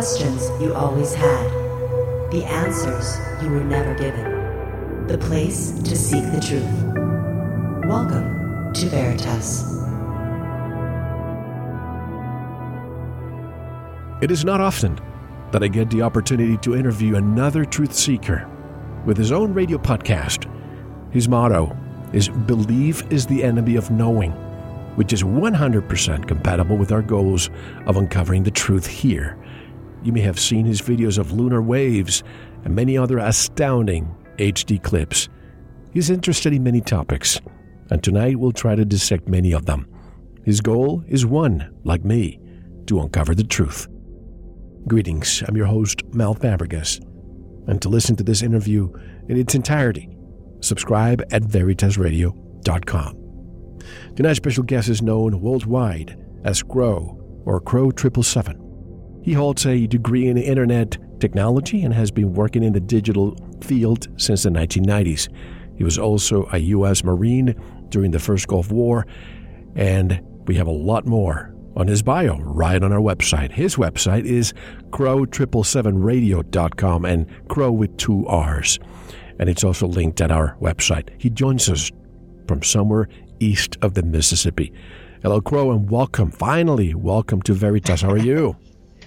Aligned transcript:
questions 0.00 0.48
you 0.62 0.72
always 0.72 1.12
had, 1.12 1.50
the 2.30 2.42
answers 2.46 3.18
you 3.42 3.50
were 3.50 3.62
never 3.62 3.94
given, 3.96 5.06
the 5.06 5.18
place 5.18 5.72
to 5.72 5.94
seek 5.94 6.24
the 6.32 6.40
truth. 6.40 7.86
Welcome 7.86 8.72
to 8.72 8.86
Veritas. 8.86 9.60
It 14.22 14.30
is 14.30 14.42
not 14.42 14.62
often 14.62 14.98
that 15.52 15.62
I 15.62 15.68
get 15.68 15.90
the 15.90 16.00
opportunity 16.00 16.56
to 16.56 16.74
interview 16.74 17.16
another 17.16 17.66
truth 17.66 17.92
seeker 17.92 18.48
with 19.04 19.18
his 19.18 19.32
own 19.32 19.52
radio 19.52 19.76
podcast. 19.76 20.50
His 21.12 21.28
motto 21.28 21.76
is 22.14 22.30
Believe 22.30 23.04
is 23.12 23.26
the 23.26 23.44
enemy 23.44 23.76
of 23.76 23.90
knowing 23.90 24.32
which 24.96 25.12
is 25.12 25.22
100% 25.22 26.26
compatible 26.26 26.76
with 26.76 26.90
our 26.90 27.02
goals 27.02 27.48
of 27.86 27.96
uncovering 27.96 28.42
the 28.42 28.50
truth 28.50 28.86
here. 28.86 29.38
You 30.02 30.12
may 30.12 30.20
have 30.20 30.40
seen 30.40 30.64
his 30.64 30.80
videos 30.80 31.18
of 31.18 31.32
lunar 31.32 31.60
waves 31.60 32.22
and 32.64 32.74
many 32.74 32.96
other 32.96 33.18
astounding 33.18 34.14
HD 34.36 34.82
clips. 34.82 35.28
He's 35.92 36.10
interested 36.10 36.52
in 36.52 36.62
many 36.62 36.80
topics, 36.80 37.40
and 37.90 38.02
tonight 38.02 38.38
we'll 38.38 38.52
try 38.52 38.74
to 38.74 38.84
dissect 38.84 39.28
many 39.28 39.52
of 39.52 39.66
them. 39.66 39.86
His 40.44 40.60
goal 40.60 41.04
is 41.06 41.26
one, 41.26 41.74
like 41.84 42.04
me, 42.04 42.40
to 42.86 43.00
uncover 43.00 43.34
the 43.34 43.44
truth. 43.44 43.88
Greetings, 44.86 45.42
I'm 45.46 45.56
your 45.56 45.66
host, 45.66 46.02
Mel 46.14 46.34
Fabregas. 46.34 47.04
And 47.68 47.82
to 47.82 47.90
listen 47.90 48.16
to 48.16 48.24
this 48.24 48.42
interview 48.42 48.90
in 49.28 49.36
its 49.36 49.54
entirety, 49.54 50.08
subscribe 50.60 51.22
at 51.30 51.42
veritasradio.com. 51.42 53.16
Tonight's 54.16 54.36
special 54.38 54.64
guest 54.64 54.88
is 54.88 55.02
known 55.02 55.40
worldwide 55.40 56.18
as 56.44 56.62
Crow 56.62 57.18
or 57.44 57.60
Crrow 57.60 57.90
777. 57.90 58.69
He 59.22 59.32
holds 59.32 59.66
a 59.66 59.86
degree 59.86 60.28
in 60.28 60.38
Internet 60.38 60.96
technology 61.20 61.82
and 61.82 61.92
has 61.92 62.10
been 62.10 62.32
working 62.32 62.62
in 62.62 62.72
the 62.72 62.80
digital 62.80 63.36
field 63.60 64.08
since 64.16 64.44
the 64.44 64.50
1990s. 64.50 65.28
He 65.76 65.84
was 65.84 65.98
also 65.98 66.48
a 66.52 66.58
U.S. 66.58 67.04
Marine 67.04 67.54
during 67.90 68.10
the 68.10 68.18
first 68.18 68.48
Gulf 68.48 68.72
War, 68.72 69.06
and 69.74 70.22
we 70.46 70.54
have 70.56 70.66
a 70.66 70.72
lot 70.72 71.06
more 71.06 71.54
on 71.76 71.86
his 71.86 72.02
bio 72.02 72.38
right 72.38 72.82
on 72.82 72.92
our 72.92 73.00
website. 73.00 73.52
His 73.52 73.76
website 73.76 74.24
is 74.24 74.52
crrow777radio.com 74.90 77.04
and 77.04 77.48
crow 77.48 77.70
with 77.70 77.96
two 77.96 78.26
R's. 78.26 78.80
And 79.38 79.48
it's 79.48 79.62
also 79.64 79.86
linked 79.86 80.20
at 80.20 80.30
our 80.30 80.54
website. 80.60 81.08
He 81.18 81.30
joins 81.30 81.70
us 81.70 81.90
from 82.46 82.62
somewhere 82.62 83.08
east 83.38 83.78
of 83.80 83.94
the 83.94 84.02
Mississippi. 84.02 84.70
Hello, 85.22 85.40
Crow, 85.40 85.70
and 85.70 85.90
welcome. 85.90 86.30
Finally, 86.30 86.94
welcome 86.94 87.40
to 87.42 87.54
Veritas. 87.54 88.02
How 88.02 88.10
are 88.10 88.18
you? 88.18 88.56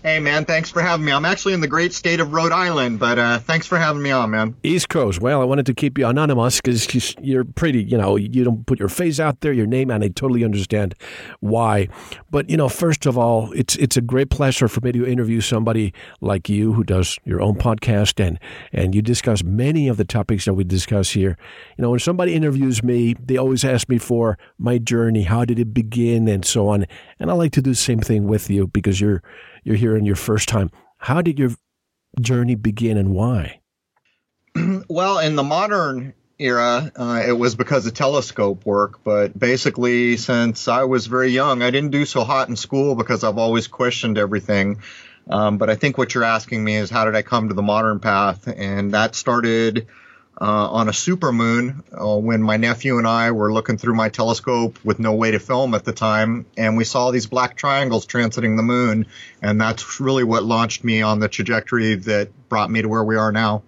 Hey, 0.03 0.19
man, 0.19 0.43
thanks 0.43 0.69
for 0.69 0.81
having 0.81 1.05
me. 1.05 1.13
I'm 1.13 1.23
actually 1.23 1.53
in 1.53 1.61
the 1.61 1.67
great 1.69 1.93
state 1.93 2.19
of 2.19 2.33
Rhode 2.33 2.51
Island, 2.51 2.99
but 2.99 3.17
uh, 3.17 3.39
thanks 3.39 3.65
for 3.65 3.77
having 3.77 4.01
me 4.01 4.11
on, 4.11 4.31
man. 4.31 4.53
East 4.61 4.89
Coast. 4.89 5.21
Well, 5.21 5.41
I 5.41 5.45
wanted 5.45 5.65
to 5.67 5.73
keep 5.73 5.97
you 5.97 6.05
anonymous 6.05 6.59
because 6.59 7.15
you're 7.21 7.45
pretty, 7.45 7.81
you 7.85 7.97
know, 7.97 8.17
you 8.17 8.43
don't 8.43 8.65
put 8.65 8.79
your 8.79 8.89
face 8.89 9.21
out 9.21 9.39
there, 9.39 9.53
your 9.53 9.65
name, 9.65 9.89
and 9.89 10.03
I 10.03 10.09
totally 10.09 10.43
understand 10.43 10.93
why. 11.39 11.87
But, 12.29 12.49
you 12.49 12.57
know, 12.57 12.67
first 12.67 13.05
of 13.05 13.17
all, 13.17 13.53
it's 13.53 13.77
it's 13.77 13.95
a 13.95 14.01
great 14.01 14.29
pleasure 14.29 14.67
for 14.67 14.81
me 14.81 14.91
to 14.91 15.07
interview 15.07 15.39
somebody 15.39 15.93
like 16.19 16.49
you 16.49 16.73
who 16.73 16.83
does 16.83 17.17
your 17.23 17.41
own 17.41 17.55
podcast 17.55 18.21
and, 18.21 18.37
and 18.73 18.93
you 18.93 19.01
discuss 19.01 19.41
many 19.41 19.87
of 19.87 19.95
the 19.95 20.03
topics 20.03 20.43
that 20.43 20.53
we 20.53 20.65
discuss 20.65 21.11
here. 21.11 21.37
You 21.77 21.81
know, 21.81 21.91
when 21.91 21.99
somebody 21.99 22.33
interviews 22.33 22.83
me, 22.83 23.13
they 23.25 23.37
always 23.37 23.63
ask 23.63 23.87
me 23.87 23.99
for 23.99 24.37
my 24.57 24.79
journey, 24.79 25.23
how 25.23 25.45
did 25.45 25.59
it 25.59 25.73
begin, 25.73 26.27
and 26.27 26.43
so 26.43 26.67
on. 26.67 26.87
And 27.19 27.31
I 27.31 27.35
like 27.35 27.53
to 27.53 27.61
do 27.61 27.69
the 27.69 27.75
same 27.75 28.01
thing 28.01 28.27
with 28.27 28.49
you 28.49 28.67
because 28.67 28.99
you're 28.99 29.23
you're 29.63 29.75
here 29.75 29.95
in 29.95 30.05
your 30.05 30.15
first 30.15 30.49
time. 30.49 30.71
How 30.97 31.21
did 31.21 31.39
your 31.39 31.51
journey 32.19 32.55
begin 32.55 32.97
and 32.97 33.13
why? 33.13 33.61
well, 34.87 35.19
in 35.19 35.35
the 35.35 35.43
modern 35.43 36.13
era, 36.39 36.91
uh, 36.95 37.23
it 37.25 37.31
was 37.31 37.55
because 37.55 37.85
of 37.85 37.93
telescope 37.93 38.65
work. 38.65 39.03
But 39.03 39.37
basically, 39.37 40.17
since 40.17 40.67
I 40.67 40.83
was 40.83 41.07
very 41.07 41.29
young, 41.29 41.61
I 41.61 41.71
didn't 41.71 41.91
do 41.91 42.05
so 42.05 42.23
hot 42.23 42.49
in 42.49 42.55
school 42.55 42.95
because 42.95 43.23
I've 43.23 43.37
always 43.37 43.67
questioned 43.67 44.17
everything. 44.17 44.79
Um, 45.29 45.57
but 45.57 45.69
I 45.69 45.75
think 45.75 45.97
what 45.97 46.13
you're 46.13 46.23
asking 46.23 46.63
me 46.63 46.75
is 46.75 46.89
how 46.89 47.05
did 47.05 47.15
I 47.15 47.21
come 47.21 47.47
to 47.47 47.53
the 47.53 47.61
modern 47.61 47.99
path? 47.99 48.47
And 48.47 48.93
that 48.93 49.15
started 49.15 49.87
uh, 50.41 50.69
on 50.71 50.87
a 50.87 50.91
supermoon 50.91 51.83
uh, 51.93 52.17
when 52.17 52.41
my 52.41 52.57
nephew 52.57 52.97
and 52.97 53.07
I 53.07 53.31
were 53.31 53.53
looking 53.53 53.77
through 53.77 53.95
my 53.95 54.09
telescope 54.09 54.79
with 54.83 54.99
no 54.99 55.13
way 55.13 55.31
to 55.31 55.39
film 55.39 55.73
at 55.73 55.85
the 55.85 55.93
time, 55.93 56.45
and 56.57 56.75
we 56.75 56.83
saw 56.83 57.11
these 57.11 57.27
black 57.27 57.55
triangles 57.55 58.05
transiting 58.05 58.57
the 58.57 58.63
moon, 58.63 59.05
and 59.41 59.61
that's 59.61 59.99
really 59.99 60.23
what 60.23 60.43
launched 60.43 60.83
me 60.83 61.01
on 61.01 61.19
the 61.19 61.27
trajectory 61.27 61.95
that 61.95 62.29
brought 62.49 62.71
me 62.71 62.81
to 62.81 62.89
where 62.89 63.03
we 63.03 63.15
are 63.15 63.31
now. 63.31 63.63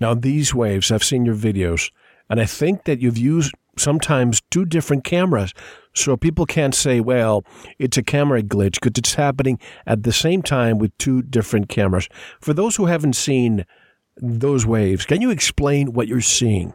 Now, 0.00 0.14
these 0.14 0.52
waves, 0.52 0.90
I've 0.90 1.04
seen 1.04 1.24
your 1.24 1.36
videos, 1.36 1.90
and 2.28 2.40
I 2.40 2.46
think 2.46 2.84
that 2.84 3.00
you've 3.00 3.18
used 3.18 3.54
sometimes 3.76 4.42
two 4.50 4.64
different 4.64 5.04
cameras. 5.04 5.52
So 5.94 6.16
people 6.16 6.46
can't 6.46 6.74
say, 6.74 7.00
well, 7.00 7.44
it's 7.78 7.96
a 7.96 8.02
camera 8.02 8.42
glitch 8.42 8.74
because 8.74 8.98
it's 8.98 9.14
happening 9.14 9.58
at 9.86 10.02
the 10.02 10.12
same 10.12 10.42
time 10.42 10.78
with 10.78 10.96
two 10.98 11.22
different 11.22 11.68
cameras. 11.68 12.08
For 12.40 12.52
those 12.52 12.76
who 12.76 12.86
haven't 12.86 13.14
seen 13.14 13.64
those 14.16 14.66
waves. 14.66 15.06
Can 15.06 15.20
you 15.20 15.30
explain 15.30 15.92
what 15.92 16.08
you're 16.08 16.20
seeing? 16.20 16.74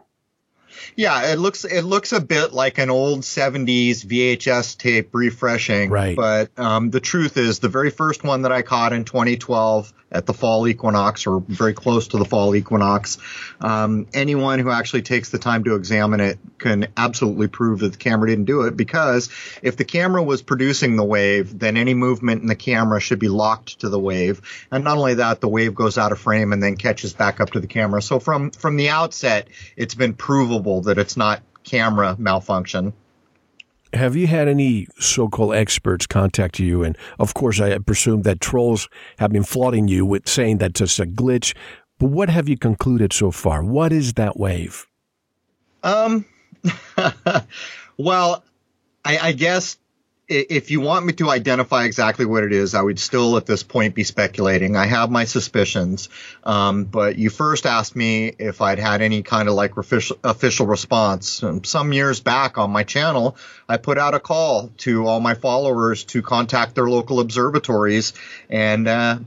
Yeah, 0.96 1.32
it 1.32 1.38
looks 1.38 1.64
it 1.64 1.82
looks 1.82 2.12
a 2.12 2.20
bit 2.20 2.52
like 2.52 2.78
an 2.78 2.90
old 2.90 3.20
70s 3.20 4.04
VHS 4.04 4.78
tape 4.78 5.10
refreshing. 5.12 5.90
Right. 5.90 6.16
But 6.16 6.56
um, 6.58 6.90
the 6.90 7.00
truth 7.00 7.36
is, 7.36 7.58
the 7.58 7.68
very 7.68 7.90
first 7.90 8.24
one 8.24 8.42
that 8.42 8.52
I 8.52 8.62
caught 8.62 8.92
in 8.92 9.04
2012 9.04 9.92
at 10.10 10.26
the 10.26 10.32
fall 10.34 10.66
equinox 10.66 11.26
or 11.26 11.40
very 11.40 11.74
close 11.74 12.08
to 12.08 12.18
the 12.18 12.24
fall 12.24 12.54
equinox, 12.54 13.18
um, 13.60 14.06
anyone 14.14 14.58
who 14.58 14.70
actually 14.70 15.02
takes 15.02 15.30
the 15.30 15.38
time 15.38 15.64
to 15.64 15.74
examine 15.74 16.20
it 16.20 16.38
can 16.58 16.88
absolutely 16.96 17.48
prove 17.48 17.80
that 17.80 17.92
the 17.92 17.98
camera 17.98 18.28
didn't 18.28 18.44
do 18.44 18.62
it 18.62 18.76
because 18.76 19.30
if 19.62 19.76
the 19.76 19.84
camera 19.84 20.22
was 20.22 20.42
producing 20.42 20.96
the 20.96 21.04
wave, 21.04 21.58
then 21.58 21.76
any 21.76 21.94
movement 21.94 22.42
in 22.42 22.48
the 22.48 22.56
camera 22.56 23.00
should 23.00 23.18
be 23.18 23.28
locked 23.28 23.80
to 23.80 23.88
the 23.88 23.98
wave. 23.98 24.40
And 24.70 24.84
not 24.84 24.96
only 24.96 25.14
that, 25.14 25.40
the 25.40 25.48
wave 25.48 25.74
goes 25.74 25.98
out 25.98 26.12
of 26.12 26.18
frame 26.18 26.52
and 26.52 26.62
then 26.62 26.76
catches 26.76 27.12
back 27.12 27.40
up 27.40 27.50
to 27.50 27.60
the 27.60 27.66
camera. 27.66 28.02
So 28.02 28.18
from 28.18 28.50
from 28.50 28.76
the 28.76 28.90
outset, 28.90 29.48
it's 29.76 29.94
been 29.94 30.14
provable 30.14 30.82
that 30.82 30.98
it's 30.98 31.16
not 31.16 31.42
camera 31.64 32.16
malfunction. 32.18 32.92
Have 33.94 34.16
you 34.16 34.26
had 34.26 34.48
any 34.48 34.86
so-called 34.98 35.54
experts 35.54 36.06
contact 36.06 36.58
you? 36.58 36.82
And 36.82 36.96
of 37.18 37.32
course, 37.32 37.58
I 37.58 37.78
presume 37.78 38.22
that 38.22 38.38
trolls 38.38 38.86
have 39.18 39.32
been 39.32 39.44
flooding 39.44 39.88
you 39.88 40.04
with 40.04 40.28
saying 40.28 40.58
that 40.58 40.78
it's 40.78 40.98
a 40.98 41.06
glitch. 41.06 41.54
But 41.98 42.06
what 42.06 42.28
have 42.28 42.48
you 42.48 42.56
concluded 42.56 43.12
so 43.12 43.30
far? 43.30 43.62
What 43.62 43.92
is 43.92 44.14
that 44.14 44.36
wave? 44.38 44.86
Um, 45.82 46.24
well, 47.96 48.44
I, 49.04 49.18
I 49.18 49.32
guess 49.32 49.78
if 50.28 50.70
you 50.70 50.80
want 50.82 51.06
me 51.06 51.14
to 51.14 51.30
identify 51.30 51.84
exactly 51.84 52.26
what 52.26 52.44
it 52.44 52.52
is, 52.52 52.74
I 52.74 52.82
would 52.82 52.98
still 52.98 53.38
at 53.38 53.46
this 53.46 53.62
point 53.62 53.94
be 53.94 54.04
speculating. 54.04 54.76
I 54.76 54.84
have 54.84 55.10
my 55.10 55.24
suspicions, 55.24 56.10
um, 56.44 56.84
but 56.84 57.16
you 57.16 57.30
first 57.30 57.64
asked 57.64 57.96
me 57.96 58.34
if 58.38 58.60
I'd 58.60 58.78
had 58.78 59.00
any 59.00 59.22
kind 59.22 59.48
of 59.48 59.54
like 59.54 59.76
official, 59.78 60.18
official 60.22 60.66
response. 60.66 61.42
Um, 61.42 61.64
some 61.64 61.94
years 61.94 62.20
back 62.20 62.58
on 62.58 62.70
my 62.70 62.84
channel, 62.84 63.36
I 63.68 63.78
put 63.78 63.96
out 63.96 64.14
a 64.14 64.20
call 64.20 64.70
to 64.78 65.06
all 65.06 65.20
my 65.20 65.32
followers 65.32 66.04
to 66.04 66.20
contact 66.20 66.74
their 66.74 66.90
local 66.90 67.20
observatories 67.20 68.12
and 68.50 68.86
uh, 68.86 69.18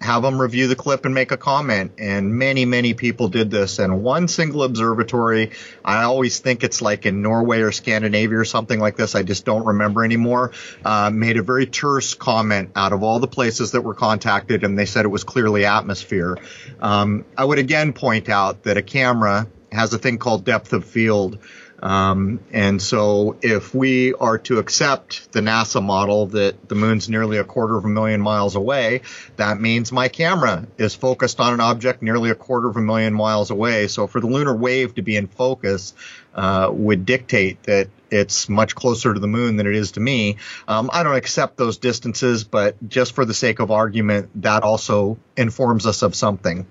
have 0.00 0.22
them 0.22 0.40
review 0.40 0.68
the 0.68 0.76
clip 0.76 1.04
and 1.04 1.14
make 1.14 1.32
a 1.32 1.36
comment. 1.36 1.92
And 1.98 2.34
many, 2.34 2.64
many 2.64 2.94
people 2.94 3.28
did 3.28 3.50
this. 3.50 3.78
And 3.78 4.02
one 4.02 4.28
single 4.28 4.62
observatory, 4.62 5.50
I 5.84 6.04
always 6.04 6.38
think 6.38 6.62
it's 6.62 6.80
like 6.80 7.06
in 7.06 7.22
Norway 7.22 7.60
or 7.60 7.72
Scandinavia 7.72 8.38
or 8.38 8.44
something 8.44 8.78
like 8.78 8.96
this. 8.96 9.14
I 9.14 9.22
just 9.22 9.44
don't 9.44 9.66
remember 9.66 10.04
anymore. 10.04 10.52
Uh, 10.84 11.10
made 11.10 11.36
a 11.36 11.42
very 11.42 11.66
terse 11.66 12.14
comment 12.14 12.70
out 12.76 12.92
of 12.92 13.02
all 13.02 13.18
the 13.18 13.28
places 13.28 13.72
that 13.72 13.82
were 13.82 13.94
contacted, 13.94 14.64
and 14.64 14.78
they 14.78 14.86
said 14.86 15.04
it 15.04 15.08
was 15.08 15.24
clearly 15.24 15.64
atmosphere. 15.64 16.38
Um, 16.80 17.24
I 17.36 17.44
would 17.44 17.58
again 17.58 17.92
point 17.92 18.28
out 18.28 18.64
that 18.64 18.76
a 18.76 18.82
camera 18.82 19.48
has 19.72 19.92
a 19.92 19.98
thing 19.98 20.18
called 20.18 20.44
depth 20.44 20.72
of 20.72 20.84
field. 20.84 21.38
Um, 21.80 22.40
and 22.52 22.82
so 22.82 23.36
if 23.40 23.74
we 23.74 24.14
are 24.14 24.38
to 24.38 24.58
accept 24.58 25.32
the 25.32 25.40
NASA 25.40 25.82
model 25.82 26.26
that 26.28 26.68
the 26.68 26.74
moon's 26.74 27.08
nearly 27.08 27.38
a 27.38 27.44
quarter 27.44 27.76
of 27.76 27.84
a 27.84 27.88
million 27.88 28.20
miles 28.20 28.56
away, 28.56 29.02
that 29.36 29.60
means 29.60 29.92
my 29.92 30.08
camera 30.08 30.66
is 30.76 30.94
focused 30.94 31.40
on 31.40 31.54
an 31.54 31.60
object 31.60 32.02
nearly 32.02 32.30
a 32.30 32.34
quarter 32.34 32.68
of 32.68 32.76
a 32.76 32.80
million 32.80 33.14
miles 33.14 33.50
away. 33.50 33.86
So 33.86 34.06
for 34.06 34.20
the 34.20 34.26
lunar 34.26 34.54
wave 34.54 34.96
to 34.96 35.02
be 35.02 35.16
in 35.16 35.28
focus, 35.28 35.94
uh, 36.34 36.70
would 36.72 37.04
dictate 37.04 37.62
that 37.64 37.88
it's 38.10 38.48
much 38.48 38.74
closer 38.74 39.12
to 39.12 39.20
the 39.20 39.26
moon 39.26 39.56
than 39.56 39.66
it 39.66 39.74
is 39.74 39.92
to 39.92 40.00
me. 40.00 40.36
Um, 40.66 40.88
I 40.92 41.02
don't 41.02 41.16
accept 41.16 41.56
those 41.56 41.78
distances, 41.78 42.44
but 42.44 42.76
just 42.88 43.14
for 43.14 43.24
the 43.24 43.34
sake 43.34 43.58
of 43.58 43.70
argument, 43.70 44.30
that 44.42 44.62
also 44.62 45.18
informs 45.36 45.86
us 45.86 46.02
of 46.02 46.14
something. 46.14 46.66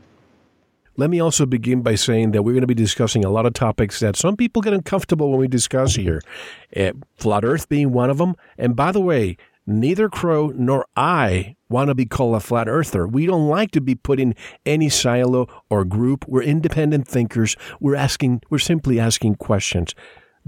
Let 0.99 1.11
me 1.11 1.19
also 1.19 1.45
begin 1.45 1.83
by 1.83 1.93
saying 1.93 2.31
that 2.31 2.41
we're 2.41 2.53
going 2.53 2.61
to 2.61 2.67
be 2.67 2.73
discussing 2.73 3.23
a 3.23 3.29
lot 3.29 3.45
of 3.45 3.53
topics 3.53 3.99
that 3.99 4.15
some 4.15 4.35
people 4.35 4.63
get 4.63 4.73
uncomfortable 4.73 5.29
when 5.29 5.39
we 5.39 5.47
discuss 5.47 5.93
here. 5.93 6.23
Uh, 6.75 6.93
flat 7.15 7.45
Earth 7.45 7.69
being 7.69 7.93
one 7.93 8.09
of 8.09 8.17
them. 8.17 8.33
And 8.57 8.75
by 8.75 8.91
the 8.91 8.99
way, 8.99 9.37
neither 9.67 10.09
Crow 10.09 10.51
nor 10.55 10.87
I 10.95 11.55
want 11.69 11.89
to 11.89 11.95
be 11.95 12.07
called 12.07 12.33
a 12.33 12.39
flat 12.39 12.67
earther. 12.67 13.07
We 13.07 13.27
don't 13.27 13.47
like 13.47 13.69
to 13.71 13.81
be 13.81 13.93
put 13.93 14.19
in 14.19 14.33
any 14.65 14.89
silo 14.89 15.47
or 15.69 15.85
group. 15.85 16.25
We're 16.27 16.41
independent 16.41 17.07
thinkers. 17.07 17.55
We're 17.79 17.95
asking, 17.95 18.41
we're 18.49 18.57
simply 18.57 18.99
asking 18.99 19.35
questions. 19.35 19.93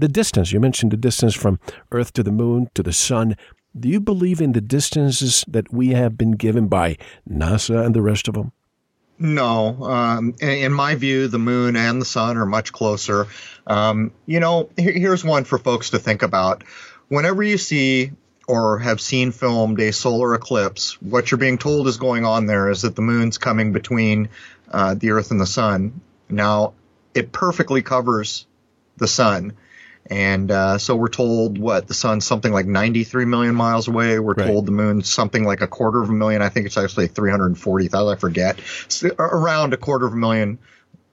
The 0.00 0.08
distance, 0.08 0.50
you 0.50 0.58
mentioned 0.58 0.90
the 0.90 0.96
distance 0.96 1.36
from 1.36 1.60
Earth 1.92 2.12
to 2.14 2.24
the 2.24 2.32
moon 2.32 2.70
to 2.74 2.82
the 2.82 2.92
sun. 2.92 3.36
Do 3.78 3.88
you 3.88 4.00
believe 4.00 4.40
in 4.40 4.50
the 4.50 4.60
distances 4.60 5.44
that 5.46 5.72
we 5.72 5.90
have 5.90 6.18
been 6.18 6.32
given 6.32 6.66
by 6.66 6.96
NASA 7.30 7.86
and 7.86 7.94
the 7.94 8.02
rest 8.02 8.26
of 8.26 8.34
them? 8.34 8.50
No. 9.20 9.84
Um, 9.84 10.34
in 10.40 10.72
my 10.72 10.94
view, 10.94 11.28
the 11.28 11.38
moon 11.38 11.76
and 11.76 12.00
the 12.00 12.06
sun 12.06 12.38
are 12.38 12.46
much 12.46 12.72
closer. 12.72 13.26
Um, 13.66 14.12
you 14.24 14.40
know, 14.40 14.70
here's 14.76 15.22
one 15.22 15.44
for 15.44 15.58
folks 15.58 15.90
to 15.90 15.98
think 15.98 16.22
about. 16.22 16.64
Whenever 17.08 17.42
you 17.42 17.58
see 17.58 18.12
or 18.48 18.78
have 18.78 19.00
seen 19.00 19.30
filmed 19.30 19.78
a 19.78 19.92
solar 19.92 20.34
eclipse, 20.34 21.00
what 21.02 21.30
you're 21.30 21.38
being 21.38 21.58
told 21.58 21.86
is 21.86 21.98
going 21.98 22.24
on 22.24 22.46
there 22.46 22.70
is 22.70 22.82
that 22.82 22.96
the 22.96 23.02
moon's 23.02 23.36
coming 23.36 23.72
between 23.72 24.30
uh, 24.70 24.94
the 24.94 25.10
Earth 25.10 25.30
and 25.30 25.40
the 25.40 25.46
sun. 25.46 26.00
Now, 26.30 26.72
it 27.14 27.30
perfectly 27.30 27.82
covers 27.82 28.46
the 28.96 29.08
sun. 29.08 29.52
And 30.06 30.50
uh, 30.50 30.78
so 30.78 30.96
we're 30.96 31.08
told 31.08 31.58
what 31.58 31.86
the 31.86 31.94
sun's 31.94 32.26
something 32.26 32.52
like 32.52 32.66
93 32.66 33.26
million 33.26 33.54
miles 33.54 33.86
away. 33.86 34.18
We're 34.18 34.34
right. 34.34 34.46
told 34.46 34.66
the 34.66 34.72
moon's 34.72 35.08
something 35.08 35.44
like 35.44 35.60
a 35.60 35.68
quarter 35.68 36.02
of 36.02 36.08
a 36.08 36.12
million. 36.12 36.42
I 36.42 36.48
think 36.48 36.66
it's 36.66 36.76
actually 36.76 37.08
340,000. 37.08 38.12
I 38.12 38.18
forget. 38.18 38.60
So 38.88 39.10
around 39.18 39.72
a 39.72 39.76
quarter 39.76 40.06
of 40.06 40.12
a 40.12 40.16
million 40.16 40.58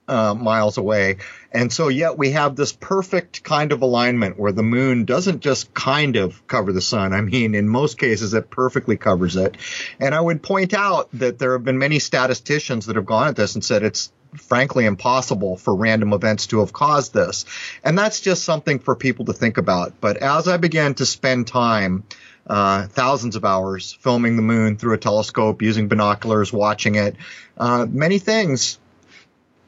uh, 0.08 0.34
miles 0.34 0.78
away. 0.78 1.18
And 1.52 1.72
so, 1.72 1.88
yet 1.88 2.18
we 2.18 2.32
have 2.32 2.56
this 2.56 2.72
perfect 2.72 3.44
kind 3.44 3.72
of 3.72 3.82
alignment 3.82 4.38
where 4.38 4.52
the 4.52 4.62
moon 4.62 5.04
doesn't 5.04 5.40
just 5.40 5.72
kind 5.72 6.16
of 6.16 6.46
cover 6.46 6.72
the 6.72 6.80
sun. 6.80 7.12
I 7.12 7.20
mean, 7.20 7.54
in 7.54 7.68
most 7.68 7.98
cases, 7.98 8.34
it 8.34 8.50
perfectly 8.50 8.96
covers 8.96 9.36
it. 9.36 9.56
And 10.00 10.14
I 10.14 10.20
would 10.20 10.42
point 10.42 10.74
out 10.74 11.08
that 11.14 11.38
there 11.38 11.52
have 11.52 11.64
been 11.64 11.78
many 11.78 12.00
statisticians 12.00 12.86
that 12.86 12.96
have 12.96 13.06
gone 13.06 13.28
at 13.28 13.36
this 13.36 13.54
and 13.54 13.64
said 13.64 13.82
it's 13.82 14.12
frankly 14.36 14.84
impossible 14.84 15.56
for 15.56 15.74
random 15.74 16.12
events 16.12 16.46
to 16.48 16.60
have 16.60 16.72
caused 16.72 17.14
this. 17.14 17.44
And 17.84 17.98
that's 17.98 18.20
just 18.20 18.44
something 18.44 18.78
for 18.78 18.94
people 18.94 19.26
to 19.26 19.32
think 19.32 19.58
about. 19.58 20.00
But 20.00 20.18
as 20.18 20.48
I 20.48 20.56
began 20.56 20.94
to 20.94 21.06
spend 21.06 21.46
time, 21.46 22.04
uh, 22.46 22.86
thousands 22.86 23.36
of 23.36 23.44
hours 23.44 23.92
filming 24.00 24.36
the 24.36 24.42
moon 24.42 24.76
through 24.76 24.94
a 24.94 24.98
telescope, 24.98 25.62
using 25.62 25.88
binoculars, 25.88 26.52
watching 26.52 26.94
it, 26.94 27.16
uh, 27.58 27.86
many 27.88 28.18
things 28.18 28.78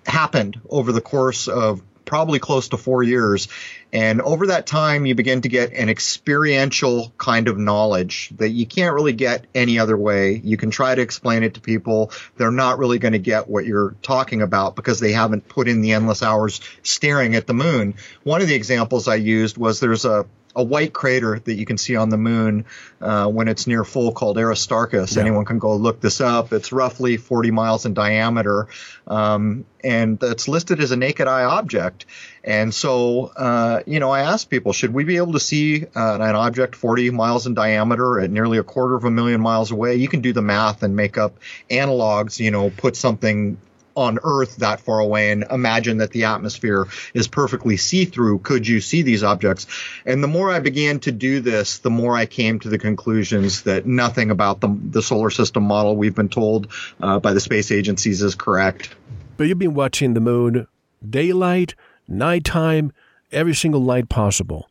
happened 0.07 0.61
over 0.69 0.93
the 0.93 1.01
course 1.01 1.47
of 1.47 1.83
probably 2.05 2.39
close 2.39 2.71
to 2.71 2.77
four 2.77 3.03
years. 3.03 3.49
And 3.93 4.21
over 4.21 4.49
that 4.49 4.67
time, 4.67 5.05
you 5.07 5.15
begin 5.15 5.43
to 5.43 5.49
get 5.49 5.73
an 5.73 5.89
experiential 5.89 7.13
kind 7.19 7.49
of 7.49 7.59
knowledge 7.59 8.31
that 8.37 8.51
you 8.51 8.67
can't 8.67 8.95
really 8.95 9.13
get 9.13 9.47
any 9.55 9.79
other 9.79 9.97
way. 9.97 10.41
You 10.45 10.57
can 10.57 10.71
try 10.71 10.95
to 10.95 11.03
explain 11.03 11.43
it 11.43 11.55
to 11.55 11.61
people. 11.61 12.13
They're 12.37 12.53
not 12.53 12.79
really 12.79 12.99
going 12.99 13.13
to 13.13 13.19
get 13.19 13.49
what 13.49 13.67
you're 13.67 13.97
talking 14.03 14.43
about 14.43 14.77
because 14.77 15.01
they 15.01 15.13
haven't 15.13 15.49
put 15.49 15.69
in 15.69 15.81
the 15.81 15.93
endless 15.93 16.23
hours 16.23 16.61
staring 16.83 17.35
at 17.35 17.47
the 17.47 17.55
moon. 17.55 17.95
One 18.23 18.41
of 18.41 18.49
the 18.49 18.55
examples 18.55 19.09
I 19.09 19.17
used 19.17 19.59
was 19.59 19.81
there's 19.81 20.05
a 20.05 20.27
a 20.55 20.63
white 20.63 20.93
crater 20.93 21.39
that 21.39 21.55
you 21.55 21.65
can 21.65 21.79
see 21.79 21.97
on 21.97 22.09
the 22.09 22.17
moon 22.17 22.65
uh, 23.01 23.27
when 23.29 23.49
it's 23.49 23.67
near 23.67 23.85
full 23.85 24.13
called 24.13 24.37
Aristarchus. 24.37 25.15
Yeah. 25.15 25.23
Anyone 25.23 25.45
can 25.45 25.59
go 25.59 25.77
look 25.77 26.01
this 26.01 26.21
up. 26.21 26.53
It's 26.53 26.73
roughly 26.73 27.17
40 27.17 27.51
miles 27.51 27.87
in 27.87 27.95
diameter, 27.95 28.67
um, 29.07 29.65
and 29.83 30.23
it's 30.23 30.49
listed 30.49 30.81
as 30.81 30.91
a 30.91 30.97
naked 30.97 31.29
eye 31.29 31.45
object. 31.45 32.07
And 32.43 32.73
so, 32.75 33.27
uh, 33.37 33.83
you 33.87 34.01
know, 34.01 34.11
I 34.11 34.21
asked 34.21 34.49
people, 34.49 34.73
should 34.73 34.95
we 34.95 35.05
be 35.05 35.19
able 35.19 35.35
to 35.35 35.41
see 35.41 35.85
uh, 35.85 36.15
an 36.15 36.37
object 36.37 36.75
40 36.75 37.11
miles 37.11 37.47
in 37.47 37.55
diameter 37.55 38.21
at 38.21 38.31
nearly 38.31 38.59
a 38.59 38.63
quarter 38.63 38.95
of 38.95 39.05
a 39.05 39.11
million 39.11 39.41
miles 39.41 39.71
away? 39.71 39.97
You 39.97 40.09
can 40.09 40.21
do 40.21 40.33
the 40.33 40.43
math 40.43 40.83
and 40.83 40.97
make 40.97 41.19
up 41.19 41.35
analogs, 41.71 42.41
you 42.41 42.51
know, 42.51 42.71
put 42.71 42.97
something 42.97 43.59
on 43.97 44.19
Earth 44.23 44.57
that 44.57 44.81
far 44.81 45.01
away 45.01 45.31
and 45.31 45.45
imagine 45.51 45.99
that 45.99 46.11
the 46.11 46.25
atmosphere 46.25 46.87
is 47.13 47.29
perfectly 47.29 47.77
see 47.77 48.05
through. 48.05 48.39
Could 48.39 48.67
you 48.67 48.81
see 48.81 49.03
these 49.03 49.23
objects? 49.23 49.67
And 50.07 50.23
the 50.23 50.29
more 50.29 50.51
I 50.51 50.61
began 50.61 51.01
to 51.01 51.13
do 51.13 51.41
this, 51.41 51.79
the 51.79 51.91
more 51.91 52.17
I 52.17 52.27
came 52.27 52.61
to 52.61 52.69
the 52.69 52.79
conclusions 52.79 53.63
that 53.63 53.87
nothing 53.87 54.31
about 54.31 54.61
the, 54.61 54.69
the 54.69 55.03
solar 55.03 55.31
system 55.31 55.65
model 55.65 55.97
we've 55.97 56.15
been 56.15 56.29
told 56.29 56.69
uh, 57.01 57.19
by 57.19 57.33
the 57.33 57.41
space 57.41 57.71
agencies 57.71 58.23
is 58.23 58.35
correct. 58.35 58.95
But 59.37 59.45
you've 59.49 59.59
been 59.59 59.75
watching 59.75 60.15
the 60.15 60.21
moon 60.21 60.67
daylight, 61.09 61.75
nighttime, 62.11 62.93
every 63.33 63.55
single 63.55 63.83
light 63.83 64.09
possible. 64.09 64.69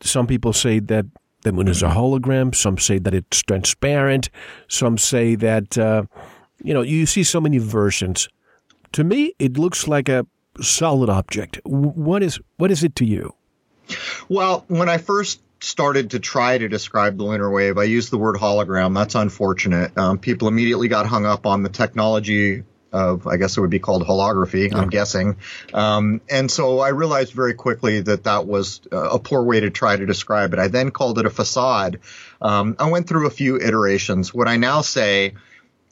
Some 0.00 0.26
people 0.26 0.52
say 0.52 0.80
that 0.80 1.06
the 1.42 1.52
moon 1.52 1.68
is 1.68 1.82
a 1.82 1.88
hologram. 1.88 2.54
Some 2.54 2.78
say 2.78 2.98
that 2.98 3.14
it's 3.14 3.42
transparent. 3.42 4.28
Some 4.68 4.98
say 4.98 5.34
that 5.36 5.78
uh, 5.78 6.04
you 6.62 6.74
know, 6.74 6.82
you 6.82 7.06
see 7.06 7.22
so 7.22 7.40
many 7.40 7.58
versions. 7.58 8.28
To 8.92 9.04
me, 9.04 9.34
it 9.38 9.58
looks 9.58 9.88
like 9.88 10.08
a 10.08 10.26
solid 10.60 11.08
object. 11.08 11.60
What 11.64 12.22
is 12.22 12.40
what 12.56 12.70
is 12.70 12.84
it 12.84 12.94
to 12.96 13.04
you? 13.04 13.34
Well, 14.28 14.64
when 14.68 14.88
I 14.88 14.98
first 14.98 15.40
started 15.60 16.10
to 16.10 16.18
try 16.18 16.58
to 16.58 16.68
describe 16.68 17.18
the 17.18 17.24
lunar 17.24 17.50
wave, 17.50 17.76
I 17.78 17.84
used 17.84 18.10
the 18.10 18.18
word 18.18 18.36
hologram. 18.36 18.94
That's 18.94 19.14
unfortunate. 19.14 19.96
Um, 19.96 20.18
people 20.18 20.48
immediately 20.48 20.88
got 20.88 21.06
hung 21.06 21.26
up 21.26 21.46
on 21.46 21.62
the 21.62 21.68
technology 21.68 22.64
of, 22.92 23.26
I 23.26 23.36
guess 23.36 23.56
it 23.56 23.60
would 23.60 23.70
be 23.70 23.78
called 23.78 24.06
holography, 24.06 24.74
I'm 24.74 24.88
guessing. 24.88 25.36
Um, 25.72 26.20
and 26.28 26.50
so 26.50 26.80
I 26.80 26.88
realized 26.88 27.32
very 27.32 27.54
quickly 27.54 28.00
that 28.00 28.24
that 28.24 28.46
was 28.46 28.80
a 28.90 29.18
poor 29.18 29.42
way 29.42 29.60
to 29.60 29.70
try 29.70 29.96
to 29.96 30.06
describe 30.06 30.52
it. 30.52 30.58
I 30.58 30.68
then 30.68 30.90
called 30.90 31.18
it 31.18 31.26
a 31.26 31.30
facade. 31.30 32.00
Um, 32.40 32.76
I 32.78 32.90
went 32.90 33.08
through 33.08 33.26
a 33.26 33.30
few 33.30 33.56
iterations. 33.56 34.34
What 34.34 34.48
I 34.48 34.56
now 34.56 34.80
say 34.80 35.34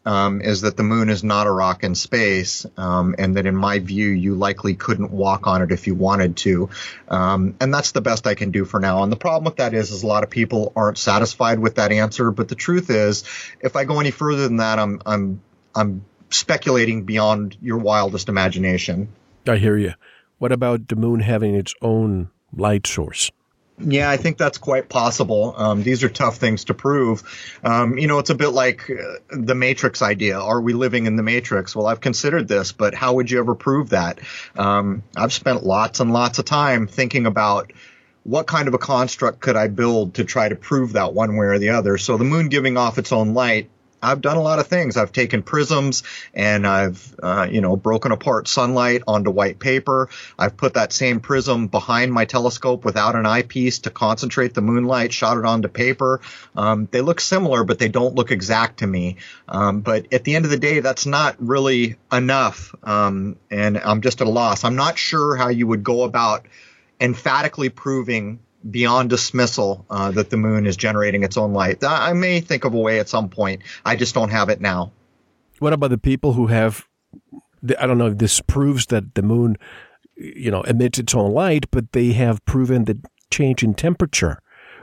um, 0.08 0.40
is 0.40 0.62
that 0.62 0.76
the 0.76 0.82
moon 0.82 1.10
is 1.10 1.22
not 1.22 1.46
a 1.46 1.50
rock 1.50 1.84
in 1.84 1.94
space, 1.94 2.64
um, 2.78 3.14
and 3.18 3.36
that 3.36 3.44
in 3.44 3.54
my 3.54 3.78
view, 3.78 4.08
you 4.08 4.34
likely 4.34 4.74
couldn't 4.74 5.10
walk 5.10 5.46
on 5.46 5.60
it 5.60 5.70
if 5.70 5.86
you 5.86 5.94
wanted 5.94 6.36
to. 6.38 6.70
Um, 7.08 7.56
and 7.60 7.74
that's 7.74 7.92
the 7.92 8.00
best 8.00 8.26
I 8.26 8.34
can 8.34 8.50
do 8.50 8.64
for 8.64 8.80
now. 8.80 9.02
And 9.02 9.12
the 9.12 9.16
problem 9.16 9.44
with 9.44 9.56
that 9.56 9.74
is, 9.74 9.90
is 9.90 10.02
a 10.02 10.06
lot 10.06 10.24
of 10.24 10.30
people 10.30 10.72
aren't 10.74 10.96
satisfied 10.98 11.58
with 11.58 11.74
that 11.74 11.92
answer. 11.92 12.30
But 12.30 12.48
the 12.48 12.54
truth 12.54 12.88
is, 12.88 13.24
if 13.60 13.76
I 13.76 13.84
go 13.84 14.00
any 14.00 14.10
further 14.10 14.44
than 14.44 14.56
that, 14.56 14.78
I'm 14.78 15.02
I'm 15.04 15.42
I'm 15.74 16.04
speculating 16.30 17.04
beyond 17.04 17.56
your 17.60 17.78
wildest 17.78 18.28
imagination. 18.28 19.08
I 19.46 19.56
hear 19.56 19.76
you. 19.76 19.94
What 20.38 20.52
about 20.52 20.88
the 20.88 20.96
moon 20.96 21.20
having 21.20 21.54
its 21.54 21.74
own 21.82 22.30
light 22.52 22.86
source? 22.86 23.30
Yeah, 23.80 24.10
I 24.10 24.16
think 24.16 24.38
that's 24.38 24.58
quite 24.58 24.88
possible. 24.88 25.54
Um, 25.56 25.82
these 25.82 26.02
are 26.02 26.08
tough 26.08 26.38
things 26.38 26.64
to 26.64 26.74
prove. 26.74 27.22
Um, 27.62 27.96
you 27.96 28.08
know, 28.08 28.18
it's 28.18 28.30
a 28.30 28.34
bit 28.34 28.48
like 28.48 28.90
uh, 28.90 29.18
the 29.30 29.54
Matrix 29.54 30.02
idea. 30.02 30.38
Are 30.38 30.60
we 30.60 30.72
living 30.72 31.06
in 31.06 31.14
the 31.14 31.22
Matrix? 31.22 31.76
Well, 31.76 31.86
I've 31.86 32.00
considered 32.00 32.48
this, 32.48 32.72
but 32.72 32.94
how 32.94 33.14
would 33.14 33.30
you 33.30 33.38
ever 33.38 33.54
prove 33.54 33.90
that? 33.90 34.18
Um, 34.56 35.04
I've 35.16 35.32
spent 35.32 35.62
lots 35.62 36.00
and 36.00 36.12
lots 36.12 36.40
of 36.40 36.44
time 36.44 36.88
thinking 36.88 37.26
about 37.26 37.72
what 38.24 38.46
kind 38.46 38.68
of 38.68 38.74
a 38.74 38.78
construct 38.78 39.40
could 39.40 39.56
I 39.56 39.68
build 39.68 40.14
to 40.14 40.24
try 40.24 40.48
to 40.48 40.56
prove 40.56 40.94
that 40.94 41.14
one 41.14 41.36
way 41.36 41.46
or 41.46 41.58
the 41.58 41.70
other. 41.70 41.98
So 41.98 42.16
the 42.16 42.24
moon 42.24 42.48
giving 42.48 42.76
off 42.76 42.98
its 42.98 43.12
own 43.12 43.32
light 43.32 43.70
I've 44.02 44.20
done 44.20 44.36
a 44.36 44.42
lot 44.42 44.58
of 44.58 44.66
things. 44.66 44.96
I've 44.96 45.12
taken 45.12 45.42
prisms 45.42 46.02
and 46.34 46.66
I've, 46.66 47.14
uh, 47.22 47.48
you 47.50 47.60
know, 47.60 47.76
broken 47.76 48.12
apart 48.12 48.48
sunlight 48.48 49.02
onto 49.06 49.30
white 49.30 49.58
paper. 49.58 50.08
I've 50.38 50.56
put 50.56 50.74
that 50.74 50.92
same 50.92 51.20
prism 51.20 51.66
behind 51.66 52.12
my 52.12 52.24
telescope 52.24 52.84
without 52.84 53.14
an 53.14 53.26
eyepiece 53.26 53.80
to 53.80 53.90
concentrate 53.90 54.54
the 54.54 54.62
moonlight, 54.62 55.12
shot 55.12 55.36
it 55.38 55.44
onto 55.44 55.68
paper. 55.68 56.20
Um, 56.54 56.88
they 56.90 57.00
look 57.00 57.20
similar, 57.20 57.64
but 57.64 57.78
they 57.78 57.88
don't 57.88 58.14
look 58.14 58.30
exact 58.30 58.78
to 58.78 58.86
me. 58.86 59.16
Um, 59.48 59.80
but 59.80 60.12
at 60.12 60.24
the 60.24 60.36
end 60.36 60.44
of 60.44 60.50
the 60.50 60.58
day, 60.58 60.80
that's 60.80 61.06
not 61.06 61.36
really 61.38 61.96
enough. 62.12 62.74
Um, 62.82 63.36
and 63.50 63.78
I'm 63.78 64.00
just 64.00 64.20
at 64.20 64.26
a 64.26 64.30
loss. 64.30 64.64
I'm 64.64 64.76
not 64.76 64.98
sure 64.98 65.36
how 65.36 65.48
you 65.48 65.66
would 65.66 65.82
go 65.82 66.04
about 66.04 66.46
emphatically 67.00 67.68
proving 67.68 68.40
beyond 68.70 69.10
dismissal 69.10 69.86
uh, 69.90 70.10
that 70.12 70.30
the 70.30 70.36
moon 70.36 70.66
is 70.66 70.76
generating 70.76 71.22
its 71.22 71.36
own 71.36 71.52
light. 71.52 71.82
I 71.84 72.12
may 72.12 72.40
think 72.40 72.64
of 72.64 72.74
a 72.74 72.78
way 72.78 72.98
at 73.00 73.08
some 73.08 73.28
point. 73.28 73.62
I 73.84 73.96
just 73.96 74.14
don't 74.14 74.30
have 74.30 74.48
it 74.48 74.60
now. 74.60 74.92
What 75.58 75.72
about 75.72 75.90
the 75.90 75.98
people 75.98 76.32
who 76.32 76.48
have? 76.48 76.86
I 77.78 77.86
don't 77.86 77.98
know 77.98 78.06
if 78.06 78.18
this 78.18 78.40
proves 78.40 78.86
that 78.86 79.14
the 79.14 79.22
moon, 79.22 79.56
you 80.16 80.50
know, 80.50 80.62
emits 80.62 80.98
its 80.98 81.14
own 81.14 81.32
light, 81.32 81.70
but 81.70 81.92
they 81.92 82.12
have 82.12 82.44
proven 82.44 82.84
the 82.84 82.98
change 83.30 83.62
in 83.62 83.74
temperature 83.74 84.40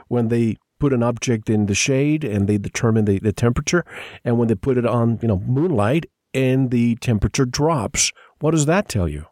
when 0.08 0.28
they 0.28 0.56
put 0.78 0.92
an 0.92 1.02
object 1.02 1.48
in 1.48 1.66
the 1.66 1.74
shade 1.74 2.22
and 2.22 2.46
they 2.46 2.58
determine 2.58 3.06
the, 3.06 3.18
the 3.18 3.32
temperature, 3.32 3.84
and 4.24 4.38
when 4.38 4.48
they 4.48 4.54
put 4.54 4.76
it 4.76 4.86
on, 4.86 5.18
you 5.22 5.28
know, 5.28 5.38
moonlight 5.38 6.06
and 6.34 6.70
the 6.70 6.96
temperature 6.96 7.46
drops. 7.46 8.12
What 8.40 8.50
does 8.50 8.66
that 8.66 8.88
tell 8.88 9.08
you? 9.08 9.26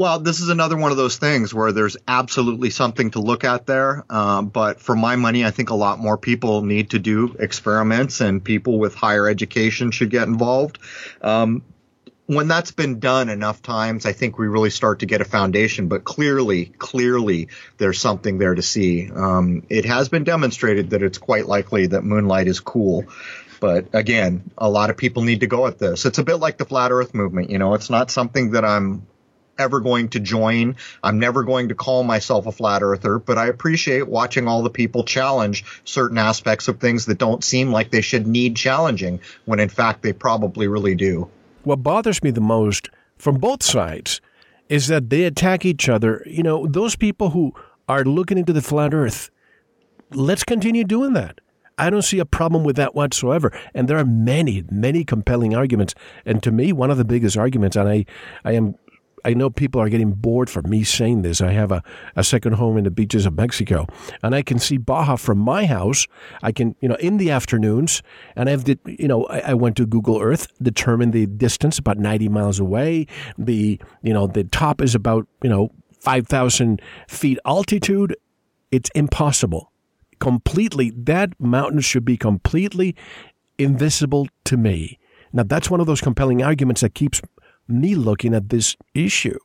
Well, 0.00 0.18
this 0.18 0.40
is 0.40 0.48
another 0.48 0.78
one 0.78 0.92
of 0.92 0.96
those 0.96 1.18
things 1.18 1.52
where 1.52 1.72
there's 1.72 1.98
absolutely 2.08 2.70
something 2.70 3.10
to 3.10 3.20
look 3.20 3.44
at 3.44 3.66
there. 3.66 4.02
Um, 4.08 4.46
but 4.46 4.80
for 4.80 4.96
my 4.96 5.16
money, 5.16 5.44
I 5.44 5.50
think 5.50 5.68
a 5.68 5.74
lot 5.74 5.98
more 5.98 6.16
people 6.16 6.62
need 6.62 6.92
to 6.92 6.98
do 6.98 7.36
experiments 7.38 8.22
and 8.22 8.42
people 8.42 8.78
with 8.78 8.94
higher 8.94 9.28
education 9.28 9.90
should 9.90 10.08
get 10.08 10.26
involved. 10.26 10.78
Um, 11.20 11.60
when 12.24 12.48
that's 12.48 12.70
been 12.70 12.98
done 12.98 13.28
enough 13.28 13.60
times, 13.60 14.06
I 14.06 14.14
think 14.14 14.38
we 14.38 14.48
really 14.48 14.70
start 14.70 15.00
to 15.00 15.06
get 15.06 15.20
a 15.20 15.26
foundation. 15.26 15.88
But 15.88 16.02
clearly, 16.02 16.64
clearly, 16.64 17.48
there's 17.76 18.00
something 18.00 18.38
there 18.38 18.54
to 18.54 18.62
see. 18.62 19.10
Um, 19.14 19.66
it 19.68 19.84
has 19.84 20.08
been 20.08 20.24
demonstrated 20.24 20.90
that 20.90 21.02
it's 21.02 21.18
quite 21.18 21.44
likely 21.44 21.88
that 21.88 22.04
moonlight 22.04 22.48
is 22.48 22.60
cool. 22.60 23.04
But 23.60 23.88
again, 23.92 24.50
a 24.56 24.70
lot 24.70 24.88
of 24.88 24.96
people 24.96 25.24
need 25.24 25.40
to 25.40 25.46
go 25.46 25.66
at 25.66 25.78
this. 25.78 26.06
It's 26.06 26.16
a 26.16 26.24
bit 26.24 26.36
like 26.36 26.56
the 26.56 26.64
flat 26.64 26.90
Earth 26.90 27.12
movement. 27.12 27.50
You 27.50 27.58
know, 27.58 27.74
it's 27.74 27.90
not 27.90 28.10
something 28.10 28.52
that 28.52 28.64
I'm 28.64 29.06
ever 29.60 29.80
going 29.80 30.08
to 30.10 30.20
join. 30.20 30.76
I'm 31.02 31.18
never 31.18 31.44
going 31.44 31.68
to 31.68 31.74
call 31.74 32.02
myself 32.02 32.46
a 32.46 32.52
flat 32.52 32.82
earther, 32.82 33.18
but 33.18 33.38
I 33.38 33.46
appreciate 33.46 34.08
watching 34.08 34.48
all 34.48 34.62
the 34.62 34.70
people 34.70 35.04
challenge 35.04 35.64
certain 35.84 36.18
aspects 36.18 36.66
of 36.66 36.80
things 36.80 37.06
that 37.06 37.18
don't 37.18 37.44
seem 37.44 37.70
like 37.70 37.90
they 37.90 38.00
should 38.00 38.26
need 38.26 38.56
challenging 38.56 39.20
when 39.44 39.60
in 39.60 39.68
fact 39.68 40.02
they 40.02 40.12
probably 40.12 40.66
really 40.66 40.94
do 40.94 41.30
what 41.64 41.82
bothers 41.82 42.22
me 42.22 42.30
the 42.30 42.40
most 42.40 42.88
from 43.16 43.36
both 43.36 43.62
sides 43.62 44.20
is 44.68 44.86
that 44.86 45.10
they 45.10 45.24
attack 45.24 45.64
each 45.64 45.88
other. 45.88 46.22
You 46.26 46.42
know, 46.42 46.66
those 46.66 46.96
people 46.96 47.30
who 47.30 47.52
are 47.88 48.04
looking 48.04 48.38
into 48.38 48.52
the 48.52 48.62
flat 48.62 48.94
earth, 48.94 49.30
let's 50.12 50.44
continue 50.44 50.84
doing 50.84 51.12
that. 51.14 51.40
I 51.76 51.88
don't 51.88 52.02
see 52.02 52.18
a 52.18 52.26
problem 52.26 52.62
with 52.62 52.76
that 52.76 52.94
whatsoever. 52.94 53.52
And 53.74 53.88
there 53.88 53.98
are 53.98 54.04
many, 54.04 54.64
many 54.70 55.02
compelling 55.02 55.54
arguments. 55.54 55.94
And 56.26 56.42
to 56.42 56.52
me, 56.52 56.72
one 56.72 56.90
of 56.90 56.98
the 56.98 57.06
biggest 57.06 57.38
arguments, 57.38 57.76
and 57.76 57.88
I, 57.88 58.04
I 58.44 58.52
am 58.52 58.74
I 59.24 59.34
know 59.34 59.50
people 59.50 59.80
are 59.80 59.88
getting 59.88 60.12
bored 60.12 60.48
for 60.48 60.62
me 60.62 60.84
saying 60.84 61.22
this. 61.22 61.40
I 61.40 61.52
have 61.52 61.72
a, 61.72 61.82
a 62.16 62.24
second 62.24 62.54
home 62.54 62.76
in 62.76 62.84
the 62.84 62.90
beaches 62.90 63.26
of 63.26 63.34
Mexico, 63.34 63.86
and 64.22 64.34
I 64.34 64.42
can 64.42 64.58
see 64.58 64.76
Baja 64.76 65.16
from 65.16 65.38
my 65.38 65.66
house. 65.66 66.06
I 66.42 66.52
can, 66.52 66.76
you 66.80 66.88
know, 66.88 66.96
in 66.96 67.16
the 67.16 67.30
afternoons, 67.30 68.02
and 68.36 68.48
I've, 68.48 68.68
you 68.68 69.08
know, 69.08 69.24
I, 69.26 69.40
I 69.40 69.54
went 69.54 69.76
to 69.76 69.86
Google 69.86 70.20
Earth, 70.20 70.48
determined 70.62 71.12
the 71.12 71.26
distance 71.26 71.78
about 71.78 71.98
90 71.98 72.28
miles 72.28 72.58
away. 72.58 73.06
The, 73.38 73.80
you 74.02 74.12
know, 74.12 74.26
the 74.26 74.44
top 74.44 74.80
is 74.80 74.94
about, 74.94 75.26
you 75.42 75.50
know, 75.50 75.70
5,000 76.00 76.80
feet 77.08 77.38
altitude. 77.44 78.16
It's 78.70 78.90
impossible. 78.94 79.72
Completely, 80.18 80.90
that 80.90 81.38
mountain 81.40 81.80
should 81.80 82.04
be 82.04 82.16
completely 82.16 82.94
invisible 83.58 84.28
to 84.44 84.56
me. 84.56 84.98
Now, 85.32 85.44
that's 85.44 85.70
one 85.70 85.80
of 85.80 85.86
those 85.86 86.00
compelling 86.00 86.42
arguments 86.42 86.80
that 86.80 86.94
keeps 86.94 87.22
me 87.70 87.94
looking 87.94 88.34
at 88.34 88.48
this 88.48 88.76
issue. 88.94 89.38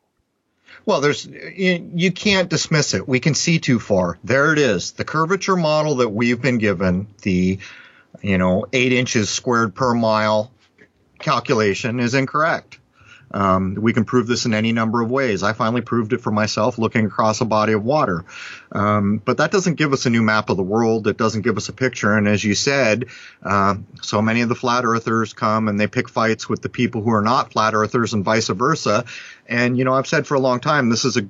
Well, 0.86 1.01
there's 1.01 1.25
you 1.27 2.12
can't 2.12 2.50
dismiss 2.50 2.94
it. 2.94 3.08
We 3.08 3.20
can 3.20 3.34
see 3.34 3.60
too 3.60 3.79
far. 3.79 4.20
There 4.24 4.53
it 4.53 4.60
is. 4.60 4.91
The 4.91 5.05
curvature 5.05 5.55
model 5.55 5.96
that 5.96 6.10
we've 6.10 6.41
been 6.41 6.60
given, 6.60 7.08
the 7.24 7.58
you 8.22 8.38
know 8.38 8.65
eight 8.72 8.94
inches 8.94 9.29
squared 9.29 9.74
per 9.74 9.96
mile 9.96 10.51
calculation, 11.20 12.00
is 12.00 12.13
incorrect. 12.13 12.79
Um, 13.32 13.75
we 13.75 13.94
can 13.94 14.05
prove 14.05 14.27
this 14.27 14.46
in 14.46 14.53
any 14.53 14.72
number 14.72 15.01
of 15.01 15.10
ways. 15.10 15.44
I 15.44 15.53
finally 15.53 15.82
proved 15.82 16.13
it 16.13 16.22
for 16.22 16.32
myself 16.32 16.77
looking 16.77 17.05
across 17.05 17.41
a 17.41 17.46
body 17.46 17.74
of 17.74 17.84
water. 17.84 18.24
Um, 18.75 19.22
but 19.24 19.38
that 19.38 19.51
doesn't 19.51 19.75
give 19.75 19.94
us 19.94 20.05
a 20.05 20.10
new 20.10 20.22
map 20.22 20.50
of 20.50 20.58
the 20.58 20.63
world. 20.63 21.08
It 21.08 21.15
doesn't 21.15 21.44
give 21.44 21.55
us 21.55 21.70
a 21.70 21.74
picture. 21.74 22.13
And 22.17 22.27
as 22.27 22.44
you 22.44 22.55
said, 22.55 23.05
uh, 23.41 23.75
so 24.01 24.22
many 24.22 24.41
of 24.41 24.50
the 24.50 24.55
flat 24.55 24.84
earthers 24.84 25.32
come 25.32 25.70
and 25.70 25.79
they 25.79 25.88
pick 25.88 26.10
fights 26.10 26.50
with 26.50 26.62
the 26.62 26.67
people 26.67 27.01
who 27.01 27.12
are 27.12 27.22
not 27.22 27.53
flat 27.53 27.74
earthers 27.74 28.13
and 28.13 28.25
vice 28.25 28.50
versa. 28.50 29.05
And, 29.48 29.77
you 29.77 29.86
know, 29.86 29.94
I've 29.94 30.08
said 30.08 30.27
for 30.27 30.34
a 30.34 30.39
long 30.39 30.60
time, 30.60 30.89
this 30.89 31.05
is 31.05 31.15
a, 31.17 31.22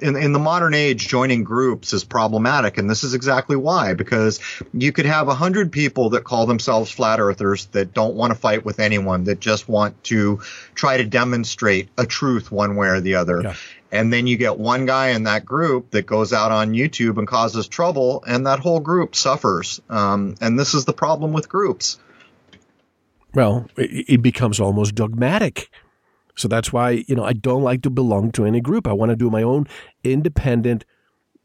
in, 0.00 0.16
in 0.16 0.32
the 0.32 0.38
modern 0.38 0.72
age, 0.72 1.08
joining 1.08 1.44
groups 1.44 1.92
is 1.92 2.04
problematic. 2.04 2.78
And 2.78 2.88
this 2.88 3.04
is 3.04 3.12
exactly 3.12 3.56
why, 3.56 3.94
because 3.94 4.40
you 4.72 4.92
could 4.92 5.06
have 5.06 5.28
a 5.28 5.34
hundred 5.34 5.72
people 5.72 6.10
that 6.10 6.24
call 6.24 6.46
themselves 6.46 6.90
flat 6.90 7.20
earthers 7.20 7.66
that 7.72 7.92
don't 7.92 8.14
want 8.14 8.32
to 8.32 8.38
fight 8.38 8.64
with 8.64 8.80
anyone, 8.80 9.24
that 9.24 9.40
just 9.40 9.68
want 9.68 10.02
to 10.04 10.40
try 10.74 10.96
to 10.96 11.04
demonstrate 11.04 11.88
a 11.98 12.06
truth 12.06 12.50
one 12.50 12.76
way 12.76 12.88
or 12.88 13.00
the 13.00 13.16
other. 13.16 13.42
Yeah. 13.42 13.54
And 13.94 14.12
then 14.12 14.26
you 14.26 14.36
get 14.36 14.58
one 14.58 14.86
guy 14.86 15.10
in 15.10 15.22
that 15.22 15.44
group 15.44 15.92
that 15.92 16.04
goes 16.04 16.32
out 16.32 16.50
on 16.50 16.72
YouTube 16.72 17.16
and 17.16 17.28
causes 17.28 17.68
trouble, 17.68 18.24
and 18.26 18.44
that 18.48 18.58
whole 18.58 18.80
group 18.80 19.14
suffers. 19.14 19.80
Um, 19.88 20.34
and 20.40 20.58
this 20.58 20.74
is 20.74 20.84
the 20.84 20.92
problem 20.92 21.32
with 21.32 21.48
groups. 21.48 22.00
Well, 23.34 23.68
it, 23.76 24.20
becomes 24.20 24.58
almost 24.58 24.96
dogmatic. 24.96 25.70
So 26.34 26.48
that's 26.48 26.72
why, 26.72 27.04
you 27.06 27.14
know, 27.14 27.24
I 27.24 27.34
don't 27.34 27.62
like 27.62 27.82
to 27.82 27.90
belong 27.90 28.32
to 28.32 28.44
any 28.44 28.60
group. 28.60 28.88
I 28.88 28.92
want 28.92 29.10
to 29.10 29.16
do 29.16 29.30
my 29.30 29.44
own 29.44 29.68
independent 30.02 30.84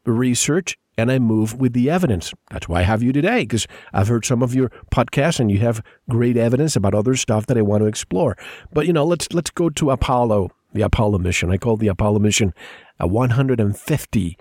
research 0.04 0.76
and 0.98 1.10
I 1.12 1.20
move 1.20 1.54
with 1.54 1.72
the 1.72 1.88
evidence. 1.88 2.34
That's 2.50 2.68
why 2.68 2.80
I 2.80 2.82
have 2.82 3.00
you 3.00 3.12
today, 3.12 3.42
because 3.42 3.68
I've 3.92 4.08
heard 4.08 4.24
some 4.24 4.42
of 4.42 4.56
your 4.56 4.70
podcasts 4.92 5.38
and 5.38 5.52
you 5.52 5.58
have 5.60 5.84
great 6.08 6.36
evidence 6.36 6.74
about 6.74 6.96
other 6.96 7.14
stuff 7.14 7.46
that 7.46 7.56
I 7.56 7.62
want 7.62 7.82
to 7.82 7.86
explore. 7.86 8.36
But 8.72 8.88
you 8.88 8.92
know, 8.92 9.04
let's 9.04 9.32
let's 9.32 9.50
go 9.50 9.70
to 9.70 9.90
Apollo, 9.90 10.50
the 10.72 10.82
Apollo 10.82 11.18
mission. 11.18 11.50
I 11.50 11.56
call 11.56 11.76
the 11.76 11.88
Apollo 11.88 12.20
mission 12.20 12.54
a 12.98 13.06
150 13.06 14.38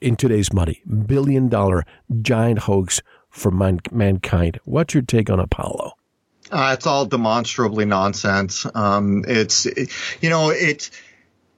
in 0.00 0.16
today's 0.16 0.52
money 0.52 0.82
billion 1.06 1.48
dollar 1.48 1.84
giant 2.22 2.60
hoax 2.60 3.00
for 3.30 3.50
man- 3.50 3.80
mankind. 3.90 4.60
What's 4.64 4.94
your 4.94 5.02
take 5.02 5.30
on 5.30 5.40
Apollo? 5.40 5.92
Uh, 6.50 6.70
it's 6.76 6.86
all 6.86 7.06
demonstrably 7.06 7.84
nonsense. 7.84 8.66
Um, 8.74 9.24
it's, 9.26 9.66
it, 9.66 9.90
you 10.20 10.30
know, 10.30 10.50
it's, 10.50 10.90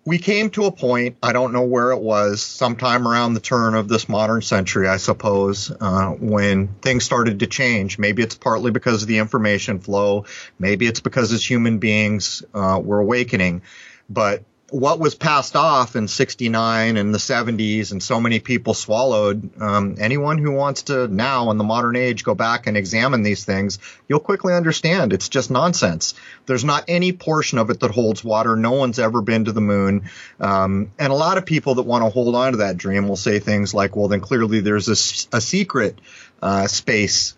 we 0.09 0.17
came 0.17 0.49
to 0.51 0.65
a 0.65 0.73
point, 0.73 1.19
I 1.23 1.35
don't 1.35 1.53
know 1.53 1.65
where 1.65 1.91
it 1.91 2.01
was, 2.01 2.41
sometime 2.41 3.07
around 3.07 3.35
the 3.35 3.41
turn 3.41 3.75
of 3.75 3.89
this 3.89 4.09
modern 4.09 4.41
century, 4.41 4.89
I 4.89 4.97
suppose, 4.97 5.71
uh, 5.71 6.13
when 6.13 6.69
things 6.81 7.05
started 7.05 7.41
to 7.41 7.47
change. 7.47 7.99
Maybe 7.99 8.23
it's 8.23 8.35
partly 8.35 8.71
because 8.71 9.03
of 9.03 9.09
the 9.09 9.19
information 9.19 9.81
flow. 9.81 10.25
Maybe 10.59 10.87
it's 10.87 11.01
because 11.01 11.31
as 11.33 11.45
human 11.45 11.79
beings, 11.79 12.43
uh, 12.55 12.81
we're 12.83 13.01
awakening. 13.01 13.61
But 14.09 14.45
what 14.71 14.99
was 14.99 15.15
passed 15.15 15.57
off 15.57 15.97
in 15.97 16.09
69 16.09 16.99
and 16.99 17.15
the 17.15 17.19
70s 17.19 17.91
and 17.91 18.03
so 18.03 18.21
many 18.21 18.39
people 18.39 18.75
swallowed 18.75 19.51
um, 19.63 19.97
anyone 19.99 20.37
who 20.37 20.53
wants 20.53 20.83
to 20.83 21.09
now 21.09 21.51
in 21.51 21.57
the 21.57 21.65
modern 21.65 21.97
age 21.97 22.23
go 22.23 22.35
back 22.35 22.67
and 22.67 22.77
examine 22.77 23.23
these 23.23 23.47
things 23.47 23.79
you'll 24.09 24.21
quickly 24.21 24.53
understand 24.53 25.15
it's 25.15 25.31
just 25.31 25.51
nonsense. 25.51 26.15
There's 26.45 26.65
not 26.65 26.85
any 26.87 27.13
portion 27.13 27.59
of 27.59 27.71
it 27.71 27.81
that 27.81 27.91
holds 27.93 28.23
water. 28.23 28.57
No 28.57 28.73
one's 28.73 28.99
ever 28.99 29.23
been 29.23 29.47
to 29.47 29.53
the 29.53 29.61
moon. 29.63 30.11
Um, 30.39 30.93
and 30.99 31.13
a 31.13 31.17
lot 31.17 31.39
of 31.39 31.47
people 31.47 31.77
that 31.77 31.85
want 31.85 32.05
to 32.05 32.11
hold 32.11 32.35
on 32.35 32.53
to 32.53 32.59
that 32.59 32.77
dream 32.77 33.09
will 33.09 33.17
say 33.17 33.39
things 33.39 33.73
like 33.73 33.97
well 33.97 34.09
then 34.09 34.21
clearly 34.21 34.61
there's 34.61 34.89
a, 34.89 35.37
a 35.37 35.41
secret 35.41 35.99
uh, 36.43 36.67
space 36.67 37.35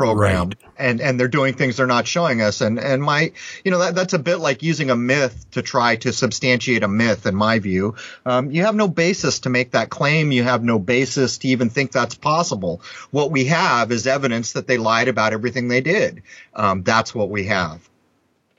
program 0.00 0.48
right. 0.48 0.56
and 0.78 0.98
and 1.02 1.20
they're 1.20 1.28
doing 1.28 1.52
things 1.52 1.76
they're 1.76 1.86
not 1.86 2.06
showing 2.06 2.40
us. 2.40 2.62
And 2.62 2.78
and 2.78 3.02
my 3.02 3.32
you 3.64 3.70
know 3.70 3.80
that 3.80 3.94
that's 3.94 4.14
a 4.14 4.18
bit 4.18 4.38
like 4.38 4.62
using 4.62 4.88
a 4.88 4.96
myth 4.96 5.44
to 5.50 5.60
try 5.60 5.96
to 5.96 6.10
substantiate 6.10 6.82
a 6.82 6.88
myth 6.88 7.26
in 7.26 7.34
my 7.34 7.58
view. 7.58 7.96
Um, 8.24 8.50
you 8.50 8.64
have 8.64 8.74
no 8.74 8.88
basis 8.88 9.40
to 9.40 9.50
make 9.50 9.72
that 9.72 9.90
claim. 9.90 10.32
You 10.32 10.42
have 10.42 10.64
no 10.64 10.78
basis 10.78 11.36
to 11.38 11.48
even 11.48 11.68
think 11.68 11.92
that's 11.92 12.14
possible. 12.14 12.80
What 13.10 13.30
we 13.30 13.44
have 13.44 13.92
is 13.92 14.06
evidence 14.06 14.54
that 14.54 14.66
they 14.66 14.78
lied 14.78 15.08
about 15.08 15.34
everything 15.34 15.68
they 15.68 15.82
did. 15.82 16.22
Um, 16.54 16.82
that's 16.82 17.14
what 17.14 17.28
we 17.28 17.44
have. 17.44 17.86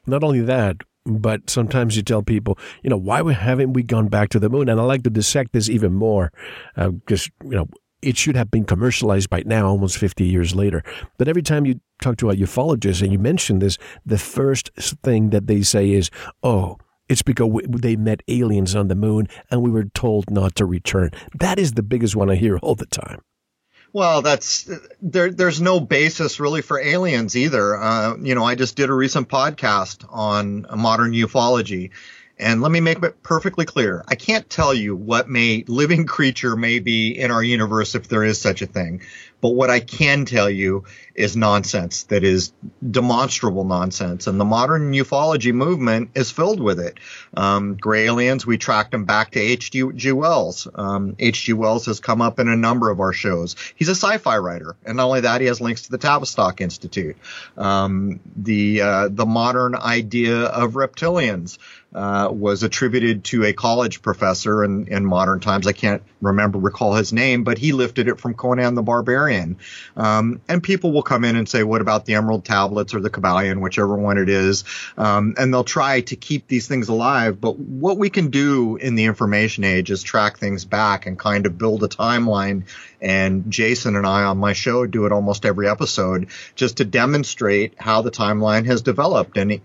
Not 0.05 0.23
only 0.23 0.41
that 0.41 0.83
but 1.03 1.49
sometimes 1.49 1.95
you 1.95 2.03
tell 2.03 2.21
people, 2.21 2.59
you 2.83 2.89
know, 2.91 2.97
why 2.97 3.33
haven't 3.33 3.73
we 3.73 3.81
gone 3.81 4.07
back 4.07 4.29
to 4.29 4.39
the 4.39 4.51
moon? 4.51 4.69
And 4.69 4.79
I 4.79 4.83
like 4.83 5.01
to 5.03 5.09
dissect 5.09 5.51
this 5.51 5.67
even 5.67 5.93
more, 5.93 6.31
uh, 6.77 6.91
you 7.09 7.17
know, 7.43 7.67
it 8.01 8.17
should 8.17 8.35
have 8.35 8.51
been 8.51 8.65
commercialized 8.65 9.29
by 9.29 9.43
now, 9.45 9.67
almost 9.67 9.97
50 9.97 10.25
years 10.25 10.55
later. 10.55 10.83
But 11.17 11.27
every 11.27 11.41
time 11.41 11.65
you 11.65 11.79
talk 12.01 12.17
to 12.17 12.29
a 12.29 12.35
ufologist 12.35 13.01
and 13.01 13.11
you 13.11 13.19
mention 13.19 13.59
this, 13.59 13.77
the 14.05 14.17
first 14.17 14.71
thing 15.03 15.29
that 15.29 15.47
they 15.47 15.61
say 15.61 15.91
is, 15.91 16.09
oh, 16.43 16.77
it's 17.09 17.21
because 17.21 17.47
we, 17.47 17.63
they 17.67 17.95
met 17.95 18.23
aliens 18.27 18.75
on 18.75 18.87
the 18.87 18.95
moon 18.95 19.27
and 19.49 19.61
we 19.61 19.69
were 19.69 19.85
told 19.85 20.29
not 20.31 20.55
to 20.55 20.65
return. 20.65 21.11
That 21.39 21.59
is 21.59 21.73
the 21.73 21.83
biggest 21.83 22.15
one 22.15 22.29
I 22.29 22.35
hear 22.35 22.57
all 22.57 22.75
the 22.75 22.85
time. 22.85 23.21
Well, 23.93 24.21
that's 24.21 24.69
there. 25.01 25.31
There's 25.31 25.59
no 25.59 25.81
basis 25.81 26.39
really 26.39 26.61
for 26.61 26.79
aliens 26.79 27.35
either. 27.35 27.75
Uh, 27.75 28.15
you 28.21 28.35
know, 28.35 28.45
I 28.45 28.55
just 28.55 28.77
did 28.77 28.89
a 28.89 28.93
recent 28.93 29.27
podcast 29.27 30.05
on 30.09 30.65
modern 30.73 31.11
ufology, 31.11 31.91
and 32.41 32.61
let 32.61 32.71
me 32.71 32.79
make 32.79 33.01
it 33.03 33.21
perfectly 33.21 33.65
clear. 33.65 34.03
I 34.07 34.15
can't 34.15 34.49
tell 34.49 34.73
you 34.73 34.95
what 34.95 35.29
may 35.29 35.63
living 35.67 36.05
creature 36.07 36.55
may 36.55 36.79
be 36.79 37.11
in 37.11 37.29
our 37.29 37.43
universe 37.43 37.93
if 37.93 38.07
there 38.07 38.23
is 38.23 38.41
such 38.41 38.61
a 38.61 38.65
thing. 38.65 39.01
But 39.41 39.49
what 39.49 39.71
I 39.71 39.79
can 39.79 40.25
tell 40.25 40.49
you 40.49 40.85
is 41.15 41.35
nonsense 41.35 42.03
that 42.03 42.23
is 42.23 42.53
demonstrable 42.89 43.63
nonsense. 43.63 44.27
And 44.27 44.39
the 44.39 44.45
modern 44.45 44.93
ufology 44.93 45.51
movement 45.51 46.11
is 46.15 46.29
filled 46.29 46.59
with 46.59 46.79
it. 46.79 46.99
Um, 47.35 47.75
gray 47.75 48.05
aliens, 48.05 48.45
we 48.45 48.57
tracked 48.57 48.91
them 48.91 49.05
back 49.05 49.31
to 49.31 49.39
H.G. 49.39 50.11
Wells. 50.11 50.67
H.G. 51.19 51.53
Um, 51.53 51.57
Wells 51.57 51.87
has 51.87 51.99
come 51.99 52.21
up 52.21 52.39
in 52.39 52.47
a 52.47 52.55
number 52.55 52.91
of 52.91 52.99
our 52.99 53.13
shows. 53.13 53.55
He's 53.75 53.89
a 53.89 53.95
sci-fi 53.95 54.37
writer. 54.37 54.75
And 54.85 54.97
not 54.97 55.07
only 55.07 55.21
that, 55.21 55.41
he 55.41 55.47
has 55.47 55.59
links 55.59 55.83
to 55.83 55.91
the 55.91 55.97
Tavistock 55.97 56.61
Institute. 56.61 57.17
Um, 57.57 58.19
the, 58.35 58.81
uh, 58.81 59.07
the 59.11 59.25
modern 59.25 59.75
idea 59.75 60.43
of 60.43 60.73
reptilians. 60.73 61.57
Uh, 61.93 62.29
was 62.31 62.63
attributed 62.63 63.25
to 63.25 63.43
a 63.43 63.51
college 63.51 64.01
professor 64.01 64.63
in, 64.63 64.87
in 64.87 65.05
modern 65.05 65.41
times. 65.41 65.67
I 65.67 65.73
can't 65.73 66.01
remember, 66.21 66.57
recall 66.57 66.93
his 66.93 67.11
name, 67.11 67.43
but 67.43 67.57
he 67.57 67.73
lifted 67.73 68.07
it 68.07 68.17
from 68.17 68.33
Conan 68.33 68.75
the 68.75 68.81
Barbarian 68.81 69.57
Um, 69.97 70.41
and 70.47 70.63
people 70.63 70.91
will 70.91 71.03
come 71.03 71.25
in 71.25 71.35
and 71.35 71.49
say, 71.49 71.63
what 71.63 71.81
about 71.81 72.05
the 72.05 72.13
Emerald 72.13 72.45
Tablets 72.45 72.93
or 72.93 73.01
the 73.01 73.09
Kybalion, 73.09 73.59
whichever 73.61 73.95
one 73.95 74.17
it 74.17 74.29
is? 74.29 74.63
Um, 74.97 75.35
and 75.37 75.53
they'll 75.53 75.63
try 75.63 76.01
to 76.01 76.15
keep 76.15 76.47
these 76.47 76.67
things 76.67 76.89
alive. 76.89 77.41
But 77.41 77.57
what 77.59 77.97
we 77.97 78.09
can 78.09 78.29
do 78.29 78.77
in 78.77 78.95
the 78.95 79.05
information 79.05 79.63
age 79.63 79.91
is 79.91 80.03
track 80.03 80.37
things 80.37 80.65
back 80.65 81.05
and 81.05 81.19
kind 81.19 81.45
of 81.45 81.57
build 81.57 81.83
a 81.83 81.87
timeline. 81.87 82.63
And 83.01 83.51
Jason 83.51 83.95
and 83.95 84.05
I 84.05 84.23
on 84.23 84.37
my 84.37 84.53
show 84.53 84.85
do 84.85 85.05
it 85.05 85.11
almost 85.11 85.45
every 85.45 85.67
episode 85.67 86.27
just 86.55 86.77
to 86.77 86.85
demonstrate 86.85 87.73
how 87.77 88.01
the 88.01 88.11
timeline 88.11 88.65
has 88.67 88.81
developed. 88.81 89.37
And 89.37 89.59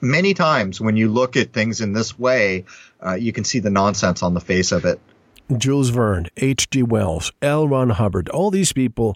many 0.00 0.34
times 0.34 0.80
when 0.80 0.96
you 0.96 1.08
look 1.08 1.36
at 1.36 1.52
things 1.52 1.80
in 1.80 1.92
this 1.92 2.18
way, 2.18 2.64
uh, 3.04 3.14
you 3.14 3.32
can 3.32 3.44
see 3.44 3.58
the 3.58 3.70
nonsense 3.70 4.22
on 4.22 4.34
the 4.34 4.40
face 4.40 4.72
of 4.72 4.84
it. 4.84 5.00
Jules 5.56 5.90
Verne, 5.90 6.28
H.G. 6.36 6.82
Wells, 6.84 7.32
L. 7.42 7.68
Ron 7.68 7.90
Hubbard, 7.90 8.28
all 8.30 8.50
these 8.50 8.72
people, 8.72 9.14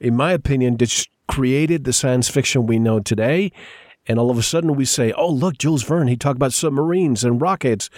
in 0.00 0.16
my 0.16 0.32
opinion, 0.32 0.76
just 0.76 1.08
created 1.28 1.84
the 1.84 1.92
science 1.92 2.28
fiction 2.28 2.66
we 2.66 2.78
know 2.78 3.00
today. 3.00 3.52
And 4.06 4.18
all 4.18 4.30
of 4.30 4.38
a 4.38 4.42
sudden 4.42 4.74
we 4.74 4.84
say, 4.84 5.12
oh, 5.12 5.30
look, 5.30 5.58
Jules 5.58 5.82
Verne, 5.82 6.08
he 6.08 6.16
talked 6.16 6.36
about 6.36 6.52
submarines 6.52 7.24
and 7.24 7.40
rockets 7.40 7.90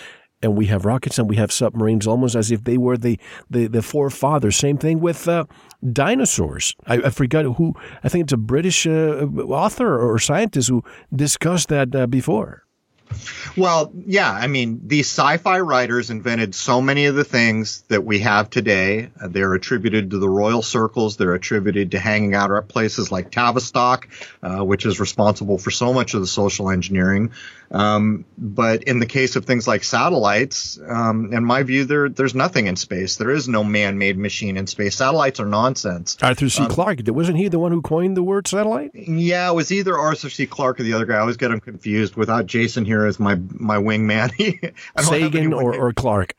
and 0.42 0.56
we 0.56 0.66
have 0.66 0.84
rockets 0.84 1.18
and 1.18 1.28
we 1.28 1.36
have 1.36 1.52
submarines 1.52 2.06
almost 2.06 2.34
as 2.34 2.50
if 2.50 2.64
they 2.64 2.78
were 2.78 2.96
the, 2.96 3.18
the, 3.48 3.66
the 3.66 3.82
forefathers. 3.82 4.56
Same 4.56 4.78
thing 4.78 5.00
with 5.00 5.28
uh, 5.28 5.44
dinosaurs. 5.92 6.74
I, 6.86 6.94
I, 6.94 7.10
forgot 7.10 7.44
who, 7.44 7.74
I 8.04 8.08
think 8.08 8.24
it's 8.24 8.32
a 8.32 8.36
British 8.38 8.86
uh, 8.86 9.26
author 9.48 9.98
or 10.00 10.18
scientist 10.18 10.68
who 10.68 10.84
discussed 11.14 11.68
that 11.68 11.94
uh, 11.94 12.06
before. 12.06 12.64
Well, 13.56 13.92
yeah, 14.06 14.30
I 14.30 14.46
mean, 14.46 14.82
these 14.86 15.06
sci-fi 15.06 15.60
writers 15.60 16.10
invented 16.10 16.54
so 16.54 16.80
many 16.80 17.06
of 17.06 17.14
the 17.14 17.24
things 17.24 17.82
that 17.88 18.04
we 18.04 18.20
have 18.20 18.50
today. 18.50 19.10
They're 19.20 19.54
attributed 19.54 20.10
to 20.10 20.18
the 20.18 20.28
royal 20.28 20.62
circles. 20.62 21.16
They're 21.16 21.34
attributed 21.34 21.90
to 21.92 21.98
hanging 21.98 22.34
out 22.34 22.50
at 22.50 22.68
places 22.68 23.10
like 23.10 23.30
Tavistock, 23.30 24.08
uh, 24.42 24.64
which 24.64 24.86
is 24.86 25.00
responsible 25.00 25.58
for 25.58 25.70
so 25.70 25.92
much 25.92 26.14
of 26.14 26.20
the 26.20 26.26
social 26.26 26.70
engineering. 26.70 27.32
Um, 27.72 28.24
but 28.36 28.84
in 28.84 28.98
the 28.98 29.06
case 29.06 29.36
of 29.36 29.44
things 29.44 29.68
like 29.68 29.84
satellites, 29.84 30.78
um, 30.88 31.32
in 31.32 31.44
my 31.44 31.62
view, 31.62 31.84
there 31.84 32.08
there's 32.08 32.34
nothing 32.34 32.66
in 32.66 32.74
space. 32.74 33.16
There 33.16 33.30
is 33.30 33.48
no 33.48 33.62
man-made 33.62 34.18
machine 34.18 34.56
in 34.56 34.66
space. 34.66 34.96
Satellites 34.96 35.38
are 35.38 35.46
nonsense. 35.46 36.16
Arthur 36.20 36.48
C. 36.48 36.64
Um, 36.64 36.68
Clarke, 36.68 37.00
wasn't 37.06 37.38
he 37.38 37.46
the 37.46 37.60
one 37.60 37.70
who 37.70 37.80
coined 37.80 38.16
the 38.16 38.24
word 38.24 38.48
satellite? 38.48 38.90
Yeah, 38.94 39.50
it 39.50 39.54
was 39.54 39.70
either 39.70 39.96
Arthur 39.96 40.30
C. 40.30 40.46
Clarke 40.46 40.80
or 40.80 40.82
the 40.82 40.94
other 40.94 41.06
guy. 41.06 41.16
I 41.16 41.20
always 41.20 41.36
get 41.36 41.52
him 41.52 41.60
confused. 41.60 42.16
Without 42.16 42.46
Jason 42.46 42.84
here 42.84 42.99
as 43.06 43.20
my 43.20 43.36
my 43.36 43.76
wingman, 43.76 44.30
Sagan 44.98 45.52
or, 45.52 45.74
or 45.74 45.92
Clarke. 45.92 46.34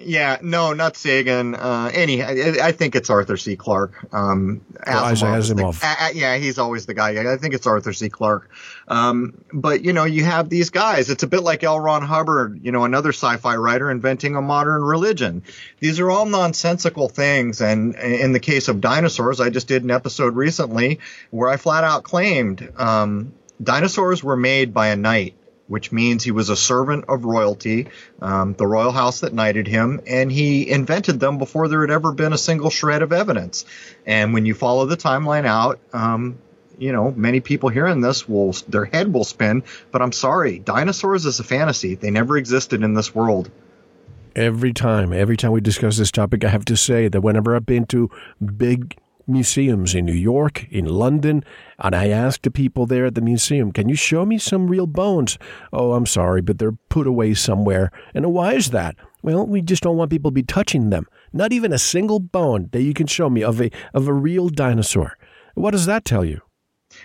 Yeah, 0.00 0.38
no, 0.42 0.74
not 0.74 0.96
Sagan. 0.96 1.56
Uh, 1.56 1.90
any, 1.92 2.22
I, 2.22 2.68
I, 2.68 2.72
think 2.72 2.94
it's 2.94 3.10
Arthur 3.10 3.36
C. 3.36 3.56
Clarke. 3.56 4.14
Um, 4.14 4.64
Asimov. 4.86 5.80
The, 5.80 5.86
uh, 5.86 6.08
yeah, 6.14 6.36
he's 6.36 6.56
always 6.56 6.86
the 6.86 6.94
guy. 6.94 7.32
I 7.32 7.36
think 7.36 7.52
it's 7.52 7.66
Arthur 7.66 7.92
C. 7.92 8.08
Clarke. 8.08 8.48
Um, 8.86 9.44
but 9.52 9.84
you 9.84 9.92
know, 9.92 10.04
you 10.04 10.24
have 10.24 10.48
these 10.48 10.70
guys. 10.70 11.10
It's 11.10 11.24
a 11.24 11.26
bit 11.26 11.42
like 11.42 11.64
L. 11.64 11.80
Ron 11.80 12.02
Hubbard, 12.02 12.60
you 12.62 12.70
know, 12.70 12.84
another 12.84 13.08
sci-fi 13.08 13.56
writer 13.56 13.90
inventing 13.90 14.36
a 14.36 14.40
modern 14.40 14.82
religion. 14.82 15.42
These 15.80 15.98
are 15.98 16.08
all 16.08 16.26
nonsensical 16.26 17.08
things. 17.08 17.60
And 17.60 17.96
in 17.96 18.30
the 18.30 18.40
case 18.40 18.68
of 18.68 18.80
dinosaurs, 18.80 19.40
I 19.40 19.50
just 19.50 19.66
did 19.66 19.82
an 19.82 19.90
episode 19.90 20.36
recently 20.36 21.00
where 21.32 21.48
I 21.48 21.56
flat 21.56 21.82
out 21.82 22.04
claimed 22.04 22.72
um, 22.76 23.32
dinosaurs 23.60 24.22
were 24.22 24.36
made 24.36 24.72
by 24.72 24.88
a 24.88 24.96
knight 24.96 25.34
which 25.68 25.92
means 25.92 26.24
he 26.24 26.32
was 26.32 26.48
a 26.48 26.56
servant 26.56 27.04
of 27.08 27.24
royalty, 27.24 27.88
um, 28.20 28.54
the 28.54 28.66
royal 28.66 28.90
house 28.90 29.20
that 29.20 29.32
knighted 29.32 29.68
him, 29.68 30.00
and 30.06 30.32
he 30.32 30.68
invented 30.68 31.20
them 31.20 31.38
before 31.38 31.68
there 31.68 31.82
had 31.82 31.90
ever 31.90 32.12
been 32.12 32.32
a 32.32 32.38
single 32.38 32.70
shred 32.70 33.02
of 33.02 33.12
evidence. 33.12 33.64
And 34.06 34.34
when 34.34 34.46
you 34.46 34.54
follow 34.54 34.86
the 34.86 34.96
timeline 34.96 35.46
out, 35.46 35.78
um, 35.92 36.38
you 36.78 36.92
know, 36.92 37.10
many 37.10 37.40
people 37.40 37.68
hearing 37.68 38.00
this 38.00 38.28
will 38.28 38.52
their 38.68 38.84
head 38.84 39.12
will 39.12 39.24
spin. 39.24 39.64
But 39.90 40.00
I'm 40.00 40.12
sorry, 40.12 40.58
dinosaurs 40.58 41.26
is 41.26 41.40
a 41.40 41.44
fantasy. 41.44 41.94
They 41.94 42.10
never 42.10 42.36
existed 42.36 42.82
in 42.82 42.94
this 42.94 43.14
world. 43.14 43.50
Every 44.36 44.72
time, 44.72 45.12
every 45.12 45.36
time 45.36 45.50
we 45.50 45.60
discuss 45.60 45.96
this 45.96 46.12
topic, 46.12 46.44
I 46.44 46.48
have 46.48 46.64
to 46.66 46.76
say 46.76 47.08
that 47.08 47.20
whenever 47.20 47.56
I've 47.56 47.66
been 47.66 47.86
to 47.86 48.10
big 48.56 48.96
museums 49.28 49.94
in 49.94 50.06
New 50.06 50.12
York, 50.12 50.66
in 50.70 50.86
London, 50.86 51.44
and 51.78 51.94
I 51.94 52.08
asked 52.08 52.42
the 52.42 52.50
people 52.50 52.86
there 52.86 53.06
at 53.06 53.14
the 53.14 53.20
museum, 53.20 53.72
Can 53.72 53.88
you 53.88 53.94
show 53.94 54.24
me 54.24 54.38
some 54.38 54.68
real 54.68 54.86
bones? 54.86 55.38
Oh, 55.72 55.92
I'm 55.92 56.06
sorry, 56.06 56.40
but 56.40 56.58
they're 56.58 56.72
put 56.88 57.06
away 57.06 57.34
somewhere. 57.34 57.90
And 58.14 58.32
why 58.32 58.54
is 58.54 58.70
that? 58.70 58.96
Well, 59.22 59.46
we 59.46 59.62
just 59.62 59.82
don't 59.82 59.96
want 59.96 60.10
people 60.10 60.30
to 60.30 60.34
be 60.34 60.42
touching 60.42 60.90
them. 60.90 61.06
Not 61.32 61.52
even 61.52 61.72
a 61.72 61.78
single 61.78 62.20
bone 62.20 62.68
that 62.72 62.82
you 62.82 62.94
can 62.94 63.06
show 63.06 63.28
me 63.28 63.42
of 63.42 63.60
a 63.60 63.70
of 63.92 64.08
a 64.08 64.12
real 64.12 64.48
dinosaur. 64.48 65.18
What 65.54 65.72
does 65.72 65.86
that 65.86 66.04
tell 66.04 66.24
you? 66.24 66.40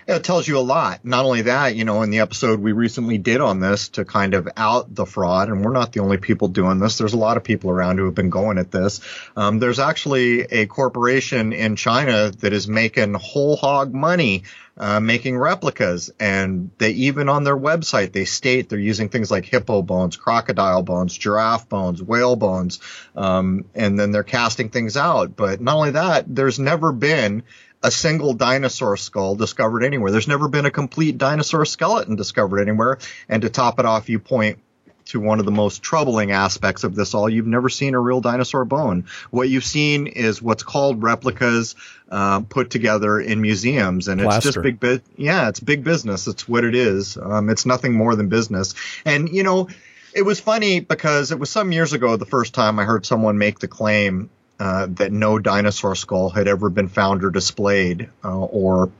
It 0.06 0.22
tells 0.22 0.46
you 0.46 0.58
a 0.58 0.60
lot. 0.60 1.04
Not 1.04 1.24
only 1.24 1.42
that, 1.42 1.76
you 1.76 1.84
know, 1.84 2.02
in 2.02 2.10
the 2.10 2.20
episode 2.20 2.60
we 2.60 2.72
recently 2.72 3.16
did 3.16 3.40
on 3.40 3.60
this 3.60 3.88
to 3.90 4.04
kind 4.04 4.34
of 4.34 4.48
out 4.56 4.94
the 4.94 5.06
fraud, 5.06 5.48
and 5.48 5.64
we're 5.64 5.72
not 5.72 5.92
the 5.92 6.00
only 6.00 6.18
people 6.18 6.48
doing 6.48 6.78
this. 6.78 6.98
There's 6.98 7.14
a 7.14 7.18
lot 7.18 7.36
of 7.36 7.44
people 7.44 7.70
around 7.70 7.98
who 7.98 8.04
have 8.04 8.14
been 8.14 8.30
going 8.30 8.58
at 8.58 8.70
this. 8.70 9.00
Um, 9.36 9.58
there's 9.58 9.78
actually 9.78 10.42
a 10.42 10.66
corporation 10.66 11.52
in 11.52 11.76
China 11.76 12.30
that 12.40 12.52
is 12.52 12.68
making 12.68 13.14
whole 13.14 13.56
hog 13.56 13.94
money 13.94 14.44
uh, 14.76 15.00
making 15.00 15.38
replicas. 15.38 16.10
And 16.18 16.70
they 16.78 16.90
even 16.90 17.28
on 17.28 17.44
their 17.44 17.56
website, 17.56 18.12
they 18.12 18.24
state 18.24 18.68
they're 18.68 18.78
using 18.78 19.08
things 19.08 19.30
like 19.30 19.44
hippo 19.44 19.82
bones, 19.82 20.16
crocodile 20.16 20.82
bones, 20.82 21.16
giraffe 21.16 21.68
bones, 21.68 22.02
whale 22.02 22.36
bones. 22.36 22.80
Um, 23.14 23.66
and 23.74 23.98
then 23.98 24.10
they're 24.10 24.22
casting 24.22 24.70
things 24.70 24.96
out. 24.96 25.36
But 25.36 25.60
not 25.60 25.76
only 25.76 25.90
that, 25.92 26.24
there's 26.28 26.58
never 26.58 26.92
been 26.92 27.44
a 27.84 27.90
single 27.90 28.32
dinosaur 28.32 28.96
skull 28.96 29.36
discovered 29.36 29.84
anywhere. 29.84 30.10
There's 30.10 30.26
never 30.26 30.48
been 30.48 30.64
a 30.64 30.70
complete 30.70 31.18
dinosaur 31.18 31.66
skeleton 31.66 32.16
discovered 32.16 32.60
anywhere. 32.60 32.98
And 33.28 33.42
to 33.42 33.50
top 33.50 33.78
it 33.78 33.84
off, 33.84 34.08
you 34.08 34.18
point 34.18 34.58
to 35.06 35.20
one 35.20 35.38
of 35.38 35.44
the 35.44 35.52
most 35.52 35.82
troubling 35.82 36.32
aspects 36.32 36.82
of 36.82 36.94
this 36.94 37.12
all. 37.12 37.28
You've 37.28 37.46
never 37.46 37.68
seen 37.68 37.94
a 37.94 38.00
real 38.00 38.22
dinosaur 38.22 38.64
bone. 38.64 39.04
What 39.30 39.50
you've 39.50 39.64
seen 39.64 40.06
is 40.06 40.40
what's 40.40 40.62
called 40.62 41.02
replicas 41.02 41.74
uh, 42.10 42.40
put 42.40 42.70
together 42.70 43.20
in 43.20 43.42
museums, 43.42 44.08
and 44.08 44.18
Plaster. 44.18 44.48
it's 44.48 44.54
just 44.54 44.62
big. 44.62 44.80
Bu- 44.80 45.00
yeah, 45.18 45.48
it's 45.50 45.60
big 45.60 45.84
business. 45.84 46.26
It's 46.26 46.48
what 46.48 46.64
it 46.64 46.74
is. 46.74 47.18
Um, 47.18 47.50
it's 47.50 47.66
nothing 47.66 47.92
more 47.92 48.16
than 48.16 48.30
business. 48.30 48.74
And 49.04 49.28
you 49.28 49.42
know, 49.42 49.68
it 50.14 50.22
was 50.22 50.40
funny 50.40 50.80
because 50.80 51.32
it 51.32 51.38
was 51.38 51.50
some 51.50 51.70
years 51.70 51.92
ago 51.92 52.16
the 52.16 52.24
first 52.24 52.54
time 52.54 52.78
I 52.78 52.84
heard 52.84 53.04
someone 53.04 53.36
make 53.36 53.58
the 53.58 53.68
claim 53.68 54.30
uh, 54.60 54.86
that 54.90 55.12
no 55.12 55.38
dinosaur 55.38 55.94
skull 55.94 56.30
had 56.30 56.48
ever 56.48 56.70
been 56.70 56.88
found 56.88 57.24
or 57.24 57.30
displayed 57.30 58.08
uh, 58.24 58.38
or 58.38 58.90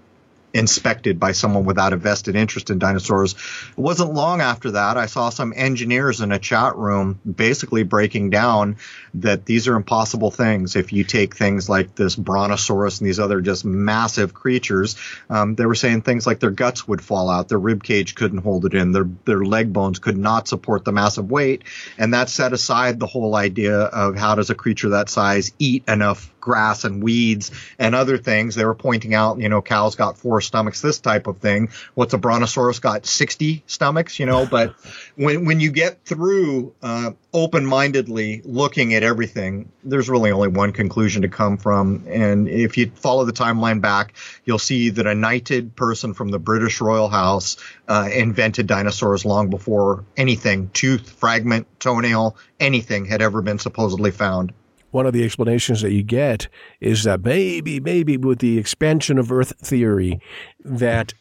inspected 0.54 1.18
by 1.18 1.32
someone 1.32 1.64
without 1.64 1.92
a 1.92 1.96
vested 1.96 2.36
interest 2.36 2.70
in 2.70 2.78
dinosaurs. 2.78 3.32
It 3.32 3.78
wasn't 3.78 4.14
long 4.14 4.40
after 4.40 4.70
that 4.72 4.96
I 4.96 5.06
saw 5.06 5.28
some 5.28 5.52
engineers 5.54 6.20
in 6.20 6.30
a 6.30 6.38
chat 6.38 6.76
room 6.76 7.20
basically 7.24 7.82
breaking 7.82 8.30
down 8.30 8.76
that 9.14 9.46
these 9.46 9.68
are 9.68 9.76
impossible 9.76 10.30
things. 10.30 10.76
If 10.76 10.92
you 10.92 11.04
take 11.04 11.36
things 11.36 11.68
like 11.68 11.94
this 11.94 12.16
brontosaurus 12.16 13.00
and 13.00 13.06
these 13.08 13.20
other 13.20 13.40
just 13.40 13.64
massive 13.64 14.34
creatures, 14.34 14.96
um, 15.30 15.54
they 15.54 15.66
were 15.66 15.74
saying 15.74 16.02
things 16.02 16.26
like 16.26 16.40
their 16.40 16.50
guts 16.50 16.86
would 16.88 17.02
fall 17.02 17.30
out, 17.30 17.48
their 17.48 17.58
rib 17.58 17.82
cage 17.82 18.14
couldn't 18.14 18.38
hold 18.38 18.64
it 18.64 18.74
in, 18.74 18.92
their 18.92 19.08
their 19.24 19.44
leg 19.44 19.72
bones 19.72 19.98
could 19.98 20.18
not 20.18 20.48
support 20.48 20.84
the 20.84 20.92
massive 20.92 21.30
weight, 21.30 21.62
and 21.98 22.14
that 22.14 22.28
set 22.28 22.52
aside 22.52 22.98
the 22.98 23.06
whole 23.06 23.36
idea 23.36 23.78
of 23.78 24.16
how 24.16 24.34
does 24.34 24.50
a 24.50 24.54
creature 24.54 24.90
that 24.90 25.08
size 25.08 25.52
eat 25.58 25.84
enough 25.88 26.30
grass 26.44 26.84
and 26.84 27.02
weeds 27.02 27.50
and 27.78 27.94
other 27.94 28.18
things. 28.18 28.54
They 28.54 28.66
were 28.66 28.74
pointing 28.74 29.14
out, 29.14 29.40
you 29.40 29.48
know, 29.48 29.62
cows 29.62 29.94
got 29.94 30.18
four 30.18 30.42
stomachs, 30.42 30.82
this 30.82 31.00
type 31.00 31.26
of 31.26 31.38
thing. 31.38 31.70
What's 31.94 32.12
a 32.12 32.18
brontosaurus 32.18 32.80
got 32.80 33.06
60 33.06 33.64
stomachs, 33.66 34.18
you 34.18 34.26
know, 34.26 34.46
but 34.46 34.74
when, 35.16 35.46
when 35.46 35.58
you 35.58 35.72
get 35.72 36.04
through, 36.04 36.74
uh, 36.82 37.12
open-mindedly 37.32 38.42
looking 38.44 38.94
at 38.94 39.02
everything, 39.04 39.70
there's 39.84 40.08
really 40.08 40.30
only 40.30 40.48
one 40.48 40.72
conclusion 40.72 41.22
to 41.22 41.28
come 41.28 41.56
from. 41.56 42.04
And 42.08 42.48
if 42.48 42.76
you 42.76 42.90
follow 42.94 43.24
the 43.24 43.32
timeline 43.32 43.80
back, 43.80 44.14
you'll 44.44 44.58
see 44.58 44.90
that 44.90 45.06
a 45.06 45.14
knighted 45.14 45.76
person 45.76 46.14
from 46.14 46.30
the 46.30 46.38
British 46.38 46.80
royal 46.80 47.08
house, 47.08 47.56
uh, 47.88 48.08
invented 48.12 48.66
dinosaurs 48.66 49.24
long 49.24 49.50
before 49.50 50.04
anything, 50.16 50.70
tooth, 50.72 51.10
fragment, 51.10 51.66
toenail, 51.80 52.36
anything 52.58 53.04
had 53.04 53.22
ever 53.22 53.42
been 53.42 53.58
supposedly 53.58 54.10
found 54.10 54.52
one 54.94 55.06
of 55.06 55.12
the 55.12 55.24
explanations 55.24 55.82
that 55.82 55.90
you 55.90 56.04
get 56.04 56.46
is 56.80 57.02
that 57.02 57.24
maybe, 57.24 57.80
maybe 57.80 58.16
with 58.16 58.38
the 58.38 58.58
expansion 58.58 59.18
of 59.18 59.32
Earth 59.32 59.52
theory, 59.58 60.20
that 60.64 61.12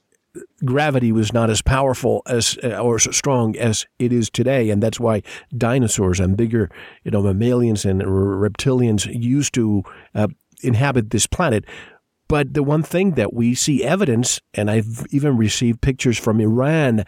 gravity 0.65 1.11
was 1.11 1.33
not 1.33 1.49
as 1.49 1.61
powerful 1.61 2.21
as 2.27 2.57
uh, 2.63 2.77
or 2.77 2.99
strong 2.99 3.55
as 3.57 3.85
it 3.99 4.11
is 4.11 4.29
today, 4.29 4.69
and 4.69 4.81
that's 4.81 4.99
why 4.99 5.21
dinosaurs 5.55 6.19
and 6.19 6.37
bigger, 6.37 6.69
you 7.03 7.11
know, 7.11 7.21
mammalians 7.21 7.85
and 7.85 8.01
reptilians 8.01 9.07
used 9.13 9.53
to 9.53 9.83
uh, 10.15 10.27
inhabit 10.61 11.11
this 11.11 11.27
planet. 11.27 11.65
But 12.27 12.53
the 12.53 12.63
one 12.63 12.83
thing 12.83 13.11
that 13.11 13.33
we 13.33 13.53
see 13.53 13.83
evidence, 13.83 14.39
and 14.53 14.71
I've 14.71 15.05
even 15.11 15.37
received 15.37 15.81
pictures 15.81 16.17
from 16.17 16.39
Iran 16.39 17.03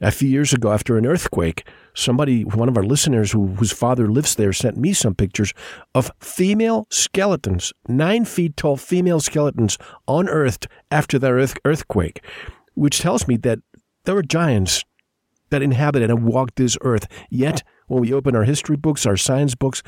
a 0.00 0.12
few 0.12 0.28
years 0.28 0.52
ago 0.52 0.72
after 0.72 0.96
an 0.96 1.06
earthquake, 1.06 1.66
somebody, 1.94 2.44
one 2.44 2.68
of 2.68 2.76
our 2.76 2.84
listeners 2.84 3.32
who, 3.32 3.48
whose 3.48 3.72
father 3.72 4.08
lives 4.08 4.36
there, 4.36 4.52
sent 4.52 4.76
me 4.76 4.92
some 4.92 5.14
pictures 5.14 5.52
of 5.94 6.12
female 6.20 6.86
skeletons, 6.90 7.72
nine 7.88 8.24
feet 8.24 8.56
tall 8.56 8.76
female 8.76 9.18
skeletons 9.18 9.78
unearthed 10.06 10.68
after 10.90 11.18
that 11.18 11.32
earth, 11.32 11.56
earthquake, 11.64 12.22
which 12.78 13.00
tells 13.00 13.26
me 13.26 13.36
that 13.38 13.58
there 14.04 14.14
were 14.14 14.22
giants 14.22 14.84
that 15.50 15.62
inhabited 15.62 16.10
and 16.10 16.24
walked 16.24 16.56
this 16.56 16.78
earth. 16.82 17.06
Yet, 17.30 17.62
when 17.86 18.00
we 18.00 18.12
open 18.12 18.36
our 18.36 18.44
history 18.44 18.76
books, 18.76 19.06
our 19.06 19.16
science 19.16 19.54
books, 19.54 19.82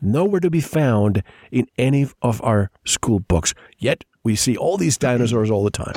nowhere 0.00 0.40
to 0.40 0.50
be 0.50 0.60
found 0.60 1.22
in 1.52 1.66
any 1.78 2.08
of 2.22 2.42
our 2.42 2.70
school 2.84 3.20
books. 3.20 3.54
Yet, 3.78 4.04
we 4.22 4.34
see 4.36 4.56
all 4.56 4.76
these 4.76 4.98
dinosaurs 4.98 5.50
all 5.50 5.64
the 5.64 5.70
time. 5.70 5.94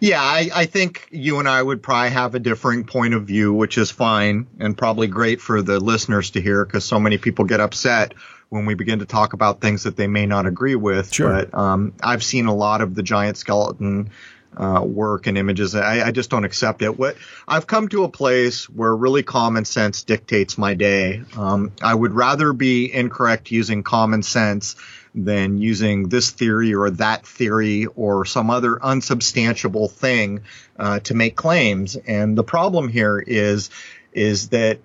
Yeah, 0.00 0.20
I, 0.20 0.50
I, 0.54 0.66
think 0.66 1.08
you 1.10 1.38
and 1.38 1.48
I 1.48 1.62
would 1.62 1.82
probably 1.82 2.10
have 2.10 2.34
a 2.34 2.38
differing 2.38 2.84
point 2.84 3.14
of 3.14 3.24
view, 3.24 3.52
which 3.52 3.78
is 3.78 3.90
fine 3.90 4.46
and 4.60 4.76
probably 4.76 5.06
great 5.06 5.40
for 5.40 5.62
the 5.62 5.80
listeners 5.80 6.30
to 6.32 6.42
hear 6.42 6.66
because 6.66 6.84
so 6.84 7.00
many 7.00 7.16
people 7.16 7.46
get 7.46 7.60
upset 7.60 8.12
when 8.50 8.66
we 8.66 8.74
begin 8.74 8.98
to 8.98 9.06
talk 9.06 9.32
about 9.32 9.60
things 9.60 9.84
that 9.84 9.96
they 9.96 10.06
may 10.06 10.26
not 10.26 10.46
agree 10.46 10.76
with. 10.76 11.12
Sure. 11.12 11.28
But 11.28 11.54
um, 11.54 11.94
I've 12.02 12.22
seen 12.22 12.46
a 12.46 12.54
lot 12.54 12.82
of 12.82 12.94
the 12.94 13.02
giant 13.02 13.38
skeleton 13.38 14.10
uh, 14.56 14.82
work 14.84 15.26
and 15.26 15.36
images. 15.36 15.74
I, 15.74 16.06
I, 16.06 16.10
just 16.10 16.30
don't 16.30 16.44
accept 16.44 16.82
it. 16.82 16.98
What 16.98 17.16
I've 17.46 17.66
come 17.66 17.88
to 17.88 18.04
a 18.04 18.08
place 18.08 18.68
where 18.68 18.94
really 18.94 19.22
common 19.22 19.64
sense 19.64 20.04
dictates 20.04 20.56
my 20.56 20.74
day. 20.74 21.22
Um, 21.36 21.72
I 21.82 21.94
would 21.94 22.12
rather 22.12 22.52
be 22.52 22.92
incorrect 22.92 23.50
using 23.50 23.82
common 23.82 24.22
sense 24.22 24.76
than 25.14 25.58
using 25.58 26.08
this 26.08 26.30
theory 26.30 26.74
or 26.74 26.90
that 26.90 27.26
theory 27.26 27.86
or 27.86 28.24
some 28.24 28.50
other 28.50 28.78
unsubstantiable 28.82 29.88
thing 29.88 30.42
uh, 30.78 31.00
to 31.00 31.14
make 31.14 31.36
claims. 31.36 31.96
And 31.96 32.36
the 32.36 32.44
problem 32.44 32.88
here 32.88 33.22
is 33.24 33.70
is 34.12 34.50
that 34.50 34.78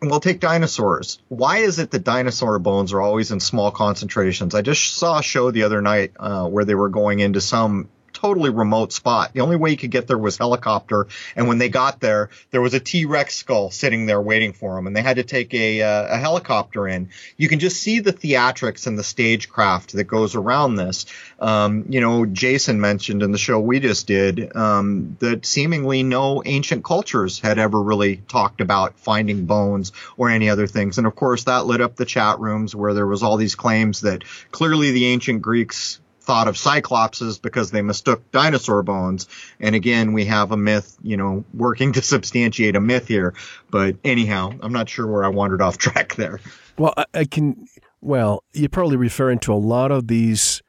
we'll 0.00 0.20
take 0.20 0.40
dinosaurs. 0.40 1.20
Why 1.28 1.58
is 1.58 1.78
it 1.78 1.92
that 1.92 2.04
dinosaur 2.04 2.58
bones 2.58 2.92
are 2.92 3.00
always 3.00 3.30
in 3.30 3.40
small 3.40 3.70
concentrations? 3.70 4.54
I 4.54 4.62
just 4.62 4.96
saw 4.96 5.18
a 5.18 5.22
show 5.22 5.50
the 5.50 5.62
other 5.62 5.80
night 5.80 6.12
uh, 6.18 6.48
where 6.48 6.64
they 6.64 6.74
were 6.74 6.88
going 6.88 7.20
into 7.20 7.40
some 7.40 7.88
totally 8.22 8.50
remote 8.50 8.92
spot. 8.92 9.32
The 9.32 9.40
only 9.40 9.56
way 9.56 9.70
you 9.72 9.76
could 9.76 9.90
get 9.90 10.06
there 10.06 10.16
was 10.16 10.38
helicopter. 10.38 11.08
And 11.34 11.48
when 11.48 11.58
they 11.58 11.68
got 11.68 11.98
there, 11.98 12.30
there 12.52 12.60
was 12.60 12.72
a 12.72 12.78
T-Rex 12.80 13.34
skull 13.34 13.72
sitting 13.72 14.06
there 14.06 14.22
waiting 14.22 14.52
for 14.52 14.76
them, 14.76 14.86
and 14.86 14.96
they 14.96 15.02
had 15.02 15.16
to 15.16 15.24
take 15.24 15.52
a, 15.54 15.82
uh, 15.82 16.14
a 16.14 16.16
helicopter 16.18 16.86
in. 16.86 17.08
You 17.36 17.48
can 17.48 17.58
just 17.58 17.82
see 17.82 17.98
the 17.98 18.12
theatrics 18.12 18.86
and 18.86 18.96
the 18.96 19.02
stagecraft 19.02 19.92
that 19.94 20.04
goes 20.04 20.36
around 20.36 20.76
this. 20.76 21.06
Um, 21.40 21.86
you 21.88 22.00
know, 22.00 22.24
Jason 22.24 22.80
mentioned 22.80 23.24
in 23.24 23.32
the 23.32 23.38
show 23.38 23.58
we 23.58 23.80
just 23.80 24.06
did 24.06 24.54
um, 24.54 25.16
that 25.18 25.44
seemingly 25.44 26.04
no 26.04 26.42
ancient 26.44 26.84
cultures 26.84 27.40
had 27.40 27.58
ever 27.58 27.82
really 27.82 28.18
talked 28.28 28.60
about 28.60 28.98
finding 29.00 29.46
bones 29.46 29.90
or 30.16 30.30
any 30.30 30.48
other 30.48 30.68
things. 30.68 30.98
And 30.98 31.08
of 31.08 31.16
course, 31.16 31.44
that 31.44 31.66
lit 31.66 31.80
up 31.80 31.96
the 31.96 32.04
chat 32.04 32.38
rooms 32.38 32.76
where 32.76 32.94
there 32.94 33.06
was 33.06 33.24
all 33.24 33.36
these 33.36 33.56
claims 33.56 34.02
that 34.02 34.22
clearly 34.52 34.92
the 34.92 35.06
ancient 35.06 35.42
Greeks 35.42 35.98
thought 36.22 36.48
of 36.48 36.54
cyclopses 36.54 37.40
because 37.40 37.70
they 37.70 37.82
mistook 37.82 38.30
dinosaur 38.30 38.82
bones. 38.82 39.28
And 39.58 39.74
again, 39.74 40.12
we 40.12 40.24
have 40.26 40.52
a 40.52 40.56
myth, 40.56 40.96
you 41.02 41.16
know, 41.16 41.44
working 41.52 41.92
to 41.94 42.02
substantiate 42.02 42.76
a 42.76 42.80
myth 42.80 43.08
here. 43.08 43.34
But 43.70 43.96
anyhow, 44.04 44.52
I'm 44.60 44.72
not 44.72 44.88
sure 44.88 45.06
where 45.06 45.24
I 45.24 45.28
wandered 45.28 45.60
off 45.60 45.78
track 45.78 46.14
there. 46.14 46.40
Well, 46.78 46.94
I, 46.96 47.04
I 47.14 47.24
can, 47.24 47.66
well, 48.00 48.44
you're 48.52 48.68
probably 48.68 48.96
referring 48.96 49.40
to 49.40 49.52
a 49.52 49.54
lot 49.54 49.90
of 49.90 50.06
these 50.06 50.62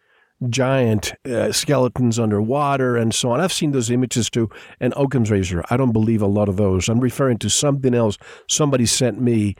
giant 0.49 1.13
uh, 1.25 1.51
skeletons 1.51 2.19
underwater 2.19 2.97
and 2.97 3.13
so 3.13 3.31
on. 3.31 3.39
I've 3.39 3.53
seen 3.53 3.71
those 3.71 3.89
images 3.89 4.29
too. 4.29 4.49
And 4.79 4.93
Occam's 4.97 5.31
razor, 5.31 5.63
I 5.69 5.77
don't 5.77 5.93
believe 5.93 6.21
a 6.21 6.27
lot 6.27 6.49
of 6.49 6.57
those. 6.57 6.89
I'm 6.89 6.99
referring 6.99 7.37
to 7.39 7.49
something 7.49 7.93
else 7.93 8.17
somebody 8.49 8.85
sent 8.85 9.21
me. 9.21 9.55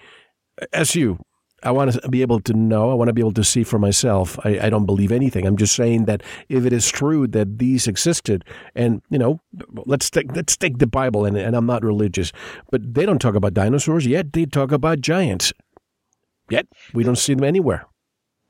As 0.71 0.95
you, 0.95 1.19
I 1.63 1.71
want 1.71 1.93
to 1.93 2.09
be 2.09 2.21
able 2.21 2.39
to 2.41 2.53
know. 2.53 2.91
I 2.91 2.93
want 2.93 3.07
to 3.07 3.13
be 3.13 3.21
able 3.21 3.33
to 3.33 3.43
see 3.43 3.63
for 3.63 3.79
myself. 3.79 4.37
I, 4.45 4.59
I, 4.63 4.69
don't 4.69 4.85
believe 4.85 5.11
anything. 5.11 5.45
I'm 5.45 5.57
just 5.57 5.75
saying 5.75 6.05
that 6.05 6.21
if 6.49 6.65
it 6.65 6.73
is 6.73 6.89
true 6.89 7.25
that 7.27 7.57
these 7.57 7.87
existed, 7.87 8.43
and 8.75 9.01
you 9.09 9.17
know, 9.17 9.39
let's 9.85 10.09
take 10.09 10.35
let's 10.35 10.57
take 10.57 10.79
the 10.79 10.87
Bible, 10.87 11.25
and, 11.25 11.37
and 11.37 11.55
I'm 11.55 11.65
not 11.65 11.83
religious, 11.83 12.31
but 12.69 12.93
they 12.93 13.05
don't 13.05 13.19
talk 13.19 13.35
about 13.35 13.53
dinosaurs 13.53 14.05
yet. 14.05 14.33
They 14.33 14.45
talk 14.45 14.71
about 14.71 15.01
giants. 15.01 15.53
Yet 16.49 16.67
we 16.93 17.03
don't 17.03 17.17
see 17.17 17.33
them 17.33 17.45
anywhere. 17.45 17.87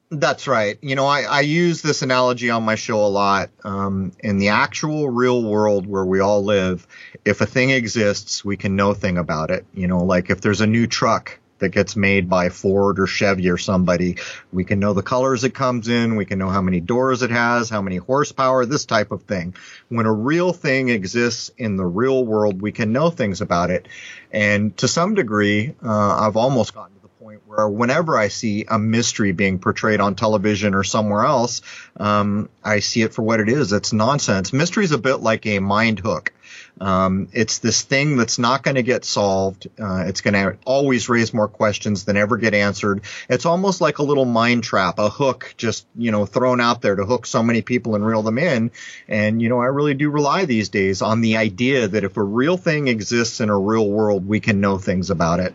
That's 0.10 0.48
right. 0.48 0.78
You 0.82 0.96
know, 0.96 1.08
I, 1.08 1.22
I 1.22 1.42
use 1.42 1.82
this 1.82 2.04
analogy 2.04 2.50
on 2.50 2.64
my 2.64 2.76
show 2.76 3.04
a 3.04 3.08
lot. 3.08 3.50
Um, 3.64 4.12
in 4.20 4.38
the 4.38 4.50
actual 4.50 5.10
real 5.10 5.44
world 5.44 5.88
where 5.88 6.06
we 6.06 6.20
all 6.20 6.44
live, 6.44 6.88
if 7.26 7.42
a 7.42 7.48
thing 7.48 7.72
exists, 7.72 8.46
we 8.46 8.56
can 8.56 8.76
know 8.76 8.94
thing 8.94 9.18
about 9.18 9.50
it. 9.50 9.66
You 9.74 9.88
know, 9.88 10.04
like 10.04 10.30
if 10.30 10.42
there's 10.42 10.62
a 10.62 10.68
new 10.68 10.86
truck 10.86 11.40
that 11.60 11.70
gets 11.70 11.96
made 11.96 12.30
by 12.30 12.50
Ford 12.50 13.00
or 13.00 13.08
Chevy 13.08 13.50
or 13.50 13.58
somebody. 13.58 14.18
We 14.52 14.64
can 14.64 14.80
know 14.80 14.94
the 14.94 15.02
colors 15.02 15.44
it 15.44 15.54
comes 15.54 15.88
in. 15.88 16.16
We 16.16 16.26
can 16.26 16.40
know 16.40 16.50
how 16.50 16.62
many 16.62 16.80
doors 16.80 17.22
it 17.22 17.32
has, 17.32 17.70
how 17.70 17.82
many 17.82 17.98
horsepower, 17.98 18.66
this 18.66 18.86
type 18.86 19.12
of 19.12 19.24
thing. 19.24 19.56
When 19.90 20.06
a 20.06 20.14
real 20.14 20.54
thing 20.54 20.90
exists 20.90 21.52
in 21.58 21.78
the 21.78 21.86
real 21.86 22.26
world, 22.26 22.62
we 22.62 22.72
can 22.72 22.92
know 22.92 23.10
things 23.10 23.42
about 23.42 23.70
it. 23.70 23.88
And 24.32 24.76
to 24.78 24.88
some 24.88 25.14
degree, 25.14 25.76
uh, 25.84 26.28
I've 26.28 26.38
almost 26.38 26.74
gotten 26.74 26.96
to 26.96 27.02
the 27.02 27.08
point 27.08 27.42
where 27.46 27.70
whenever 27.70 28.18
I 28.18 28.28
see 28.28 28.66
a 28.68 28.80
mystery 28.80 29.32
being 29.32 29.60
portrayed 29.60 30.02
on 30.02 30.16
television 30.16 30.74
or 30.76 30.84
somewhere 30.84 31.24
else, 31.24 31.62
um, 31.98 32.50
I 32.64 32.80
see 32.80 33.04
it 33.04 33.14
for 33.14 33.22
what 33.22 33.40
it 33.40 33.48
is. 33.48 33.72
It's 33.72 33.94
nonsense. 33.94 34.52
Mystery 34.52 34.84
is 34.84 34.92
a 34.92 34.98
bit 34.98 35.18
like 35.18 35.46
a 35.46 35.60
mind 35.60 36.00
hook. 36.00 36.34
Um, 36.82 37.30
it's 37.34 37.60
this 37.60 37.82
thing 37.84 38.18
that's 38.18 38.40
not 38.40 38.64
going 38.64 38.76
to 38.76 38.84
get 38.84 39.06
solved. 39.06 39.68
Uh, 39.80 40.06
it's 40.08 40.22
going 40.22 40.34
to 40.34 40.58
always 40.66 41.08
raise 41.08 41.34
more 41.34 41.48
questions 41.48 42.06
than 42.06 42.18
ever 42.18 42.38
get 42.38 42.54
answered. 42.54 43.04
It's 43.30 43.46
almost 43.46 43.80
like 43.80 44.00
a 44.00 44.04
little 44.04 44.26
mind 44.26 44.64
trap, 44.64 45.00
a 45.00 45.10
hook 45.10 45.54
just, 45.56 45.86
you 45.96 46.12
know, 46.12 46.26
thrown 46.26 46.60
out 46.60 46.82
there 46.82 46.96
to 46.96 47.06
hook 47.06 47.26
so 47.26 47.44
many 47.44 47.62
people 47.62 47.96
and 47.96 48.06
reel 48.06 48.24
them 48.24 48.38
in. 48.38 48.72
And, 49.08 49.42
you 49.42 49.50
know, 49.50 49.62
I 49.62 49.68
really 49.68 49.94
do 49.94 50.10
rely 50.10 50.46
these 50.46 50.70
days 50.70 51.02
on 51.02 51.22
the 51.22 51.38
idea 51.38 51.88
that 51.88 52.04
if 52.04 52.18
a 52.18 52.24
real 52.24 52.58
thing 52.58 52.88
exists 52.88 53.40
in 53.40 53.50
a 53.50 53.58
real 53.58 53.88
world, 53.88 54.28
we 54.28 54.40
can 54.40 54.60
know 54.60 54.78
things 54.78 55.10
about 55.10 55.40
it. 55.40 55.54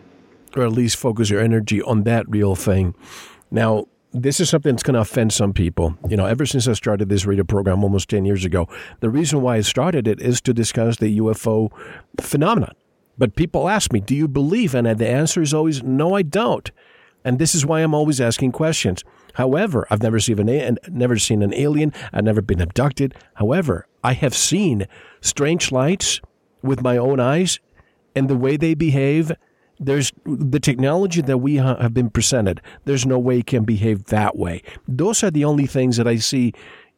Or 0.55 0.63
at 0.63 0.71
least 0.71 0.97
focus 0.97 1.29
your 1.29 1.41
energy 1.41 1.81
on 1.81 2.03
that 2.03 2.27
real 2.29 2.55
thing. 2.55 2.95
Now, 3.51 3.87
this 4.11 4.39
is 4.39 4.49
something 4.49 4.73
that's 4.73 4.83
going 4.83 4.95
to 4.95 5.01
offend 5.01 5.33
some 5.33 5.53
people. 5.53 5.95
You 6.07 6.17
know, 6.17 6.25
ever 6.25 6.45
since 6.45 6.67
I 6.67 6.73
started 6.73 7.09
this 7.09 7.25
radio 7.25 7.43
program 7.43 7.83
almost 7.83 8.09
10 8.09 8.25
years 8.25 8.43
ago, 8.43 8.67
the 9.01 9.09
reason 9.09 9.41
why 9.41 9.57
I 9.57 9.61
started 9.61 10.07
it 10.07 10.19
is 10.19 10.41
to 10.41 10.53
discuss 10.53 10.97
the 10.97 11.19
UFO 11.19 11.71
phenomenon. 12.19 12.73
But 13.17 13.35
people 13.35 13.69
ask 13.69 13.91
me, 13.91 13.99
do 13.99 14.15
you 14.15 14.27
believe? 14.27 14.73
And 14.73 14.87
the 14.87 15.07
answer 15.07 15.41
is 15.41 15.53
always, 15.53 15.83
no, 15.83 16.15
I 16.15 16.21
don't. 16.21 16.71
And 17.23 17.37
this 17.37 17.53
is 17.53 17.65
why 17.65 17.81
I'm 17.81 17.93
always 17.93 18.21
asking 18.21 18.53
questions. 18.53 19.03
However, 19.33 19.85
I've 19.91 20.01
never 20.01 20.19
seen 20.19 20.39
an, 20.47 20.77
never 20.87 21.17
seen 21.17 21.43
an 21.43 21.53
alien. 21.53 21.93
I've 22.13 22.23
never 22.23 22.41
been 22.41 22.61
abducted. 22.61 23.13
However, 23.35 23.85
I 24.03 24.13
have 24.13 24.35
seen 24.35 24.87
strange 25.21 25.71
lights 25.71 26.21
with 26.63 26.81
my 26.81 26.97
own 26.97 27.19
eyes 27.19 27.59
and 28.15 28.29
the 28.29 28.37
way 28.37 28.57
they 28.57 28.73
behave 28.73 29.33
there's 29.79 30.11
the 30.25 30.59
technology 30.59 31.21
that 31.21 31.37
we 31.37 31.57
ha- 31.57 31.77
have 31.77 31.93
been 31.93 32.09
presented. 32.09 32.61
There's 32.85 33.05
no 33.05 33.17
way 33.17 33.39
it 33.39 33.47
can 33.47 33.63
behave 33.63 34.05
that 34.05 34.37
way. 34.37 34.61
Those 34.87 35.23
are 35.23 35.31
the 35.31 35.45
only 35.45 35.65
things 35.65 35.97
that 35.97 36.07
I 36.07 36.17
see 36.17 36.53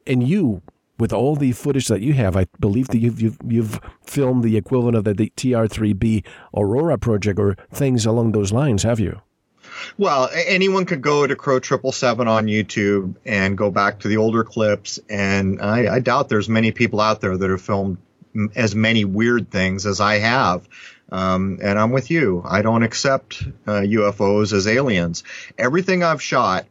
in 0.06 0.22
you 0.22 0.62
with 0.98 1.14
all 1.14 1.36
the 1.36 1.52
footage 1.52 1.88
that 1.88 2.02
you 2.02 2.14
have. 2.14 2.36
I 2.36 2.48
believe 2.60 2.88
that 2.90 3.00
you've 3.00 3.22
you've, 3.22 3.38
you've 3.48 3.80
filmed 4.04 4.44
the 4.44 4.58
equivalent 4.58 4.98
of 4.98 5.04
the, 5.04 5.14
the 5.14 5.32
TR3B 5.36 6.26
Aurora 6.56 6.98
project 6.98 7.40
or 7.40 7.56
things 7.72 8.06
along 8.06 8.32
those 8.32 8.52
lines, 8.52 8.84
have 8.84 9.00
you? 9.00 9.22
Well, 9.98 10.30
anyone 10.34 10.86
could 10.86 11.02
go 11.02 11.26
to 11.26 11.36
Crow 11.36 11.60
Triple 11.60 11.92
Seven 11.92 12.28
on 12.28 12.48
YouTube 12.48 13.16
and 13.26 13.58
go 13.58 13.72
back 13.72 14.00
to 14.00 14.08
the 14.08 14.18
older 14.18 14.44
clips, 14.44 15.00
and 15.10 15.62
I, 15.62 15.96
I 15.96 16.00
doubt 16.00 16.30
there's 16.30 16.50
many 16.50 16.72
people 16.72 17.00
out 17.00 17.22
there 17.22 17.38
that 17.38 17.50
have 17.50 17.62
filmed 17.62 17.98
as 18.56 18.76
many 18.76 19.06
weird 19.06 19.50
things 19.52 19.86
as 19.86 20.00
I 20.00 20.18
have. 20.20 20.68
Um, 21.12 21.60
and 21.62 21.78
I'm 21.78 21.92
with 21.92 22.10
you. 22.10 22.42
I 22.46 22.62
don't 22.62 22.84
accept 22.84 23.44
uh, 23.68 23.82
UFOs 23.82 24.54
as 24.54 24.68
aliens. 24.68 25.24
Everything 25.58 26.04
I've 26.04 26.22
shot, 26.22 26.66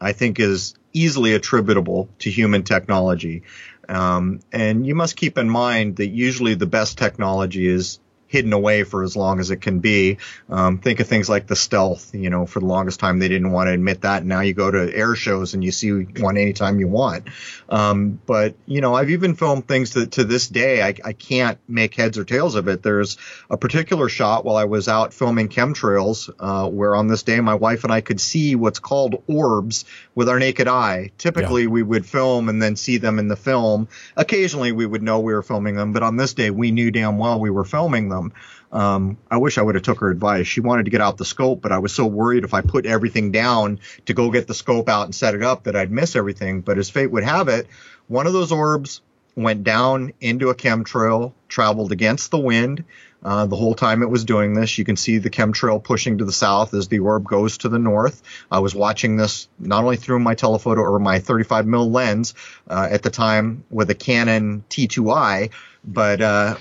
I 0.00 0.12
think, 0.12 0.40
is 0.40 0.74
easily 0.92 1.34
attributable 1.34 2.08
to 2.20 2.30
human 2.30 2.64
technology. 2.64 3.42
Um, 3.88 4.40
and 4.52 4.86
you 4.86 4.94
must 4.94 5.16
keep 5.16 5.38
in 5.38 5.48
mind 5.48 5.96
that 5.96 6.08
usually 6.08 6.54
the 6.54 6.66
best 6.66 6.98
technology 6.98 7.66
is 7.66 8.00
hidden 8.34 8.52
away 8.52 8.82
for 8.82 9.04
as 9.04 9.14
long 9.16 9.38
as 9.38 9.52
it 9.52 9.58
can 9.58 9.78
be. 9.78 10.18
Um, 10.50 10.78
think 10.78 10.98
of 10.98 11.06
things 11.06 11.28
like 11.28 11.46
the 11.46 11.54
stealth. 11.54 12.12
You 12.12 12.30
know, 12.30 12.46
for 12.46 12.58
the 12.58 12.66
longest 12.66 12.98
time 12.98 13.20
they 13.20 13.28
didn't 13.28 13.52
want 13.52 13.68
to 13.68 13.72
admit 13.72 14.00
that. 14.00 14.24
Now 14.24 14.40
you 14.40 14.54
go 14.54 14.72
to 14.72 14.92
air 14.92 15.14
shows 15.14 15.54
and 15.54 15.62
you 15.62 15.70
see 15.70 15.92
one 15.92 16.36
anytime 16.36 16.80
you 16.80 16.88
want. 16.88 17.28
Um, 17.68 18.20
but 18.26 18.56
you 18.66 18.80
know, 18.80 18.92
I've 18.92 19.10
even 19.10 19.36
filmed 19.36 19.68
things 19.68 19.92
that 19.92 20.10
to 20.12 20.24
this 20.24 20.48
day 20.48 20.82
I, 20.82 20.94
I 21.04 21.12
can't 21.12 21.60
make 21.68 21.94
heads 21.94 22.18
or 22.18 22.24
tails 22.24 22.56
of 22.56 22.66
it. 22.66 22.82
There's 22.82 23.18
a 23.48 23.56
particular 23.56 24.08
shot 24.08 24.44
while 24.44 24.56
I 24.56 24.64
was 24.64 24.88
out 24.88 25.14
filming 25.14 25.48
chemtrails, 25.48 26.28
uh, 26.40 26.68
where 26.68 26.96
on 26.96 27.06
this 27.06 27.22
day 27.22 27.38
my 27.38 27.54
wife 27.54 27.84
and 27.84 27.92
I 27.92 28.00
could 28.00 28.20
see 28.20 28.56
what's 28.56 28.80
called 28.80 29.22
orbs 29.28 29.84
with 30.16 30.28
our 30.28 30.40
naked 30.40 30.66
eye. 30.66 31.12
Typically 31.18 31.62
yeah. 31.62 31.68
we 31.68 31.84
would 31.84 32.04
film 32.04 32.48
and 32.48 32.60
then 32.60 32.74
see 32.74 32.98
them 32.98 33.20
in 33.20 33.28
the 33.28 33.36
film. 33.36 33.86
Occasionally 34.16 34.72
we 34.72 34.86
would 34.86 35.04
know 35.04 35.20
we 35.20 35.34
were 35.34 35.42
filming 35.44 35.76
them, 35.76 35.92
but 35.92 36.02
on 36.02 36.16
this 36.16 36.34
day 36.34 36.50
we 36.50 36.72
knew 36.72 36.90
damn 36.90 37.16
well 37.16 37.38
we 37.38 37.50
were 37.50 37.64
filming 37.64 38.08
them 38.08 38.23
them. 38.30 38.80
Um, 38.80 39.18
I 39.30 39.36
wish 39.36 39.56
I 39.56 39.62
would 39.62 39.76
have 39.76 39.84
took 39.84 40.00
her 40.00 40.10
advice. 40.10 40.46
She 40.46 40.60
wanted 40.60 40.84
to 40.84 40.90
get 40.90 41.00
out 41.00 41.16
the 41.16 41.24
scope, 41.24 41.62
but 41.62 41.72
I 41.72 41.78
was 41.78 41.92
so 41.92 42.06
worried 42.06 42.44
if 42.44 42.54
I 42.54 42.60
put 42.60 42.86
everything 42.86 43.30
down 43.30 43.80
to 44.06 44.14
go 44.14 44.30
get 44.30 44.46
the 44.46 44.54
scope 44.54 44.88
out 44.88 45.04
and 45.04 45.14
set 45.14 45.34
it 45.34 45.42
up 45.42 45.64
that 45.64 45.76
I'd 45.76 45.92
miss 45.92 46.16
everything. 46.16 46.60
But 46.60 46.78
as 46.78 46.90
fate 46.90 47.10
would 47.10 47.24
have 47.24 47.48
it, 47.48 47.68
one 48.08 48.26
of 48.26 48.32
those 48.32 48.50
orbs 48.52 49.00
went 49.36 49.64
down 49.64 50.12
into 50.20 50.50
a 50.50 50.54
chemtrail, 50.54 51.32
traveled 51.48 51.92
against 51.92 52.30
the 52.30 52.38
wind. 52.38 52.84
Uh, 53.24 53.46
the 53.46 53.56
whole 53.56 53.74
time 53.74 54.02
it 54.02 54.10
was 54.10 54.24
doing 54.24 54.52
this, 54.52 54.76
you 54.76 54.84
can 54.84 54.96
see 54.96 55.16
the 55.16 55.30
chemtrail 55.30 55.82
pushing 55.82 56.18
to 56.18 56.24
the 56.26 56.32
south 56.32 56.74
as 56.74 56.88
the 56.88 56.98
orb 56.98 57.24
goes 57.24 57.58
to 57.58 57.70
the 57.70 57.78
north. 57.78 58.22
I 58.50 58.58
was 58.58 58.74
watching 58.74 59.16
this 59.16 59.48
not 59.58 59.82
only 59.82 59.96
through 59.96 60.18
my 60.18 60.34
telephoto 60.34 60.82
or 60.82 60.98
my 60.98 61.20
35 61.20 61.66
mil 61.66 61.90
lens 61.90 62.34
uh, 62.68 62.86
at 62.90 63.02
the 63.02 63.10
time 63.10 63.64
with 63.70 63.88
a 63.88 63.94
Canon 63.94 64.64
T2i, 64.68 65.50
but 65.84 66.20
uh, 66.20 66.56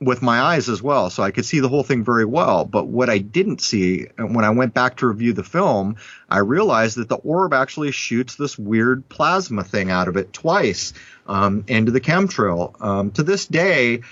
with 0.00 0.22
my 0.22 0.40
eyes 0.40 0.68
as 0.68 0.80
well, 0.80 1.10
so 1.10 1.22
I 1.22 1.32
could 1.32 1.44
see 1.44 1.60
the 1.60 1.68
whole 1.68 1.82
thing 1.82 2.04
very 2.04 2.24
well. 2.24 2.64
But 2.64 2.86
what 2.86 3.10
I 3.10 3.18
didn't 3.18 3.60
see 3.60 4.06
when 4.16 4.44
I 4.44 4.50
went 4.50 4.72
back 4.72 4.98
to 4.98 5.08
review 5.08 5.32
the 5.32 5.42
film, 5.42 5.96
I 6.28 6.38
realized 6.38 6.98
that 6.98 7.08
the 7.08 7.16
orb 7.16 7.52
actually 7.52 7.90
shoots 7.90 8.36
this 8.36 8.56
weird 8.56 9.08
plasma 9.08 9.64
thing 9.64 9.90
out 9.90 10.08
of 10.08 10.16
it 10.16 10.32
twice 10.32 10.92
um, 11.26 11.64
into 11.66 11.90
the 11.90 12.00
chemtrail. 12.00 12.80
Um, 12.80 13.10
to 13.12 13.22
this 13.24 13.46
day, 13.46 14.02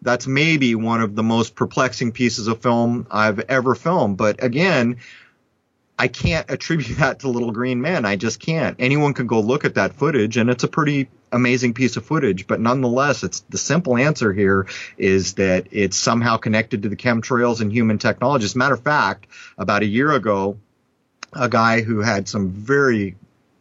that's 0.00 0.26
maybe 0.26 0.74
one 0.74 1.00
of 1.00 1.14
the 1.14 1.22
most 1.22 1.54
perplexing 1.54 2.12
pieces 2.12 2.46
of 2.46 2.62
film 2.62 3.06
I've 3.10 3.40
ever 3.40 3.74
filmed. 3.74 4.16
But 4.16 4.42
again, 4.44 4.98
I 5.98 6.08
can't 6.08 6.48
attribute 6.50 6.98
that 6.98 7.20
to 7.20 7.28
Little 7.28 7.52
Green 7.52 7.80
Men. 7.80 8.04
I 8.04 8.14
just 8.14 8.38
can't. 8.38 8.76
Anyone 8.78 9.14
can 9.14 9.26
go 9.26 9.40
look 9.40 9.64
at 9.64 9.74
that 9.74 9.94
footage, 9.94 10.36
and 10.36 10.50
it's 10.50 10.64
a 10.64 10.68
pretty 10.68 11.08
amazing 11.32 11.74
piece 11.74 11.96
of 11.96 12.04
footage. 12.04 12.46
But 12.46 12.60
nonetheless, 12.60 13.24
it's 13.24 13.40
the 13.48 13.58
simple 13.58 13.96
answer 13.96 14.32
here 14.32 14.66
is 14.96 15.34
that 15.34 15.68
it's 15.70 15.96
somehow 15.96 16.36
connected 16.36 16.82
to 16.82 16.88
the 16.88 16.96
chemtrails 16.96 17.60
and 17.60 17.72
human 17.72 17.98
technology. 17.98 18.44
As 18.44 18.54
a 18.54 18.58
matter 18.58 18.74
of 18.74 18.82
fact, 18.82 19.26
about 19.58 19.82
a 19.82 19.86
year 19.86 20.12
ago, 20.12 20.58
a 21.32 21.48
guy 21.48 21.80
who 21.80 22.00
had 22.00 22.28
some 22.28 22.50
very 22.50 23.16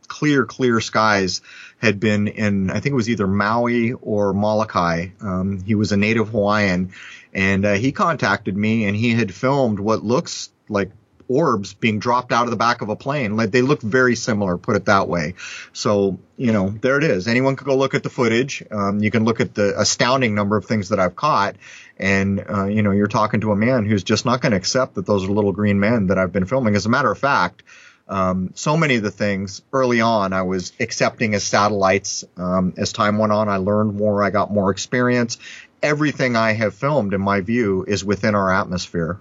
clear, 0.08 0.46
clear 0.46 0.82
skies 0.82 1.42
had 1.78 2.00
been 2.00 2.28
in, 2.28 2.70
I 2.70 2.80
think 2.82 2.92
it 2.92 2.96
was 2.96 3.10
either 3.10 3.28
Maui 3.28 3.94
or 3.94 4.34
Molokai. 4.34 5.08
Um, 5.22 5.62
he 5.64 5.76
was 5.76 5.94
a 5.94 5.98
native 5.98 6.30
Hawaiian, 6.30 6.92
and 7.34 7.66
uh, 7.66 7.74
he 7.74 7.94
contacted 7.94 8.56
me, 8.56 8.86
and 8.86 8.96
he 8.96 9.12
had 9.12 9.34
filmed 9.34 9.80
what 9.80 10.04
looks 10.04 10.52
like 10.68 10.92
orbs 11.32 11.74
being 11.74 12.00
dropped 12.00 12.32
out 12.32 12.46
of 12.46 12.52
the 12.52 12.58
back 12.58 12.82
of 12.82 12.90
a 12.90 12.96
plane. 12.96 13.38
Like 13.38 13.52
they 13.52 13.62
look 13.62 13.82
very 13.82 14.16
similar, 14.16 14.58
put 14.58 14.76
it 14.76 14.86
that 14.86 15.08
way. 15.08 15.36
So, 15.74 16.20
you 16.38 16.52
know, 16.52 16.70
there 16.70 16.98
it 16.98 17.04
is. 17.04 17.28
Anyone 17.28 17.56
could 17.56 17.68
go 17.68 17.78
look 17.78 17.94
at 17.94 18.04
the 18.04 18.10
footage. 18.10 18.64
Um, 18.70 19.00
you 19.00 19.12
can 19.12 19.24
look 19.24 19.40
at 19.40 19.56
the 19.56 19.80
astounding 19.80 20.36
number 20.36 20.58
of 20.58 20.66
things 20.66 20.90
that 20.90 21.00
I've 21.00 21.16
caught. 21.16 21.56
And, 21.98 22.44
uh, 22.50 22.66
you 22.66 22.82
know, 22.82 22.92
you're 22.92 23.08
talking 23.08 23.42
to 23.42 23.52
a 23.52 23.56
man 23.56 23.86
who's 23.86 24.04
just 24.04 24.26
not 24.26 24.42
going 24.42 24.52
to 24.52 24.58
accept 24.58 24.96
that 24.96 25.06
those 25.06 25.24
are 25.24 25.32
little 25.32 25.52
green 25.52 25.80
men 25.80 26.08
that 26.08 26.18
I've 26.18 26.32
been 26.32 26.46
filming. 26.46 26.76
As 26.76 26.86
a 26.86 26.90
matter 26.90 27.12
of 27.12 27.18
fact, 27.18 27.64
um, 28.08 28.52
so 28.56 28.76
many 28.76 28.96
of 28.98 29.04
the 29.04 29.12
things 29.12 29.62
early 29.72 30.02
on 30.02 30.34
I 30.34 30.42
was 30.42 30.74
accepting 30.80 31.34
as 31.34 31.44
satellites. 31.44 32.26
Um, 32.36 32.74
as 32.78 32.92
time 32.92 33.18
went 33.18 33.32
on, 33.32 33.48
I 33.48 33.58
learned 33.58 33.96
more, 33.96 34.24
I 34.24 34.32
got 34.32 34.52
more 34.52 34.70
experience. 34.72 35.38
Everything 35.82 36.36
I 36.36 36.52
have 36.52 36.76
filmed, 36.76 37.14
in 37.14 37.22
my 37.22 37.42
view, 37.42 37.86
is 37.88 38.04
within 38.04 38.36
our 38.36 38.52
atmosphere. 38.52 39.20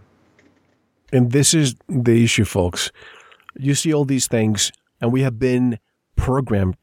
And 1.12 1.33
this 1.33 1.55
is 1.55 1.75
the 1.88 2.25
issue, 2.25 2.44
folks. 2.44 2.90
You 3.59 3.75
see 3.75 3.92
all 3.92 4.05
these 4.05 4.27
things, 4.27 4.70
and 5.01 5.12
we 5.12 5.23
have 5.23 5.38
been 5.38 5.79
programmed 6.16 6.77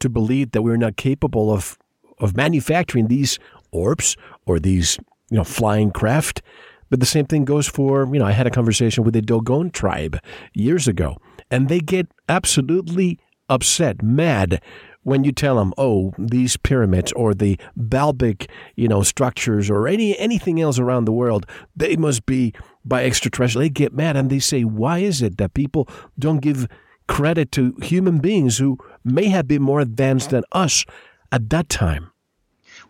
to 0.00 0.08
believe 0.08 0.52
that 0.52 0.62
we're 0.62 0.76
not 0.76 0.96
capable 0.96 1.52
of 1.52 1.78
of 2.20 2.36
manufacturing 2.36 3.06
these 3.06 3.38
orbs 3.70 4.16
or 4.46 4.58
these 4.58 4.98
you 5.30 5.36
know 5.36 5.44
flying 5.44 5.90
craft. 5.90 6.42
But 6.90 7.00
the 7.00 7.06
same 7.06 7.26
thing 7.26 7.44
goes 7.44 7.68
for 7.68 8.08
you 8.12 8.18
know 8.18 8.26
I 8.26 8.32
had 8.32 8.46
a 8.46 8.50
conversation 8.50 9.04
with 9.04 9.14
the 9.14 9.22
Dogon 9.22 9.70
tribe 9.70 10.18
years 10.54 10.88
ago, 10.88 11.16
and 11.50 11.68
they 11.68 11.80
get 11.80 12.08
absolutely 12.28 13.18
upset, 13.48 14.02
mad 14.02 14.60
when 15.08 15.24
you 15.24 15.32
tell 15.32 15.56
them, 15.56 15.72
oh, 15.78 16.12
these 16.18 16.58
pyramids 16.58 17.12
or 17.12 17.32
the 17.32 17.58
Baalbek, 17.78 18.48
you 18.76 18.88
know, 18.88 19.02
structures 19.02 19.70
or 19.70 19.88
any 19.88 20.16
anything 20.18 20.60
else 20.60 20.78
around 20.78 21.06
the 21.06 21.12
world, 21.12 21.46
they 21.74 21.96
must 21.96 22.26
be 22.26 22.52
by 22.84 23.04
extraterrestrial. 23.04 23.62
They 23.62 23.70
get 23.70 23.92
mad 23.92 24.16
and 24.16 24.30
they 24.30 24.38
say, 24.38 24.62
why 24.62 24.98
is 24.98 25.22
it 25.22 25.38
that 25.38 25.54
people 25.54 25.88
don't 26.18 26.40
give 26.40 26.66
credit 27.06 27.50
to 27.52 27.74
human 27.82 28.18
beings 28.18 28.58
who 28.58 28.78
may 29.04 29.28
have 29.28 29.48
been 29.48 29.62
more 29.62 29.80
advanced 29.80 30.30
than 30.30 30.44
us 30.52 30.84
at 31.32 31.50
that 31.50 31.68
time? 31.68 32.10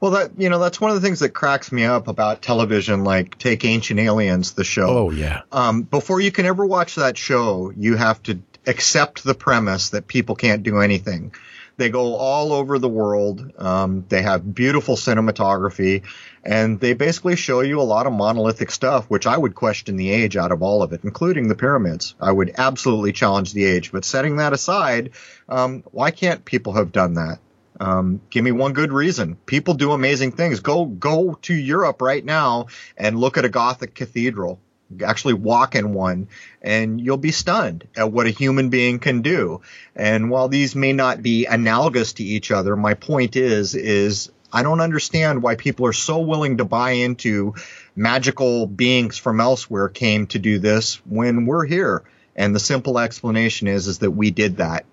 Well, 0.01 0.13
that 0.13 0.31
you 0.39 0.49
know 0.49 0.59
that's 0.59 0.81
one 0.81 0.91
of 0.91 1.01
the 1.01 1.01
things 1.01 1.21
that 1.21 1.31
cracks 1.31 1.73
me 1.73 1.85
up 1.85 2.07
about 2.07 2.43
television. 2.43 3.03
Like 3.03 3.37
take 3.39 3.65
Ancient 3.65 3.99
Aliens, 3.99 4.53
the 4.53 4.63
show. 4.63 4.87
Oh 4.87 5.11
yeah. 5.11 5.43
Um, 5.51 5.83
before 5.83 6.21
you 6.21 6.31
can 6.31 6.47
ever 6.47 6.65
watch 6.65 6.97
that 6.97 7.17
show, 7.17 7.73
you 7.77 7.97
have 7.97 8.23
to 8.25 8.39
accept 8.67 9.25
the 9.25 9.35
premise 9.35 9.91
that 9.91 10.07
people 10.07 10.37
can't 10.37 10.63
do 10.63 10.79
anything. 10.79 11.33
They 11.79 11.91
go 11.91 12.17
all 12.17 12.53
over 12.53 12.79
the 12.79 12.89
world. 12.89 13.53
Um, 13.57 14.05
they 14.09 14.23
have 14.23 14.55
beautiful 14.55 14.97
cinematography, 14.97 16.03
and 16.45 16.81
they 16.81 16.95
basically 16.95 17.37
show 17.37 17.61
you 17.61 17.81
a 17.81 17.83
lot 17.83 18.07
of 18.07 18.13
monolithic 18.13 18.71
stuff, 18.71 19.07
which 19.07 19.27
I 19.27 19.37
would 19.37 19.55
question 19.55 19.97
the 19.97 20.11
age 20.11 20.37
out 20.37 20.53
of 20.53 20.63
all 20.63 20.83
of 20.83 20.93
it, 20.93 21.01
including 21.05 21.49
the 21.49 21.55
pyramids. 21.55 22.15
I 22.21 22.33
would 22.33 22.55
absolutely 22.59 23.13
challenge 23.13 23.53
the 23.53 23.65
age. 23.65 23.93
But 23.93 24.05
setting 24.05 24.37
that 24.37 24.53
aside, 24.53 25.11
um, 25.49 25.83
why 25.91 26.11
can't 26.11 26.45
people 26.45 26.75
have 26.75 26.93
done 26.93 27.15
that? 27.15 27.39
Um, 27.81 28.21
give 28.31 28.45
me 28.45 28.53
one 28.53 28.73
good 28.73 28.93
reason. 28.93 29.37
People 29.47 29.75
do 29.75 29.93
amazing 29.93 30.33
things. 30.33 30.61
Go 30.61 30.85
go 30.85 31.35
to 31.43 31.55
Europe 31.55 32.03
right 32.03 32.25
now 32.25 32.67
and 32.97 33.21
look 33.21 33.39
at 33.39 33.45
a 33.45 33.49
Gothic 33.49 33.95
cathedral 33.95 34.59
actually 35.05 35.35
walk 35.35 35.75
in 35.75 35.93
one 35.93 36.29
and 36.63 37.01
you'll 37.01 37.17
be 37.17 37.31
stunned 37.31 37.87
at 37.97 38.11
what 38.11 38.27
a 38.27 38.31
human 38.31 38.71
being 38.71 38.99
can 38.99 39.23
do. 39.23 39.61
And 39.95 40.31
while 40.31 40.49
these 40.49 40.75
may 40.75 40.93
not 40.93 41.23
be 41.23 41.47
analogous 41.47 42.15
to 42.15 42.25
each 42.25 42.51
other, 42.51 42.77
my 42.77 42.95
point 42.95 43.37
is, 43.37 43.75
is 43.75 44.31
I 44.53 44.63
don't 44.63 44.81
understand 44.81 45.43
why 45.43 45.57
people 45.57 45.87
are 45.87 45.93
so 45.93 46.21
willing 46.21 46.59
to 46.59 46.65
buy 46.65 46.93
into 46.93 47.55
magical 47.95 48.67
beings 48.67 49.19
from 49.19 49.41
elsewhere 49.41 49.89
came 49.89 50.27
to 50.29 50.39
do 50.39 50.59
this 50.59 50.97
when 51.07 51.47
we're 51.47 51.67
here. 51.67 52.03
And 52.35 52.55
the 52.55 52.61
simple 52.61 52.99
explanation 52.99 53.69
is, 53.69 53.89
is 53.89 53.99
that 53.99 54.13
we 54.13 54.31
did 54.31 54.59
that 54.59 54.85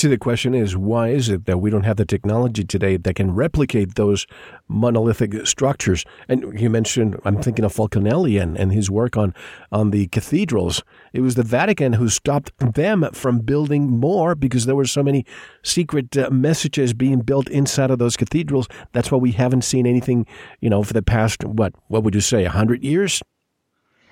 to 0.00 0.08
the 0.08 0.16
question 0.16 0.54
is 0.54 0.78
why 0.78 1.08
is 1.08 1.28
it 1.28 1.44
that 1.44 1.58
we 1.58 1.68
don't 1.68 1.82
have 1.82 1.98
the 1.98 2.06
technology 2.06 2.64
today 2.64 2.96
that 2.96 3.16
can 3.16 3.34
replicate 3.34 3.96
those 3.96 4.26
monolithic 4.66 5.46
structures? 5.46 6.06
And 6.26 6.58
you 6.58 6.70
mentioned 6.70 7.20
i'm 7.26 7.42
thinking 7.42 7.66
of 7.66 7.74
Fulcanelli 7.74 8.40
and, 8.40 8.56
and 8.56 8.72
his 8.72 8.90
work 8.90 9.18
on 9.18 9.34
on 9.70 9.90
the 9.90 10.06
cathedrals. 10.06 10.82
It 11.12 11.20
was 11.20 11.34
the 11.34 11.42
vatican 11.42 11.92
who 11.92 12.08
stopped 12.08 12.50
them 12.58 13.10
from 13.12 13.40
building 13.40 13.90
more 13.90 14.34
because 14.34 14.64
there 14.64 14.74
were 14.74 14.86
so 14.86 15.02
many 15.02 15.26
secret 15.62 16.16
uh, 16.16 16.30
messages 16.30 16.94
being 16.94 17.20
built 17.20 17.50
inside 17.50 17.90
of 17.90 17.98
those 17.98 18.16
cathedrals. 18.16 18.68
That's 18.92 19.10
why 19.10 19.18
we 19.18 19.32
haven't 19.32 19.64
seen 19.64 19.86
anything 19.86 20.26
you 20.60 20.70
know 20.70 20.82
for 20.82 20.94
the 20.94 21.02
past 21.02 21.44
what 21.44 21.74
what 21.88 22.04
would 22.04 22.14
you 22.14 22.22
say 22.22 22.44
100 22.44 22.82
years 22.82 23.20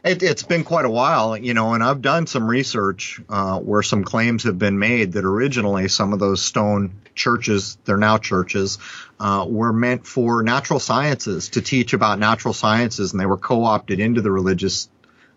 it, 0.04 0.20
has 0.22 0.42
been 0.42 0.64
quite 0.64 0.84
a 0.84 0.90
while, 0.90 1.36
you 1.36 1.54
know, 1.54 1.74
and 1.74 1.82
I've 1.82 2.02
done 2.02 2.26
some 2.26 2.48
research 2.48 3.20
uh, 3.28 3.58
where 3.58 3.82
some 3.82 4.04
claims 4.04 4.44
have 4.44 4.58
been 4.58 4.78
made 4.78 5.12
that 5.12 5.24
originally 5.24 5.88
some 5.88 6.12
of 6.12 6.18
those 6.18 6.42
stone 6.42 7.00
churches, 7.14 7.78
they're 7.84 7.96
now 7.96 8.18
churches, 8.18 8.78
uh, 9.18 9.44
were 9.48 9.72
meant 9.72 10.06
for 10.06 10.42
natural 10.42 10.78
sciences 10.78 11.50
to 11.50 11.62
teach 11.62 11.92
about 11.92 12.18
natural 12.18 12.54
sciences, 12.54 13.12
and 13.12 13.20
they 13.20 13.26
were 13.26 13.36
co-opted 13.36 13.98
into 14.00 14.20
the 14.20 14.30
religious 14.30 14.88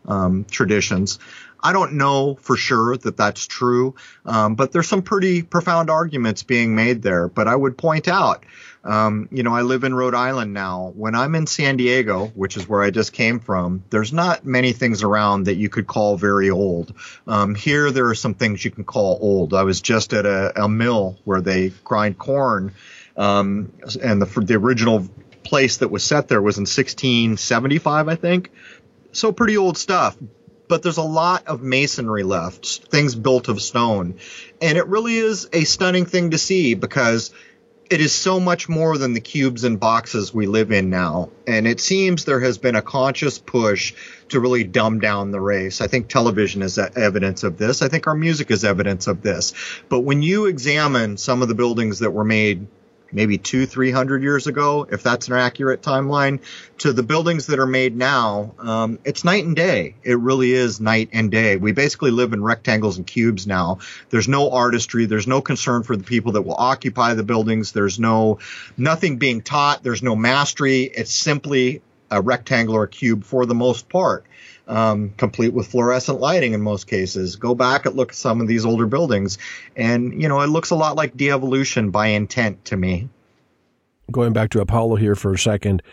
um, 0.08 0.46
traditions. 0.46 1.20
I 1.64 1.74
don't 1.74 1.94
know 1.94 2.36
for 2.36 2.56
sure 2.56 2.98
that 2.98 3.18
that's 3.18 3.46
true, 3.46 3.96
um, 4.26 4.56
but 4.56 4.72
there's 4.72 4.88
some 4.88 5.04
pretty 5.04 5.44
profound 5.44 5.90
arguments 5.90 6.44
being 6.44 6.76
made 6.76 7.02
there. 7.04 7.28
But 7.28 7.48
I 7.48 7.56
would 7.56 7.78
point 7.78 8.08
out 8.08 8.44
um, 8.84 9.30
you 9.32 9.44
know, 9.44 9.54
I 9.54 9.62
live 9.62 9.84
in 9.84 9.94
Rhode 9.94 10.16
Island 10.16 10.54
now. 10.54 10.92
When 10.96 11.14
I'm 11.14 11.36
in 11.36 11.46
San 11.46 11.78
Diego, 11.78 12.28
which 12.28 12.58
is 12.58 12.68
where 12.68 12.82
I 12.82 12.90
just 12.90 13.14
came 13.14 13.40
from, 13.40 13.84
there's 13.92 14.12
not 14.12 14.46
many 14.46 14.74
things 14.74 15.04
around 15.04 15.44
that 15.44 15.56
you 15.56 15.70
could 15.70 15.86
call 15.86 16.18
very 16.18 16.50
old. 16.50 16.94
Um, 17.28 17.54
here, 17.54 17.92
there 17.92 18.08
are 18.08 18.16
some 18.16 18.34
things 18.34 18.66
you 18.66 18.72
can 18.72 18.84
call 18.84 19.20
old. 19.22 19.54
I 19.54 19.64
was 19.64 19.82
just 19.82 20.14
at 20.14 20.26
a, 20.26 20.64
a 20.64 20.68
mill 20.68 21.18
where 21.26 21.42
they 21.42 21.70
grind 21.84 22.18
corn, 22.18 22.74
um, 23.16 23.72
and 24.02 24.22
the, 24.22 24.42
the 24.42 24.56
original 24.56 25.08
place 25.44 25.78
that 25.78 25.90
was 25.90 26.04
set 26.04 26.28
there 26.28 26.42
was 26.42 26.58
in 26.58 26.62
1675, 26.62 28.08
I 28.08 28.16
think. 28.16 28.52
So 29.12 29.32
pretty 29.32 29.58
old 29.58 29.78
stuff 29.78 30.18
but 30.68 30.84
there's 30.84 30.96
a 30.96 31.04
lot 31.04 31.48
of 31.48 31.62
masonry 31.62 32.24
left, 32.24 32.66
things 32.66 33.14
built 33.14 33.50
of 33.50 33.62
stone. 33.62 34.18
And 34.62 34.78
it 34.78 34.88
really 34.88 35.18
is 35.18 35.50
a 35.52 35.66
stunning 35.66 36.06
thing 36.06 36.32
to 36.32 36.38
see 36.38 36.76
because 36.76 37.34
it 37.92 38.00
is 38.00 38.16
so 38.16 38.40
much 38.40 38.70
more 38.70 38.98
than 38.98 39.12
the 39.12 39.20
cubes 39.20 39.66
and 39.66 39.78
boxes 39.78 40.34
we 40.34 40.48
live 40.48 40.72
in 40.72 40.90
now. 40.90 41.30
And 41.46 41.68
it 41.68 41.82
seems 41.82 42.24
there 42.24 42.40
has 42.40 42.58
been 42.58 42.78
a 42.78 42.82
conscious 42.82 43.38
push 43.38 43.94
to 44.30 44.40
really 44.40 44.64
dumb 44.64 45.02
down 45.02 45.32
the 45.32 45.42
race. 45.42 45.82
I 45.82 45.88
think 45.88 46.08
television 46.08 46.62
is 46.62 46.78
evidence 46.78 47.44
of 47.44 47.58
this. 47.58 47.82
I 47.82 47.90
think 47.90 48.08
our 48.08 48.16
music 48.16 48.50
is 48.50 48.64
evidence 48.64 49.08
of 49.08 49.22
this. 49.22 49.54
But 49.90 50.00
when 50.00 50.22
you 50.22 50.46
examine 50.46 51.18
some 51.18 51.42
of 51.42 51.50
the 51.50 51.54
buildings 51.54 52.00
that 52.00 52.12
were 52.12 52.24
made 52.24 52.66
maybe 53.12 53.38
two, 53.38 53.66
three 53.66 53.92
hundred 53.92 54.24
years 54.24 54.48
ago, 54.48 54.88
if 54.90 55.04
that's 55.04 55.28
an 55.28 55.34
accurate 55.34 55.82
timeline, 55.82 56.40
to 56.80 56.94
the 56.94 57.04
buildings 57.04 57.48
that 57.48 57.60
are 57.60 57.68
made 57.68 57.96
now, 57.96 58.54
um, 58.60 59.00
it's 59.06 59.24
night 59.24 59.46
and 59.46 59.56
day. 59.56 59.96
It 60.04 60.18
really 60.20 60.52
is 60.52 60.80
night 60.80 61.10
and 61.14 61.30
day. 61.30 61.58
We 61.58 61.72
basically 61.72 62.12
live 62.12 62.34
in 62.34 62.44
rectangles 62.44 62.98
and 62.98 63.06
cubes 63.06 63.46
now. 63.46 63.80
There's 64.10 64.28
no 64.28 64.52
artistry. 64.52 65.06
There's 65.06 65.28
no 65.28 65.42
concern 65.42 65.84
for 65.84 65.96
the 65.96 66.04
people 66.04 66.34
that 66.34 66.42
will 66.42 66.56
occupy 66.56 67.14
the 67.14 67.24
buildings. 67.24 67.72
There's 67.72 68.00
no 68.00 68.40
nothing 68.78 69.18
being 69.18 69.42
taught. 69.42 69.84
There's 69.84 70.04
no 70.04 70.16
mastery. 70.16 70.84
It's 70.84 71.14
simply 71.14 71.82
a 72.12 72.22
rectangle 72.22 72.76
or 72.76 72.84
a 72.84 72.88
cube 72.88 73.24
for 73.24 73.46
the 73.46 73.56
most 73.56 73.90
part 73.90 74.26
um, 74.72 75.14
complete 75.18 75.54
with 75.54 75.68
fluorescent 75.68 76.20
lighting 76.20 76.54
in 76.54 76.62
most 76.62 76.88
cases. 76.88 77.36
Go 77.36 77.54
back 77.54 77.86
and 77.86 77.96
look 77.96 78.10
at 78.10 78.16
some 78.16 78.42
of 78.42 78.48
these 78.48 78.66
older 78.66 78.88
buildings, 78.88 79.38
and 79.76 80.20
you 80.22 80.28
know 80.28 80.42
it 80.42 80.48
looks 80.48 80.70
a 80.70 80.76
lot 80.76 80.96
like 80.96 81.16
de-evolution 81.18 81.92
by 81.92 82.08
intent 82.08 82.64
to 82.66 82.78
me. 82.78 83.10
Going 84.12 84.34
back 84.34 84.50
to 84.52 84.62
Apollo 84.62 84.98
here 84.98 85.16
for 85.16 85.34
a 85.34 85.38
second, 85.38 85.84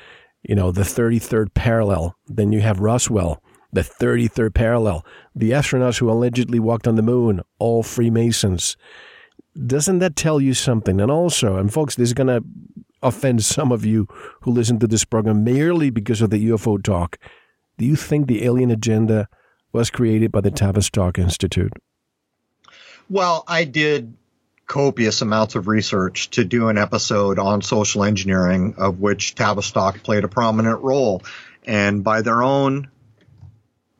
you 0.42 0.54
know 0.54 0.70
the 0.70 0.82
33rd 0.82 1.54
parallel. 1.54 2.16
Then 2.26 2.52
you 2.52 2.60
have 2.60 2.80
Roswell, 2.80 3.42
the 3.72 3.82
33rd 3.82 4.54
parallel. 4.54 5.04
The 5.34 5.50
astronauts 5.50 5.98
who 5.98 6.10
allegedly 6.10 6.60
walked 6.60 6.86
on 6.86 6.94
the 6.94 7.02
moon, 7.02 7.42
all 7.58 7.82
Freemasons. 7.82 8.76
Doesn't 9.66 9.98
that 9.98 10.14
tell 10.14 10.40
you 10.40 10.54
something? 10.54 11.00
And 11.00 11.10
also, 11.10 11.56
and 11.56 11.72
folks, 11.72 11.96
this 11.96 12.10
is 12.10 12.14
going 12.14 12.28
to 12.28 12.44
offend 13.02 13.44
some 13.44 13.72
of 13.72 13.84
you 13.84 14.06
who 14.42 14.50
listen 14.50 14.78
to 14.80 14.86
this 14.86 15.04
program 15.04 15.44
merely 15.44 15.90
because 15.90 16.22
of 16.22 16.30
the 16.30 16.48
UFO 16.48 16.82
talk. 16.82 17.18
Do 17.76 17.84
you 17.84 17.96
think 17.96 18.26
the 18.26 18.44
alien 18.44 18.70
agenda 18.70 19.28
was 19.72 19.90
created 19.90 20.32
by 20.32 20.40
the 20.40 20.50
Tavistock 20.50 21.18
Institute? 21.18 21.72
Well, 23.08 23.44
I 23.46 23.64
did 23.64 24.14
copious 24.66 25.22
amounts 25.22 25.54
of 25.54 25.66
research 25.66 26.30
to 26.30 26.44
do 26.44 26.68
an 26.68 26.76
episode 26.76 27.38
on 27.38 27.62
social 27.62 28.04
engineering, 28.04 28.74
of 28.76 29.00
which 29.00 29.34
Tavistock 29.34 30.02
played 30.02 30.24
a 30.24 30.28
prominent 30.28 30.82
role. 30.82 31.22
And 31.66 32.04
by 32.04 32.22
their 32.22 32.42
own 32.42 32.90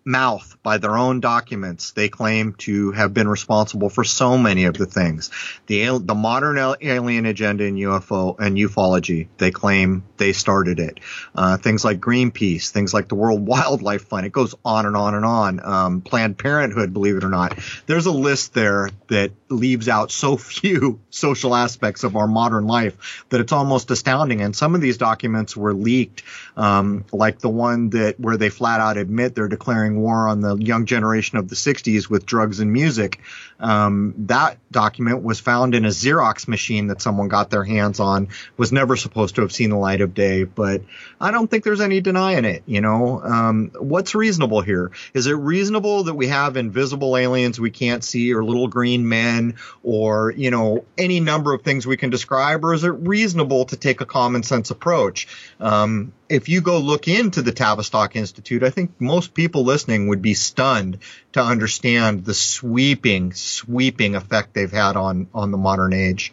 mouth 0.08 0.56
by 0.62 0.78
their 0.78 0.96
own 0.96 1.20
documents. 1.20 1.92
They 1.92 2.08
claim 2.08 2.54
to 2.58 2.92
have 2.92 3.12
been 3.12 3.28
responsible 3.28 3.90
for 3.90 4.04
so 4.04 4.38
many 4.38 4.64
of 4.64 4.74
the 4.74 4.86
things. 4.86 5.30
The, 5.66 5.98
the 5.98 6.14
modern 6.14 6.58
alien 6.58 7.26
agenda 7.26 7.64
in 7.64 7.76
UFO 7.76 8.36
and 8.38 8.56
ufology, 8.56 9.28
they 9.36 9.50
claim 9.50 10.02
they 10.16 10.32
started 10.32 10.80
it. 10.80 11.00
Uh, 11.34 11.58
things 11.58 11.84
like 11.84 12.00
Greenpeace, 12.00 12.70
things 12.70 12.94
like 12.94 13.08
the 13.08 13.14
World 13.14 13.46
Wildlife 13.46 14.06
Fund. 14.06 14.24
It 14.24 14.32
goes 14.32 14.54
on 14.64 14.86
and 14.86 14.96
on 14.96 15.14
and 15.14 15.24
on. 15.24 15.64
Um, 15.64 16.00
Planned 16.00 16.38
Parenthood, 16.38 16.92
believe 16.92 17.16
it 17.16 17.24
or 17.24 17.28
not. 17.28 17.58
There's 17.86 18.06
a 18.06 18.12
list 18.12 18.54
there 18.54 18.90
that 19.08 19.32
leaves 19.50 19.88
out 19.88 20.10
so 20.10 20.36
few 20.36 21.00
social 21.10 21.54
aspects 21.54 22.02
of 22.02 22.16
our 22.16 22.26
modern 22.26 22.66
life 22.66 23.26
that 23.28 23.40
it's 23.40 23.52
almost 23.52 23.90
astounding. 23.90 24.40
And 24.40 24.56
some 24.56 24.74
of 24.74 24.80
these 24.80 24.96
documents 24.96 25.54
were 25.54 25.74
leaked, 25.74 26.22
um, 26.58 27.04
like 27.12 27.38
the 27.38 27.48
one 27.48 27.90
that 27.90 28.18
where 28.18 28.36
they 28.36 28.50
flat 28.50 28.80
out 28.80 28.96
admit 28.96 29.34
they're 29.34 29.48
declaring 29.48 30.00
war 30.00 30.28
on 30.28 30.40
the 30.40 30.56
young 30.56 30.84
generation 30.86 31.38
of 31.38 31.48
the 31.48 31.54
60s 31.54 32.10
with 32.10 32.26
drugs 32.26 32.58
and 32.60 32.72
music. 32.72 33.20
Um, 33.60 34.14
that 34.26 34.58
document 34.70 35.22
was 35.22 35.40
found 35.40 35.74
in 35.74 35.84
a 35.84 35.88
Xerox 35.88 36.46
machine 36.46 36.88
that 36.88 37.02
someone 37.02 37.28
got 37.28 37.50
their 37.50 37.64
hands 37.64 37.98
on, 38.00 38.28
was 38.56 38.72
never 38.72 38.96
supposed 38.96 39.34
to 39.36 39.42
have 39.42 39.52
seen 39.52 39.70
the 39.70 39.76
light 39.76 40.00
of 40.00 40.14
day, 40.14 40.44
but 40.44 40.82
I 41.20 41.30
don't 41.30 41.50
think 41.50 41.64
there's 41.64 41.80
any 41.80 42.00
denying 42.00 42.44
it. 42.44 42.62
You 42.66 42.80
know, 42.80 43.20
um, 43.22 43.72
what's 43.78 44.14
reasonable 44.14 44.60
here? 44.60 44.92
Is 45.14 45.26
it 45.26 45.32
reasonable 45.32 46.04
that 46.04 46.14
we 46.14 46.28
have 46.28 46.56
invisible 46.56 47.16
aliens 47.16 47.58
we 47.58 47.70
can't 47.70 48.04
see 48.04 48.32
or 48.32 48.44
little 48.44 48.68
green 48.68 49.08
men 49.08 49.56
or, 49.82 50.32
you 50.36 50.50
know, 50.50 50.84
any 50.96 51.20
number 51.20 51.52
of 51.52 51.62
things 51.62 51.86
we 51.86 51.96
can 51.96 52.10
describe, 52.10 52.64
or 52.64 52.74
is 52.74 52.84
it 52.84 52.88
reasonable 52.88 53.64
to 53.66 53.76
take 53.76 54.00
a 54.00 54.06
common 54.06 54.42
sense 54.42 54.70
approach? 54.70 55.26
Um, 55.58 56.12
if 56.28 56.48
you 56.48 56.60
go 56.60 56.78
look 56.78 57.08
into 57.08 57.42
the 57.42 57.52
Tavistock 57.52 58.14
Institute, 58.14 58.62
I 58.62 58.70
think 58.70 59.00
most 59.00 59.34
people 59.34 59.64
listening 59.64 60.08
would 60.08 60.22
be 60.22 60.34
stunned 60.34 60.98
to 61.38 61.44
understand 61.44 62.24
the 62.24 62.34
sweeping, 62.34 63.32
sweeping 63.32 64.14
effect 64.14 64.54
they've 64.54 64.70
had 64.70 64.96
on, 64.96 65.26
on 65.34 65.50
the 65.50 65.58
modern 65.58 65.92
age. 65.92 66.32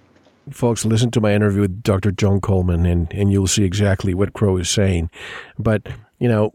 Folks, 0.52 0.86
listen 0.86 1.10
to 1.12 1.22
my 1.22 1.34
interview 1.34 1.62
with 1.62 1.82
Dr. 1.82 2.12
John 2.12 2.42
Coleman, 2.42 2.86
and, 2.86 3.10
and 3.14 3.32
you'll 3.32 3.48
see 3.48 3.64
exactly 3.64 4.14
what 4.14 4.34
Crow 4.34 4.58
is 4.58 4.70
saying. 4.70 5.10
But, 5.58 5.88
you 6.20 6.28
know, 6.28 6.52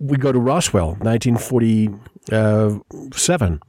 we 0.00 0.16
go 0.16 0.32
to 0.32 0.38
Roswell, 0.38 0.96
1947, 1.00 3.60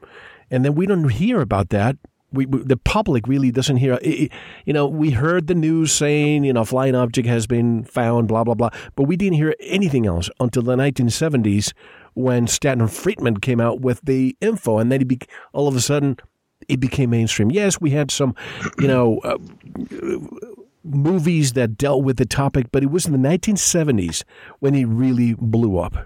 and 0.50 0.66
then 0.66 0.76
we 0.76 0.86
don't 0.86 1.10
hear 1.10 1.42
about 1.42 1.68
that 1.70 1.98
we, 2.32 2.46
we, 2.46 2.60
the 2.60 2.78
public 2.78 3.28
really 3.28 3.52
doesn't 3.52 3.78
hear. 3.78 3.98
It, 4.02 4.32
you 4.66 4.74
know, 4.74 4.88
we 4.88 5.12
heard 5.12 5.48
the 5.48 5.56
news 5.56 5.92
saying 5.92 6.44
you 6.44 6.54
know 6.54 6.66
flying 6.66 6.96
object 6.96 7.28
has 7.28 7.48
been 7.48 7.84
found, 7.86 8.28
blah 8.28 8.44
blah 8.44 8.54
blah, 8.54 8.70
but 8.96 9.04
we 9.04 9.16
didn't 9.16 9.36
hear 9.36 9.56
anything 9.62 10.06
else 10.06 10.30
until 10.40 10.64
the 10.64 10.76
1970s 10.76 11.74
when 12.18 12.48
Stanton 12.48 12.88
Friedman 12.88 13.38
came 13.38 13.62
out 13.62 13.82
with 13.82 14.02
the 14.04 14.36
info, 14.42 14.80
and 14.80 14.92
then 14.92 15.02
he 15.02 15.06
be, 15.06 15.20
all 15.54 15.68
of 15.68 15.76
a 15.76 15.82
sudden 15.82 16.18
it 16.68 16.80
became 16.80 17.12
mainstream. 17.12 17.52
Yes, 17.52 17.80
we 17.80 17.92
had 17.92 18.12
some, 18.12 18.36
you 18.80 18.88
know. 18.88 19.20
Uh, 19.20 19.38
movies 20.84 21.52
that 21.52 21.78
dealt 21.78 22.02
with 22.02 22.16
the 22.16 22.26
topic, 22.26 22.68
but 22.72 22.82
it 22.82 22.90
was 22.90 23.06
in 23.06 23.12
the 23.12 23.18
1970s 23.18 24.24
when 24.60 24.74
he 24.74 24.86
really 24.86 25.36
blew 25.38 25.78
up. 25.78 25.98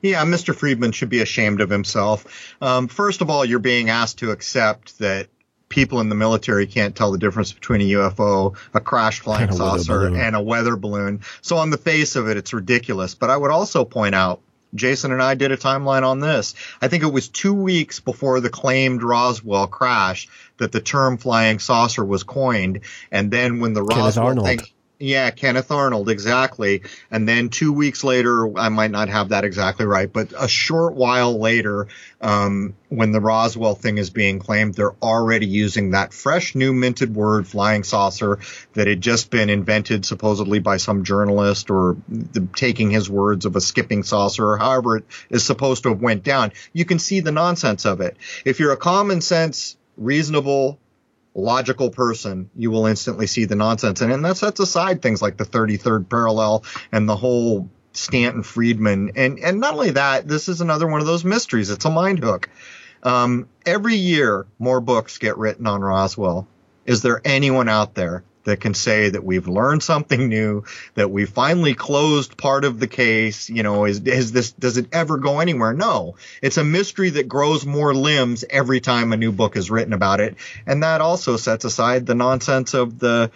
Yeah, 0.00 0.24
Mr. 0.24 0.54
Friedman 0.54 0.92
should 0.92 1.10
be 1.10 1.20
ashamed 1.20 1.60
of 1.60 1.68
himself. 1.68 2.56
Um, 2.62 2.88
first 2.88 3.20
of 3.20 3.28
all, 3.28 3.44
you're 3.44 3.58
being 3.58 3.90
asked 3.90 4.16
to 4.20 4.30
accept 4.30 4.98
that 5.00 5.28
people 5.68 6.00
in 6.00 6.08
the 6.08 6.14
military 6.14 6.66
can't 6.66 6.96
tell 6.96 7.12
the 7.12 7.18
difference 7.18 7.52
between 7.52 7.82
a 7.82 7.84
UFO, 7.84 8.56
a 8.72 8.80
crash 8.80 9.20
flying 9.20 9.52
saucer, 9.52 10.06
and 10.06 10.34
a 10.34 10.40
weather 10.40 10.76
balloon. 10.76 11.20
So 11.42 11.58
on 11.58 11.68
the 11.68 11.76
face 11.76 12.16
of 12.16 12.26
it, 12.28 12.38
it's 12.38 12.54
ridiculous. 12.54 13.14
But 13.14 13.28
I 13.28 13.36
would 13.36 13.50
also 13.50 13.84
point 13.84 14.14
out, 14.14 14.40
Jason 14.76 15.12
and 15.12 15.22
I 15.22 15.34
did 15.34 15.52
a 15.52 15.56
timeline 15.56 16.02
on 16.02 16.20
this. 16.20 16.54
I 16.80 16.88
think 16.88 17.02
it 17.02 17.12
was 17.12 17.28
two 17.28 17.54
weeks 17.54 18.00
before 18.00 18.40
the 18.40 18.50
claimed 18.50 19.02
Roswell 19.02 19.66
crash 19.66 20.28
that 20.58 20.72
the 20.72 20.80
term 20.80 21.18
flying 21.18 21.58
saucer 21.58 22.04
was 22.04 22.22
coined. 22.22 22.80
And 23.10 23.30
then 23.30 23.60
when 23.60 23.74
the 23.74 23.84
Kenneth 23.84 24.16
Roswell 24.16 24.26
Arnold. 24.26 24.46
thing, 24.46 24.60
yeah, 24.98 25.30
Kenneth 25.30 25.70
Arnold, 25.70 26.08
exactly. 26.08 26.82
And 27.10 27.28
then 27.28 27.50
two 27.50 27.72
weeks 27.72 28.02
later, 28.02 28.58
I 28.58 28.70
might 28.70 28.90
not 28.90 29.10
have 29.10 29.28
that 29.28 29.44
exactly 29.44 29.84
right, 29.84 30.10
but 30.10 30.32
a 30.38 30.48
short 30.48 30.94
while 30.94 31.38
later, 31.38 31.88
um, 32.22 32.74
when 32.88 33.12
the 33.12 33.20
Roswell 33.20 33.74
thing 33.74 33.98
is 33.98 34.08
being 34.08 34.38
claimed, 34.38 34.74
they're 34.74 34.96
already 35.02 35.46
using 35.46 35.90
that 35.90 36.14
fresh 36.14 36.54
new 36.54 36.72
minted 36.72 37.14
word, 37.14 37.46
flying 37.46 37.82
saucer, 37.82 38.38
that 38.72 38.86
had 38.86 39.02
just 39.02 39.30
been 39.30 39.50
invented 39.50 40.06
supposedly 40.06 40.60
by 40.60 40.78
some 40.78 41.04
journalist 41.04 41.70
or 41.70 41.98
the, 42.08 42.48
taking 42.56 42.90
his 42.90 43.10
words 43.10 43.44
of 43.44 43.54
a 43.54 43.60
skipping 43.60 44.02
saucer 44.02 44.48
or 44.48 44.56
however 44.56 44.96
it 44.96 45.04
is 45.28 45.44
supposed 45.44 45.82
to 45.82 45.90
have 45.90 46.00
went 46.00 46.24
down. 46.24 46.52
You 46.72 46.86
can 46.86 46.98
see 46.98 47.20
the 47.20 47.32
nonsense 47.32 47.84
of 47.84 48.00
it. 48.00 48.16
If 48.46 48.60
you're 48.60 48.72
a 48.72 48.78
common 48.78 49.20
sense, 49.20 49.76
reasonable, 49.98 50.78
logical 51.36 51.90
person, 51.90 52.50
you 52.56 52.70
will 52.70 52.86
instantly 52.86 53.26
see 53.26 53.44
the 53.44 53.54
nonsense. 53.54 54.00
And, 54.00 54.12
and 54.12 54.24
that 54.24 54.38
sets 54.38 54.58
aside 54.58 55.02
things 55.02 55.20
like 55.20 55.36
the 55.36 55.44
33rd 55.44 56.08
parallel 56.08 56.64
and 56.90 57.08
the 57.08 57.16
whole 57.16 57.68
Stanton 57.92 58.42
Friedman. 58.42 59.12
And, 59.16 59.38
and 59.38 59.60
not 59.60 59.74
only 59.74 59.90
that, 59.90 60.26
this 60.26 60.48
is 60.48 60.60
another 60.60 60.86
one 60.86 61.00
of 61.00 61.06
those 61.06 61.24
mysteries. 61.24 61.70
It's 61.70 61.84
a 61.84 61.90
mind 61.90 62.20
hook. 62.20 62.48
Um, 63.02 63.48
every 63.64 63.96
year, 63.96 64.46
more 64.58 64.80
books 64.80 65.18
get 65.18 65.36
written 65.36 65.66
on 65.66 65.82
Roswell. 65.82 66.48
Is 66.86 67.02
there 67.02 67.20
anyone 67.24 67.68
out 67.68 67.94
there 67.94 68.24
that 68.46 68.60
can 68.60 68.74
say 68.74 69.10
that 69.10 69.24
we've 69.24 69.46
learned 69.46 69.82
something 69.82 70.28
new, 70.28 70.64
that 70.94 71.10
we 71.10 71.26
finally 71.26 71.74
closed 71.74 72.36
part 72.36 72.64
of 72.64 72.80
the 72.80 72.86
case. 72.86 73.50
You 73.50 73.62
know, 73.62 73.84
is, 73.84 74.00
is 74.00 74.32
this, 74.32 74.52
does 74.52 74.78
it 74.78 74.86
ever 74.92 75.18
go 75.18 75.40
anywhere? 75.40 75.74
No, 75.74 76.16
it's 76.40 76.56
a 76.56 76.64
mystery 76.64 77.10
that 77.10 77.28
grows 77.28 77.66
more 77.66 77.94
limbs 77.94 78.44
every 78.48 78.80
time 78.80 79.12
a 79.12 79.16
new 79.16 79.32
book 79.32 79.56
is 79.56 79.70
written 79.70 79.92
about 79.92 80.20
it. 80.20 80.36
And 80.66 80.82
that 80.82 81.00
also 81.00 81.36
sets 81.36 81.64
aside 81.64 82.06
the 82.06 82.14
nonsense 82.14 82.72
of 82.72 82.98
the, 82.98 83.30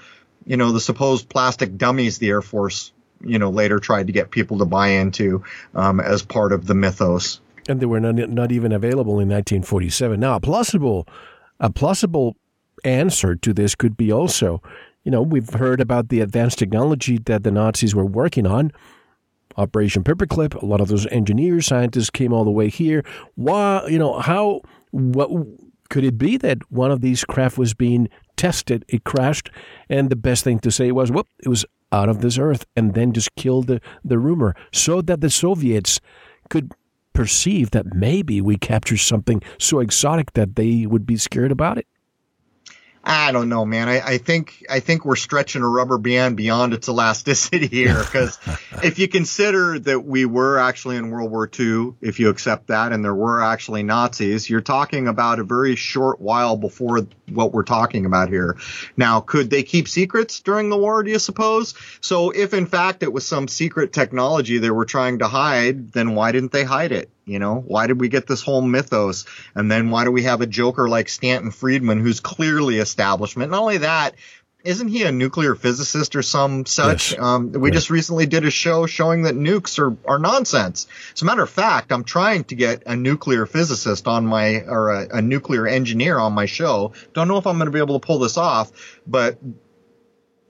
you 0.47 0.57
know, 0.57 0.73
the 0.73 0.81
supposed 0.81 1.29
plastic 1.29 1.77
dummies 1.77 2.19
the 2.19 2.31
Air 2.31 2.43
Force, 2.43 2.93
you 3.21 3.39
know, 3.39 3.51
later 3.51 3.79
tried 3.79 4.07
to 4.07 4.13
get 4.13 4.31
people 4.31 4.59
to 4.59 4.65
buy 4.65 4.89
into 4.89 5.45
um, 5.75 6.01
as 6.01 6.23
part 6.23 6.53
of 6.53 6.67
the 6.67 6.75
mythos. 6.75 7.41
And 7.69 7.81
they 7.81 7.87
were 7.87 8.01
not, 8.01 8.15
not 8.15 8.53
even 8.53 8.73
available 8.73 9.15
in 9.15 9.29
1947. 9.29 10.19
Now, 10.19 10.37
a 10.37 10.41
plausible, 10.41 11.07
a 11.59 11.71
plausible 11.71 12.37
answer 12.85 13.37
to 13.37 13.53
this 13.53 13.75
could 13.75 13.97
be 13.97 14.11
also 14.11 14.63
you 15.05 15.11
know, 15.11 15.23
we've 15.23 15.51
heard 15.51 15.81
about 15.81 16.09
the 16.09 16.21
advanced 16.21 16.59
technology 16.59 17.19
that 17.19 17.43
the 17.43 17.51
Nazis 17.51 17.95
were 17.95 18.05
working 18.05 18.47
on. 18.47 18.73
Operation 19.57 20.05
Paperclip, 20.05 20.61
a 20.61 20.67
lot 20.67 20.81
of 20.81 20.89
those 20.89 21.07
engineers, 21.07 21.67
scientists 21.67 22.11
came 22.11 22.33
all 22.33 22.45
the 22.45 22.51
way 22.51 22.69
here. 22.69 23.05
Why, 23.35 23.87
you 23.89 23.99
know, 23.99 24.19
how, 24.21 24.63
what 24.91 25.31
could 25.89 26.05
it 26.05 26.17
be 26.17 26.37
that 26.39 26.59
one 26.71 26.91
of 26.91 27.01
these 27.01 27.25
craft 27.25 27.59
was 27.59 27.75
being 27.75 28.09
tested, 28.37 28.85
it 28.89 29.05
crashed, 29.05 29.51
and 29.89 30.09
the 30.09 30.17
best 30.17 30.45
thing 30.45 30.61
to 30.61 30.71
say 30.71 30.93
was, 30.93 31.11
whoop, 31.11 31.27
it 31.43 31.49
was 31.49 31.65
out 31.93 32.09
of 32.09 32.21
this 32.21 32.39
earth, 32.39 32.65
and 32.77 32.95
then 32.95 33.13
just 33.13 33.35
killed 33.35 33.67
the, 33.67 33.81
the 34.05 34.19
rumor 34.19 34.55
so 34.73 35.03
that 35.03 35.21
the 35.21 35.31
Soviets 35.31 36.01
could 36.49 36.73
perceive 37.13 37.73
that 37.73 37.95
maybe 37.95 38.41
we 38.41 38.57
captured 38.57 38.99
something 38.99 39.43
so 39.59 39.81
exotic 39.81 40.33
that 40.35 40.57
they 40.57 40.87
would 40.87 41.05
be 41.05 41.17
scared 41.17 41.53
about 41.53 41.77
it? 41.77 41.87
I 43.03 43.33
don't 43.33 43.49
know, 43.49 43.65
man. 43.65 43.89
I, 43.89 44.01
I, 44.01 44.19
think 44.19 44.65
I 44.69 44.81
think 44.81 45.07
we're 45.07 45.17
stretching 45.17 45.63
a 45.63 45.69
rubber 45.69 45.97
band 45.97 46.37
beyond 46.37 46.75
its 46.75 46.89
elasticity 46.89 47.67
here 47.67 47.99
because 47.99 48.39
if 48.83 48.99
you 48.99 49.09
consider 49.09 49.79
that 49.79 50.01
we 50.01 50.27
were 50.27 50.59
actually 50.59 50.97
in 50.97 51.11
World 51.11 51.31
War 51.31 51.49
II, 51.59 51.95
if 52.03 52.21
you 52.21 52.29
accept 52.29 52.67
that, 52.67 52.93
and 52.93 53.03
there 53.03 53.15
were 53.15 53.43
actually 53.43 53.83
Nazis, 53.83 54.51
you're 54.51 54.61
talking 54.61 55.09
about 55.09 55.39
a 55.39 55.45
very 55.45 55.77
short 55.77 56.21
while 56.21 56.57
before 56.57 57.07
what 57.31 57.53
we're 57.53 57.63
talking 57.63 58.07
about 58.07 58.29
here. 58.29 58.57
Now, 58.97 59.21
could 59.21 59.51
they 59.51 59.63
keep 59.63 59.89
secrets 59.89 60.41
during 60.41 60.69
the 60.69 60.77
war? 60.77 61.03
Do 61.03 61.11
you 61.11 61.19
suppose? 61.19 61.75
So, 62.01 62.31
if 62.31 62.55
in 62.55 62.67
fact 62.67 63.03
it 63.03 63.13
was 63.13 63.27
some 63.27 63.49
secret 63.49 63.93
technology 63.93 64.59
they 64.59 64.71
were 64.71 64.85
trying 64.85 65.19
to 65.21 65.29
hide, 65.29 65.93
then 65.93 66.15
why 66.15 66.33
didn't 66.33 66.53
they 66.53 66.65
hide 66.65 66.93
it? 66.93 67.11
You 67.31 67.39
know, 67.39 67.63
why 67.67 67.87
did 67.87 68.01
we 68.01 68.09
get 68.09 68.27
this 68.27 68.43
whole 68.43 68.61
mythos? 68.61 69.25
And 69.55 69.71
then 69.71 69.91
why 69.91 70.05
do 70.05 70.11
we 70.11 70.25
have 70.25 70.41
a 70.41 70.47
joker 70.47 70.89
like 70.89 71.09
Stanton 71.09 71.53
Friedman 71.53 72.01
who's 72.01 72.19
clearly 72.19 72.79
establishment? 72.79 73.53
Not 73.53 73.61
only 73.61 73.79
that, 73.79 74.17
isn't 74.65 74.89
he 74.89 75.05
a 75.05 75.13
nuclear 75.13 75.55
physicist 75.55 76.17
or 76.17 76.23
some 76.23 76.67
such? 76.67 77.13
Yes. 77.13 77.21
Um, 77.21 77.53
we 77.53 77.71
yes. 77.71 77.79
just 77.79 77.91
recently 77.91 78.27
did 78.27 78.45
a 78.45 78.51
show 78.51 78.87
showing 78.87 79.23
that 79.23 79.35
nukes 79.35 79.79
are, 79.79 79.97
are 80.07 80.19
nonsense. 80.19 80.87
As 81.15 81.23
a 81.23 81.25
matter 81.25 81.43
of 81.43 81.51
fact, 81.51 81.93
I'm 81.93 82.05
trying 82.05 82.45
to 82.45 82.55
get 82.55 82.83
a 82.87 82.97
nuclear 82.97 83.47
physicist 83.47 84.07
on 84.07 84.27
my, 84.27 84.61
or 84.61 84.91
a, 84.91 85.19
a 85.19 85.23
nuclear 85.23 85.67
engineer 85.67 86.19
on 86.19 86.33
my 86.33 86.47
show. 86.47 86.93
Don't 87.15 87.29
know 87.29 87.39
if 87.39 87.47
I'm 87.47 87.57
going 87.57 87.67
to 87.67 87.73
be 87.73 87.79
able 87.79 87.99
to 87.99 88.07
pull 88.07 88.19
this 88.19 88.37
off, 88.37 89.01
but 89.07 89.39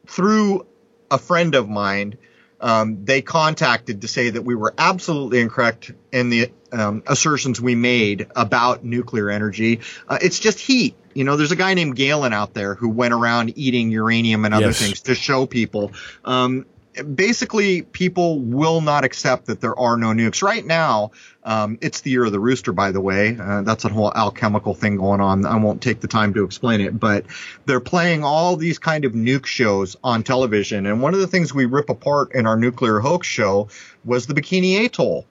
through 0.06 0.66
a 1.10 1.18
friend 1.18 1.54
of 1.54 1.68
mine, 1.68 2.18
um, 2.60 3.04
they 3.04 3.22
contacted 3.22 4.02
to 4.02 4.08
say 4.08 4.30
that 4.30 4.42
we 4.42 4.54
were 4.54 4.74
absolutely 4.76 5.40
incorrect 5.40 5.92
in 6.12 6.30
the 6.30 6.50
um, 6.72 7.02
assertions 7.06 7.60
we 7.60 7.74
made 7.74 8.26
about 8.36 8.84
nuclear 8.84 9.30
energy. 9.30 9.80
Uh, 10.08 10.18
it's 10.20 10.38
just 10.38 10.58
heat. 10.58 10.94
You 11.14 11.24
know, 11.24 11.36
there's 11.36 11.52
a 11.52 11.56
guy 11.56 11.74
named 11.74 11.96
Galen 11.96 12.32
out 12.32 12.54
there 12.54 12.74
who 12.74 12.88
went 12.88 13.14
around 13.14 13.56
eating 13.56 13.90
uranium 13.90 14.44
and 14.44 14.54
other 14.54 14.66
yes. 14.66 14.78
things 14.78 15.00
to 15.02 15.14
show 15.14 15.46
people. 15.46 15.92
Um, 16.24 16.66
basically 17.14 17.82
people 17.82 18.40
will 18.40 18.80
not 18.80 19.04
accept 19.04 19.46
that 19.46 19.60
there 19.60 19.78
are 19.78 19.96
no 19.96 20.08
nukes 20.08 20.42
right 20.42 20.64
now. 20.64 21.12
Um, 21.44 21.78
it's 21.80 22.00
the 22.00 22.10
year 22.10 22.24
of 22.24 22.32
the 22.32 22.40
rooster, 22.40 22.72
by 22.72 22.90
the 22.90 23.00
way. 23.00 23.36
Uh, 23.38 23.62
that's 23.62 23.84
a 23.84 23.88
whole 23.88 24.12
alchemical 24.14 24.74
thing 24.74 24.96
going 24.96 25.20
on. 25.20 25.46
I 25.46 25.56
won't 25.56 25.82
take 25.82 26.00
the 26.00 26.08
time 26.08 26.34
to 26.34 26.44
explain 26.44 26.80
it, 26.80 26.98
but 26.98 27.24
they're 27.66 27.80
playing 27.80 28.24
all 28.24 28.56
these 28.56 28.78
kind 28.78 29.04
of 29.04 29.12
nuke 29.12 29.46
shows 29.46 29.96
on 30.02 30.22
television. 30.22 30.86
And 30.86 31.00
one 31.00 31.14
of 31.14 31.20
the 31.20 31.26
things 31.26 31.54
we 31.54 31.64
rip 31.64 31.88
apart 31.88 32.34
in 32.34 32.46
our 32.46 32.56
nuclear 32.56 33.00
hoax 33.00 33.26
show 33.26 33.68
was 34.04 34.26
the 34.26 34.34
Bikini 34.34 34.84
Atoll 34.84 35.26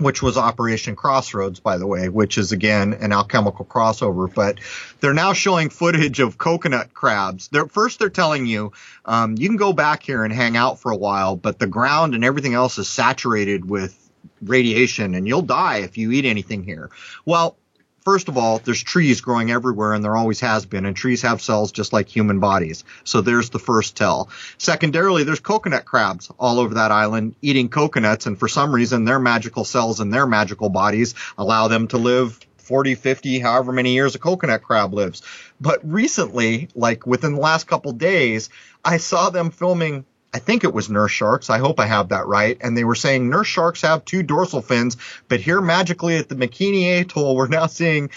which 0.00 0.22
was 0.22 0.36
Operation 0.36 0.96
Crossroads, 0.96 1.60
by 1.60 1.76
the 1.76 1.86
way, 1.86 2.08
which 2.08 2.38
is 2.38 2.52
again 2.52 2.94
an 2.94 3.12
alchemical 3.12 3.64
crossover. 3.64 4.32
But 4.32 4.58
they're 5.00 5.14
now 5.14 5.32
showing 5.32 5.70
footage 5.70 6.20
of 6.20 6.38
coconut 6.38 6.94
crabs. 6.94 7.48
They're, 7.48 7.66
first, 7.66 7.98
they're 7.98 8.10
telling 8.10 8.46
you 8.46 8.72
um, 9.04 9.36
you 9.38 9.48
can 9.48 9.56
go 9.56 9.72
back 9.72 10.02
here 10.02 10.24
and 10.24 10.32
hang 10.32 10.56
out 10.56 10.80
for 10.80 10.90
a 10.90 10.96
while, 10.96 11.36
but 11.36 11.58
the 11.58 11.66
ground 11.66 12.14
and 12.14 12.24
everything 12.24 12.54
else 12.54 12.78
is 12.78 12.88
saturated 12.88 13.68
with 13.68 13.96
radiation, 14.42 15.14
and 15.14 15.28
you'll 15.28 15.42
die 15.42 15.78
if 15.78 15.98
you 15.98 16.12
eat 16.12 16.24
anything 16.24 16.64
here. 16.64 16.90
Well, 17.24 17.56
first 18.00 18.28
of 18.28 18.36
all, 18.36 18.58
there's 18.58 18.82
trees 18.82 19.20
growing 19.20 19.50
everywhere 19.50 19.92
and 19.92 20.04
there 20.04 20.16
always 20.16 20.40
has 20.40 20.66
been, 20.66 20.86
and 20.86 20.96
trees 20.96 21.22
have 21.22 21.40
cells 21.40 21.72
just 21.72 21.92
like 21.92 22.08
human 22.08 22.40
bodies. 22.40 22.84
So 23.04 23.20
there's 23.20 23.50
the 23.50 23.58
first 23.58 23.96
tell. 23.96 24.28
Secondarily, 24.58 25.24
there's 25.24 25.40
coconut 25.40 25.84
crabs 25.84 26.30
all 26.38 26.58
over 26.58 26.74
that 26.74 26.92
island 26.92 27.34
eating 27.42 27.68
coconuts, 27.68 28.26
and 28.26 28.38
for 28.38 28.48
some 28.48 28.74
reason, 28.74 29.04
their 29.04 29.18
magical 29.18 29.64
cells 29.64 30.00
and 30.00 30.12
their 30.12 30.26
magical 30.26 30.68
bodies 30.68 31.14
allow 31.38 31.68
them 31.68 31.88
to 31.88 31.98
live 31.98 32.38
40, 32.70 32.94
50, 32.94 33.40
however 33.40 33.72
many 33.72 33.94
years 33.94 34.14
a 34.14 34.18
coconut 34.20 34.62
crab 34.62 34.94
lives. 34.94 35.22
But 35.60 35.80
recently, 35.82 36.68
like 36.76 37.04
within 37.04 37.34
the 37.34 37.40
last 37.40 37.66
couple 37.66 37.90
days, 37.90 38.48
I 38.84 38.98
saw 38.98 39.30
them 39.30 39.50
filming 39.50 40.04
I 40.32 40.38
think 40.38 40.62
it 40.64 40.72
was 40.72 40.88
nurse 40.88 41.10
sharks. 41.10 41.50
I 41.50 41.58
hope 41.58 41.80
I 41.80 41.86
have 41.86 42.10
that 42.10 42.26
right. 42.26 42.56
And 42.60 42.76
they 42.76 42.84
were 42.84 42.94
saying 42.94 43.28
nurse 43.28 43.48
sharks 43.48 43.82
have 43.82 44.04
two 44.04 44.22
dorsal 44.22 44.62
fins, 44.62 44.96
but 45.28 45.40
here 45.40 45.60
magically 45.60 46.16
at 46.16 46.28
the 46.28 46.36
Bikini 46.36 47.00
Atoll, 47.00 47.34
we're 47.34 47.48
now 47.48 47.66
seeing 47.66 48.10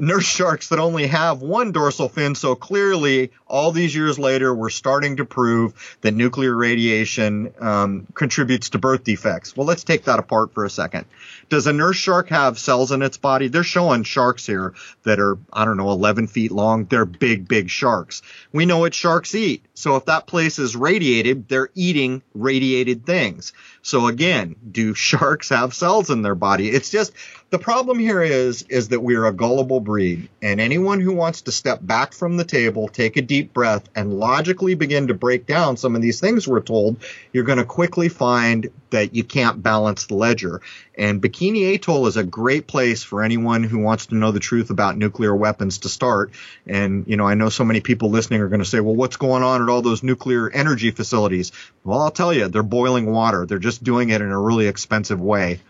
nurse 0.00 0.24
sharks 0.24 0.68
that 0.68 0.78
only 0.78 1.06
have 1.06 1.42
one 1.42 1.72
dorsal 1.72 2.08
fin. 2.08 2.34
So 2.34 2.54
clearly, 2.54 3.30
all 3.46 3.70
these 3.70 3.94
years 3.94 4.18
later, 4.18 4.54
we're 4.54 4.70
starting 4.70 5.16
to 5.16 5.24
prove 5.24 5.98
that 6.00 6.14
nuclear 6.14 6.56
radiation 6.56 7.52
um, 7.60 8.06
contributes 8.14 8.70
to 8.70 8.78
birth 8.78 9.04
defects. 9.04 9.56
Well, 9.56 9.66
let's 9.66 9.84
take 9.84 10.04
that 10.04 10.18
apart 10.18 10.52
for 10.54 10.64
a 10.64 10.70
second. 10.70 11.06
Does 11.50 11.66
a 11.66 11.72
nurse 11.72 11.96
shark 11.96 12.28
have 12.28 12.60
cells 12.60 12.92
in 12.92 13.02
its 13.02 13.16
body? 13.16 13.48
They're 13.48 13.64
showing 13.64 14.04
sharks 14.04 14.46
here 14.46 14.72
that 15.02 15.18
are, 15.18 15.36
I 15.52 15.64
don't 15.64 15.76
know, 15.76 15.90
11 15.90 16.28
feet 16.28 16.52
long. 16.52 16.84
They're 16.84 17.04
big, 17.04 17.48
big 17.48 17.68
sharks. 17.68 18.22
We 18.52 18.66
know 18.66 18.78
what 18.78 18.94
sharks 18.94 19.34
eat. 19.34 19.66
So 19.74 19.96
if 19.96 20.04
that 20.04 20.28
place 20.28 20.60
is 20.60 20.76
radiated, 20.76 21.48
they're 21.48 21.70
eating 21.74 22.22
radiated 22.34 23.04
things. 23.04 23.52
So 23.82 24.06
again, 24.06 24.54
do 24.70 24.94
sharks 25.10 25.48
have 25.48 25.74
cells 25.74 26.08
in 26.08 26.22
their 26.22 26.36
body? 26.36 26.70
It's 26.70 26.90
just 26.90 27.12
the 27.50 27.58
problem 27.58 27.98
here 27.98 28.22
is 28.22 28.62
is 28.68 28.90
that 28.90 29.00
we're 29.00 29.26
a 29.26 29.32
gullible 29.32 29.80
breed, 29.80 30.28
and 30.40 30.60
anyone 30.60 31.00
who 31.00 31.12
wants 31.12 31.42
to 31.42 31.52
step 31.52 31.80
back 31.82 32.12
from 32.12 32.36
the 32.36 32.44
table, 32.44 32.86
take 32.86 33.16
a 33.16 33.22
deep 33.22 33.52
breath, 33.52 33.88
and 33.96 34.14
logically 34.14 34.74
begin 34.74 35.08
to 35.08 35.14
break 35.14 35.46
down 35.46 35.76
some 35.76 35.96
of 35.96 36.02
these 36.02 36.20
things 36.20 36.46
we're 36.46 36.60
told, 36.60 36.96
you're 37.32 37.42
going 37.42 37.58
to 37.58 37.64
quickly 37.64 38.08
find 38.08 38.70
that 38.90 39.14
you 39.14 39.24
can't 39.24 39.62
balance 39.62 40.06
the 40.06 40.14
ledger. 40.14 40.60
And 40.96 41.22
Bikini 41.22 41.74
Atoll 41.74 42.06
is 42.06 42.16
a 42.16 42.24
great 42.24 42.66
place 42.66 43.02
for 43.02 43.22
anyone 43.22 43.62
who 43.62 43.78
wants 43.78 44.06
to 44.06 44.14
know 44.14 44.32
the 44.32 44.40
truth 44.40 44.70
about 44.70 44.96
nuclear 44.96 45.34
weapons 45.34 45.78
to 45.78 45.88
start. 45.88 46.32
And 46.66 47.06
you 47.06 47.16
know, 47.16 47.26
I 47.26 47.34
know 47.34 47.48
so 47.48 47.64
many 47.64 47.80
people 47.80 48.10
listening 48.10 48.40
are 48.40 48.48
going 48.48 48.60
to 48.60 48.66
say, 48.66 48.80
"Well, 48.80 48.96
what's 48.96 49.16
going 49.16 49.42
on 49.42 49.62
at 49.62 49.68
all 49.68 49.82
those 49.82 50.02
nuclear 50.02 50.50
energy 50.50 50.90
facilities?" 50.90 51.52
Well, 51.84 52.00
I'll 52.00 52.10
tell 52.10 52.32
you, 52.32 52.48
they're 52.48 52.62
boiling 52.62 53.10
water. 53.10 53.46
They're 53.46 53.58
just 53.58 53.82
doing 53.82 54.10
it 54.10 54.20
in 54.20 54.30
a 54.30 54.40
really 54.40 54.66
expensive 54.66 55.20
way. 55.20 55.60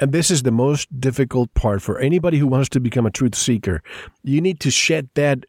And 0.00 0.12
this 0.12 0.30
is 0.30 0.42
the 0.42 0.50
most 0.50 0.88
difficult 0.98 1.52
part 1.52 1.82
for 1.82 1.98
anybody 1.98 2.38
who 2.38 2.46
wants 2.46 2.70
to 2.70 2.80
become 2.80 3.04
a 3.04 3.10
truth 3.10 3.34
seeker. 3.34 3.82
You 4.22 4.40
need 4.40 4.58
to 4.60 4.70
shed 4.70 5.10
that 5.14 5.44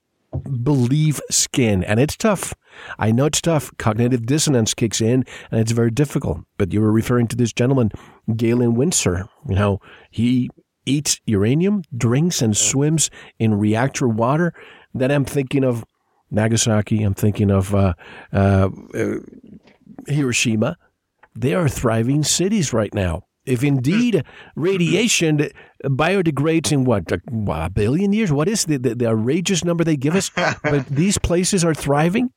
belief 0.64 1.20
skin, 1.30 1.84
and 1.84 2.00
it's 2.00 2.16
tough. 2.16 2.54
I 2.98 3.12
know 3.12 3.26
it's 3.26 3.42
tough. 3.42 3.72
Cognitive 3.78 4.26
dissonance 4.26 4.74
kicks 4.74 5.02
in, 5.02 5.26
and 5.52 5.60
it's 5.60 5.72
very 5.72 5.92
difficult. 5.92 6.40
But 6.58 6.74
you 6.74 6.82
were 6.82 6.92
referring 6.92 7.28
to 7.28 7.36
this 7.36 7.54
gentleman, 7.54 7.92
Galen 8.36 8.76
Winsor. 8.76 9.28
You 9.48 9.56
know, 9.56 9.82
he 10.10 10.50
eats 10.86 11.20
uranium, 11.26 11.84
drinks 11.96 12.42
and 12.42 12.56
swims 12.56 13.10
in 13.40 13.56
reactor 13.56 14.08
water. 14.08 14.54
Then 14.94 15.12
I'm 15.12 15.26
thinking 15.26 15.64
of 15.64 15.86
Nagasaki. 16.30 17.04
I'm 17.04 17.14
thinking 17.14 17.52
of 17.52 17.76
uh, 17.76 17.94
uh, 18.34 18.70
uh, 18.94 19.16
Hiroshima. 20.08 20.78
They 21.36 21.54
are 21.54 21.70
thriving 21.70 22.24
cities 22.24 22.74
right 22.74 22.94
now. 22.94 23.24
If 23.46 23.64
indeed 23.64 24.24
radiation 24.56 25.50
biodegrades 25.84 26.72
in 26.72 26.84
what, 26.86 27.12
a, 27.12 27.20
a 27.50 27.70
billion 27.70 28.14
years? 28.14 28.32
What 28.32 28.48
is 28.48 28.66
the, 28.66 28.78
the, 28.78 28.96
the, 28.96 29.08
outrageous 29.08 29.64
number 29.64 29.84
they 29.84 29.98
give 29.98 30.16
us? 30.16 30.30
but 30.64 30.86
these 30.88 31.18
places 31.18 31.66
are 31.66 31.74
thriving? 31.74 32.32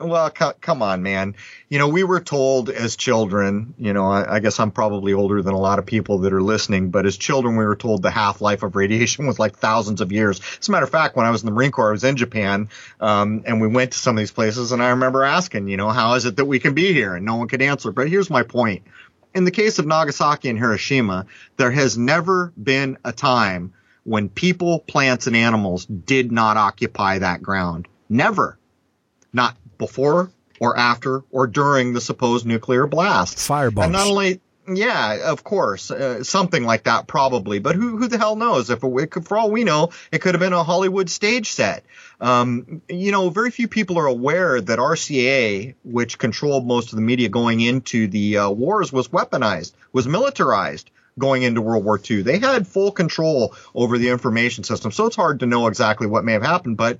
Well, 0.00 0.32
c- 0.34 0.52
come 0.62 0.80
on, 0.80 1.02
man. 1.02 1.34
You 1.68 1.78
know, 1.78 1.88
we 1.88 2.04
were 2.04 2.20
told 2.20 2.70
as 2.70 2.96
children, 2.96 3.74
you 3.76 3.92
know, 3.92 4.06
I, 4.06 4.36
I, 4.36 4.40
guess 4.40 4.58
I'm 4.58 4.70
probably 4.70 5.12
older 5.12 5.42
than 5.42 5.52
a 5.52 5.58
lot 5.58 5.78
of 5.78 5.84
people 5.84 6.20
that 6.20 6.32
are 6.32 6.40
listening, 6.40 6.90
but 6.90 7.04
as 7.04 7.18
children, 7.18 7.56
we 7.56 7.66
were 7.66 7.76
told 7.76 8.02
the 8.02 8.10
half 8.10 8.40
life 8.40 8.62
of 8.62 8.76
radiation 8.76 9.26
was 9.26 9.38
like 9.38 9.56
thousands 9.56 10.00
of 10.00 10.10
years. 10.10 10.40
As 10.58 10.68
a 10.68 10.72
matter 10.72 10.84
of 10.84 10.90
fact, 10.90 11.16
when 11.16 11.26
I 11.26 11.30
was 11.30 11.42
in 11.42 11.46
the 11.46 11.52
Marine 11.52 11.70
Corps, 11.70 11.90
I 11.90 11.92
was 11.92 12.04
in 12.04 12.16
Japan, 12.16 12.70
um, 12.98 13.42
and 13.44 13.60
we 13.60 13.68
went 13.68 13.92
to 13.92 13.98
some 13.98 14.16
of 14.16 14.20
these 14.20 14.32
places, 14.32 14.72
and 14.72 14.82
I 14.82 14.88
remember 14.90 15.22
asking, 15.22 15.68
you 15.68 15.76
know, 15.76 15.90
how 15.90 16.14
is 16.14 16.24
it 16.24 16.36
that 16.36 16.46
we 16.46 16.58
can 16.60 16.72
be 16.72 16.94
here? 16.94 17.14
And 17.14 17.26
no 17.26 17.36
one 17.36 17.48
could 17.48 17.60
answer. 17.60 17.92
But 17.92 18.08
here's 18.08 18.30
my 18.30 18.42
point 18.42 18.84
in 19.34 19.44
the 19.44 19.50
case 19.50 19.78
of 19.78 19.86
Nagasaki 19.86 20.48
and 20.48 20.58
Hiroshima, 20.58 21.26
there 21.56 21.70
has 21.70 21.96
never 21.96 22.52
been 22.62 22.98
a 23.04 23.12
time 23.12 23.72
when 24.04 24.28
people, 24.28 24.80
plants, 24.80 25.26
and 25.26 25.36
animals 25.36 25.86
did 25.86 26.32
not 26.32 26.56
occupy 26.56 27.18
that 27.18 27.42
ground. 27.42 27.86
Never. 28.08 28.58
Not 29.32 29.56
before 29.78 30.30
or 30.58 30.76
after 30.76 31.22
or 31.30 31.46
during 31.46 31.92
the 31.92 32.00
supposed 32.00 32.46
nuclear 32.46 32.86
blast. 32.86 33.38
Firebombs. 33.38 33.84
And 33.84 33.92
not 33.92 34.06
only 34.06 34.40
yeah, 34.72 35.30
of 35.30 35.42
course, 35.42 35.90
uh, 35.90 36.22
something 36.22 36.64
like 36.64 36.84
that 36.84 37.06
probably. 37.06 37.58
But 37.58 37.76
who 37.76 37.96
who 37.96 38.08
the 38.08 38.18
hell 38.18 38.36
knows? 38.36 38.70
If 38.70 38.84
it, 38.84 39.24
for 39.24 39.36
all 39.36 39.50
we 39.50 39.64
know, 39.64 39.90
it 40.12 40.20
could 40.20 40.34
have 40.34 40.40
been 40.40 40.52
a 40.52 40.62
Hollywood 40.62 41.10
stage 41.10 41.50
set. 41.50 41.84
Um, 42.20 42.82
you 42.88 43.12
know, 43.12 43.30
very 43.30 43.50
few 43.50 43.66
people 43.66 43.98
are 43.98 44.06
aware 44.06 44.60
that 44.60 44.78
RCA, 44.78 45.74
which 45.84 46.18
controlled 46.18 46.66
most 46.66 46.92
of 46.92 46.96
the 46.96 47.02
media 47.02 47.28
going 47.28 47.60
into 47.60 48.08
the 48.08 48.38
uh, 48.38 48.50
wars, 48.50 48.92
was 48.92 49.08
weaponized, 49.08 49.72
was 49.92 50.06
militarized 50.06 50.90
going 51.18 51.42
into 51.42 51.62
World 51.62 51.84
War 51.84 51.98
II. 51.98 52.22
They 52.22 52.38
had 52.38 52.66
full 52.66 52.92
control 52.92 53.54
over 53.74 53.98
the 53.98 54.10
information 54.10 54.64
system, 54.64 54.92
so 54.92 55.06
it's 55.06 55.16
hard 55.16 55.40
to 55.40 55.46
know 55.46 55.66
exactly 55.66 56.06
what 56.06 56.24
may 56.24 56.34
have 56.34 56.42
happened. 56.42 56.76
But 56.76 56.98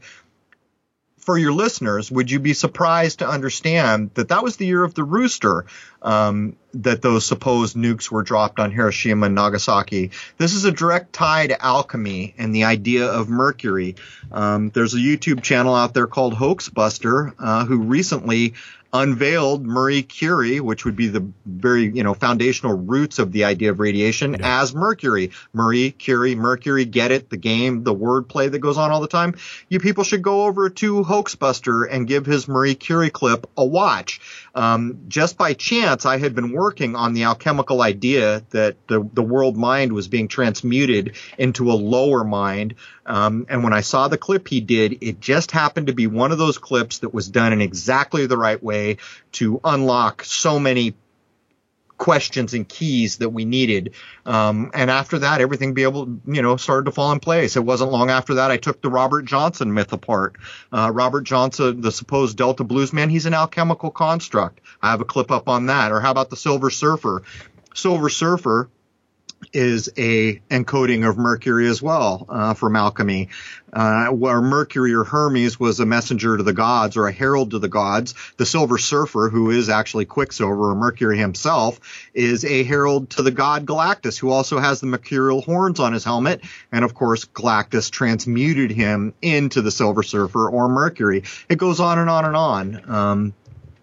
for 1.19 1.37
your 1.37 1.53
listeners, 1.53 2.11
would 2.11 2.31
you 2.31 2.41
be 2.41 2.55
surprised 2.55 3.19
to 3.19 3.29
understand 3.29 4.11
that 4.15 4.29
that 4.29 4.43
was 4.43 4.57
the 4.57 4.67
year 4.67 4.83
of 4.83 4.95
the 4.95 5.05
rooster? 5.05 5.67
Um, 6.03 6.57
that 6.75 7.03
those 7.03 7.27
supposed 7.27 7.77
nukes 7.77 8.11
were 8.11 8.23
dropped 8.23 8.61
on 8.61 8.71
Hiroshima 8.71 9.27
and 9.27 9.35
Nagasaki. 9.35 10.11
This 10.39 10.55
is 10.55 10.65
a 10.65 10.73
direct 10.73 11.13
tie 11.13 11.49
to 11.49 11.65
alchemy 11.65 12.35
and 12.39 12.55
the 12.55 12.65
idea 12.65 13.07
of 13.07 13.29
mercury. 13.29 13.97
Um, 14.31 14.71
there's 14.71 14.95
a 14.95 14.99
YouTube 14.99 15.43
channel 15.43 15.75
out 15.75 15.95
there 15.95 16.07
called 16.07 16.35
Hoaxbuster 16.35 17.35
uh, 17.39 17.65
who 17.65 17.83
recently 17.83 18.55
unveiled 18.93 19.65
Marie 19.65 20.03
Curie, 20.03 20.61
which 20.61 20.85
would 20.85 20.97
be 20.97 21.09
the 21.09 21.25
very, 21.47 21.85
you 21.85 22.03
know, 22.03 22.15
foundational 22.15 22.77
roots 22.77 23.19
of 23.19 23.33
the 23.33 23.45
idea 23.45 23.71
of 23.71 23.79
radiation 23.79 24.35
yeah. 24.35 24.61
as 24.61 24.75
Mercury. 24.75 25.31
Marie 25.53 25.93
Curie, 25.93 26.35
Mercury, 26.35 26.85
get 26.85 27.13
it? 27.13 27.31
The 27.31 27.37
game, 27.37 27.85
the 27.85 27.95
wordplay 27.95 28.51
that 28.51 28.59
goes 28.59 28.79
on 28.79 28.91
all 28.91 29.01
the 29.01 29.09
time. 29.09 29.37
You 29.69 29.79
people 29.79 30.05
should 30.05 30.23
go 30.23 30.47
over 30.47 30.71
to 30.71 31.05
Hoaxbuster 31.05 31.87
and 31.91 32.07
give 32.07 32.27
his 32.27 32.49
Marie 32.49 32.75
Curie 32.75 33.11
clip 33.11 33.49
a 33.57 33.65
watch. 33.65 34.21
Um, 34.55 35.01
just 35.09 35.39
by 35.39 35.55
chance, 35.55 36.07
I 36.07 36.19
had 36.19 36.35
been 36.35 36.53
working 36.53 36.97
on 36.97 37.15
the 37.15 37.25
alchemical 37.25 37.83
idea 37.83 38.43
that 38.51 38.77
the, 38.89 39.09
the 39.13 39.23
world 39.23 39.57
mind 39.57 39.93
was 39.93 40.09
being 40.09 40.29
transmuted 40.29 41.17
into 41.39 41.71
a 41.71 41.75
lower 41.75 42.25
mind. 42.25 42.75
Um, 43.07 43.47
and 43.49 43.63
when 43.63 43.73
I 43.73 43.81
saw 43.81 44.09
the 44.09 44.19
clip 44.19 44.49
he 44.49 44.61
did, 44.61 44.99
it 45.03 45.21
just 45.21 45.51
happened 45.51 45.87
to 45.87 45.95
be 45.95 46.07
one 46.07 46.33
of 46.33 46.39
those 46.39 46.59
clips 46.59 46.99
that 46.99 47.15
was 47.15 47.29
done 47.29 47.53
in 47.53 47.61
exactly 47.61 48.27
the 48.27 48.37
right 48.37 48.63
way 48.63 48.99
to 49.33 49.61
unlock 49.65 50.25
so 50.25 50.59
many 50.59 50.95
questions 52.01 52.55
and 52.55 52.67
keys 52.67 53.19
that 53.19 53.29
we 53.29 53.45
needed. 53.45 53.95
Um, 54.27 54.71
and 54.75 54.91
after 54.91 55.21
that, 55.21 55.41
everything 55.41 55.75
be 55.75 55.85
able, 55.85 56.19
you 56.27 56.41
know, 56.43 56.57
started 56.57 56.87
to 56.87 56.93
fall 56.93 57.13
in 57.13 57.21
place. 57.21 57.57
It 57.57 57.65
wasn't 57.65 57.93
long 57.93 58.11
after 58.11 58.35
that 58.35 58.51
I 58.51 58.57
took 58.57 58.81
the 58.81 58.89
Robert 58.89 59.27
Johnson 59.27 59.73
myth 59.75 59.93
apart. 59.93 60.37
Uh, 60.73 60.91
Robert 60.93 61.23
Johnson, 61.23 61.83
the 61.83 61.93
supposed 61.93 62.39
Delta 62.39 62.65
blues 62.65 62.93
man, 62.93 63.11
he's 63.11 63.27
an 63.27 63.35
alchemical 63.35 63.91
construct. 63.91 64.61
I 64.83 64.91
have 64.91 65.03
a 65.03 65.05
clip 65.05 65.31
up 65.31 65.49
on 65.49 65.67
that. 65.67 65.93
Or 65.93 66.01
how 66.01 66.11
about 66.11 66.31
the 66.31 66.37
Silver 66.37 66.71
Surfer? 66.71 67.23
Silver 67.75 68.09
Surfer 68.09 68.71
is 69.53 69.91
a 69.97 70.37
encoding 70.51 71.09
of 71.09 71.17
Mercury 71.17 71.69
as 71.69 71.83
well 71.83 72.27
uh, 72.29 72.55
from 72.55 72.77
alchemy, 72.77 73.29
uh, 73.73 74.07
where 74.09 74.41
Mercury 74.41 74.95
or 74.95 75.05
Hermes 75.05 75.59
was 75.59 75.81
a 75.81 75.87
messenger 75.87 76.37
to 76.37 76.43
the 76.43 76.53
gods 76.53 76.97
or 76.97 77.07
a 77.07 77.13
herald 77.13 77.53
to 77.53 77.59
the 77.59 77.69
gods. 77.69 78.15
The 78.37 78.47
Silver 78.47 78.79
Surfer, 78.79 79.29
who 79.29 79.51
is 79.51 79.69
actually 79.69 80.05
Quicksilver 80.05 80.71
or 80.71 80.75
Mercury 80.75 81.19
himself, 81.19 81.81
is 82.15 82.45
a 82.45 82.65
herald 82.65 83.11
to 83.11 83.23
the 83.23 83.31
god 83.31 83.67
Galactus, 83.67 84.19
who 84.19 84.31
also 84.31 84.59
has 84.59 84.81
the 84.81 84.87
mercurial 84.87 85.43
horns 85.43 85.81
on 85.81 85.93
his 85.93 86.05
helmet. 86.05 86.43
And 86.71 86.85
of 86.85 86.95
course, 86.95 87.25
Galactus 87.25 87.91
transmuted 87.91 88.71
him 88.71 89.15
into 89.23 89.63
the 89.63 89.71
Silver 89.71 90.03
Surfer 90.03 90.49
or 90.49 90.69
Mercury. 90.69 91.25
It 91.49 91.59
goes 91.59 91.81
on 91.81 91.99
and 91.99 92.11
on 92.11 92.25
and 92.25 92.37
on. 92.37 92.91
Um, 92.91 93.35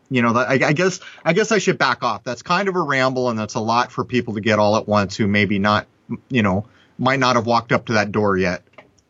you 0.09 0.21
know, 0.21 0.33
I, 0.35 0.53
I, 0.53 0.73
guess 0.73 0.99
I 1.25 1.33
guess 1.33 1.51
I 1.51 1.57
should 1.57 1.77
back 1.77 2.03
off. 2.03 2.23
That's 2.23 2.41
kind 2.41 2.67
of 2.67 2.75
a 2.75 2.81
ramble, 2.81 3.29
and 3.29 3.37
that's 3.37 3.55
a 3.55 3.59
lot 3.59 3.91
for 3.91 4.05
people 4.05 4.33
to 4.35 4.41
get 4.41 4.59
all 4.59 4.77
at 4.77 4.87
once 4.87 5.15
who 5.17 5.27
maybe 5.27 5.59
not, 5.59 5.87
you 6.29 6.41
know, 6.41 6.65
might 6.97 7.19
not 7.19 7.35
have 7.35 7.45
walked 7.45 7.71
up 7.71 7.85
to 7.87 7.93
that 7.93 8.11
door 8.11 8.37
yet. 8.37 8.63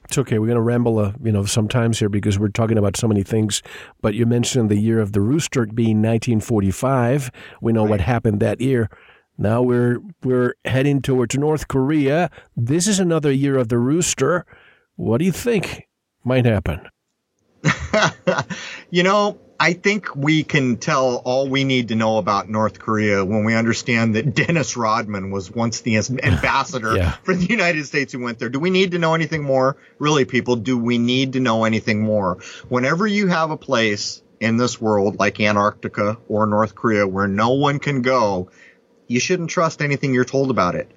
It's 0.05 0.17
okay. 0.17 0.39
We're 0.39 0.47
going 0.47 0.55
to 0.55 0.61
ramble, 0.61 0.99
uh, 0.99 1.11
you 1.21 1.33
know, 1.33 1.43
sometimes 1.43 1.99
here 1.99 2.07
because 2.07 2.39
we're 2.39 2.47
talking 2.47 2.77
about 2.77 2.95
so 2.95 3.09
many 3.09 3.23
things. 3.23 3.61
But 4.01 4.13
you 4.13 4.25
mentioned 4.25 4.69
the 4.69 4.77
year 4.77 5.01
of 5.01 5.11
the 5.11 5.19
rooster 5.19 5.65
being 5.65 5.97
1945. 5.97 7.29
We 7.61 7.73
know 7.73 7.83
right. 7.83 7.89
what 7.89 8.01
happened 8.01 8.39
that 8.39 8.61
year. 8.61 8.89
Now 9.37 9.61
we're 9.61 9.99
we're 10.23 10.55
heading 10.65 11.01
towards 11.01 11.37
North 11.37 11.67
Korea. 11.67 12.31
This 12.55 12.87
is 12.87 12.99
another 12.99 13.31
year 13.31 13.57
of 13.57 13.67
the 13.67 13.77
rooster. 13.77 14.45
What 14.95 15.19
do 15.19 15.25
you 15.25 15.31
think 15.31 15.87
might 16.23 16.45
happen? 16.45 16.87
you 18.89 19.03
know, 19.03 19.37
I 19.59 19.73
think 19.73 20.15
we 20.15 20.43
can 20.43 20.77
tell 20.77 21.15
all 21.17 21.49
we 21.49 21.63
need 21.63 21.87
to 21.87 21.95
know 21.95 22.17
about 22.17 22.49
North 22.49 22.79
Korea 22.79 23.25
when 23.25 23.43
we 23.43 23.55
understand 23.55 24.15
that 24.15 24.35
Dennis 24.35 24.77
Rodman 24.77 25.31
was 25.31 25.49
once 25.49 25.81
the 25.81 25.97
ambassador 26.23 26.95
yeah. 26.95 27.11
for 27.23 27.33
the 27.33 27.45
United 27.45 27.85
States 27.85 28.13
who 28.13 28.19
went 28.19 28.39
there. 28.39 28.49
Do 28.49 28.59
we 28.59 28.69
need 28.69 28.91
to 28.91 28.99
know 28.99 29.15
anything 29.15 29.43
more? 29.43 29.77
Really, 29.97 30.25
people, 30.25 30.57
do 30.57 30.77
we 30.77 30.97
need 30.97 31.33
to 31.33 31.39
know 31.39 31.63
anything 31.63 32.01
more? 32.01 32.37
Whenever 32.69 33.07
you 33.07 33.27
have 33.27 33.51
a 33.51 33.57
place 33.57 34.21
in 34.39 34.57
this 34.57 34.79
world 34.79 35.17
like 35.17 35.39
Antarctica 35.39 36.17
or 36.27 36.45
North 36.45 36.75
Korea 36.75 37.07
where 37.07 37.27
no 37.27 37.51
one 37.51 37.79
can 37.79 38.01
go, 38.03 38.49
you 39.07 39.19
shouldn't 39.19 39.49
trust 39.49 39.81
anything 39.81 40.13
you're 40.13 40.25
told 40.25 40.51
about 40.51 40.75
it 40.75 40.91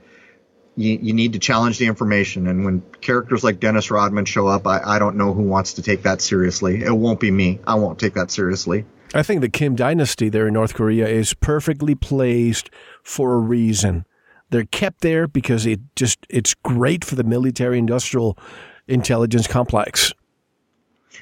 you, 0.80 0.98
you 1.00 1.12
need 1.12 1.34
to 1.34 1.38
challenge 1.38 1.78
the 1.78 1.86
information. 1.86 2.46
And 2.46 2.64
when 2.64 2.82
characters 3.00 3.44
like 3.44 3.60
Dennis 3.60 3.90
Rodman 3.90 4.24
show 4.24 4.46
up, 4.46 4.66
I, 4.66 4.80
I 4.82 4.98
don't 4.98 5.16
know 5.16 5.32
who 5.34 5.42
wants 5.42 5.74
to 5.74 5.82
take 5.82 6.02
that 6.02 6.20
seriously. 6.20 6.82
It 6.82 6.96
won't 6.96 7.20
be 7.20 7.30
me. 7.30 7.60
I 7.66 7.74
won't 7.74 7.98
take 7.98 8.14
that 8.14 8.30
seriously. 8.30 8.84
I 9.12 9.22
think 9.22 9.40
the 9.40 9.48
Kim 9.48 9.74
dynasty 9.74 10.28
there 10.28 10.46
in 10.46 10.54
North 10.54 10.74
Korea 10.74 11.06
is 11.08 11.34
perfectly 11.34 11.94
placed 11.94 12.70
for 13.02 13.34
a 13.34 13.38
reason. 13.38 14.06
They're 14.50 14.64
kept 14.64 15.00
there 15.00 15.26
because 15.26 15.66
it 15.66 15.80
just 15.96 16.18
it's 16.28 16.54
great 16.54 17.04
for 17.04 17.14
the 17.14 17.24
military 17.24 17.78
industrial 17.78 18.38
intelligence 18.88 19.46
complex 19.46 20.12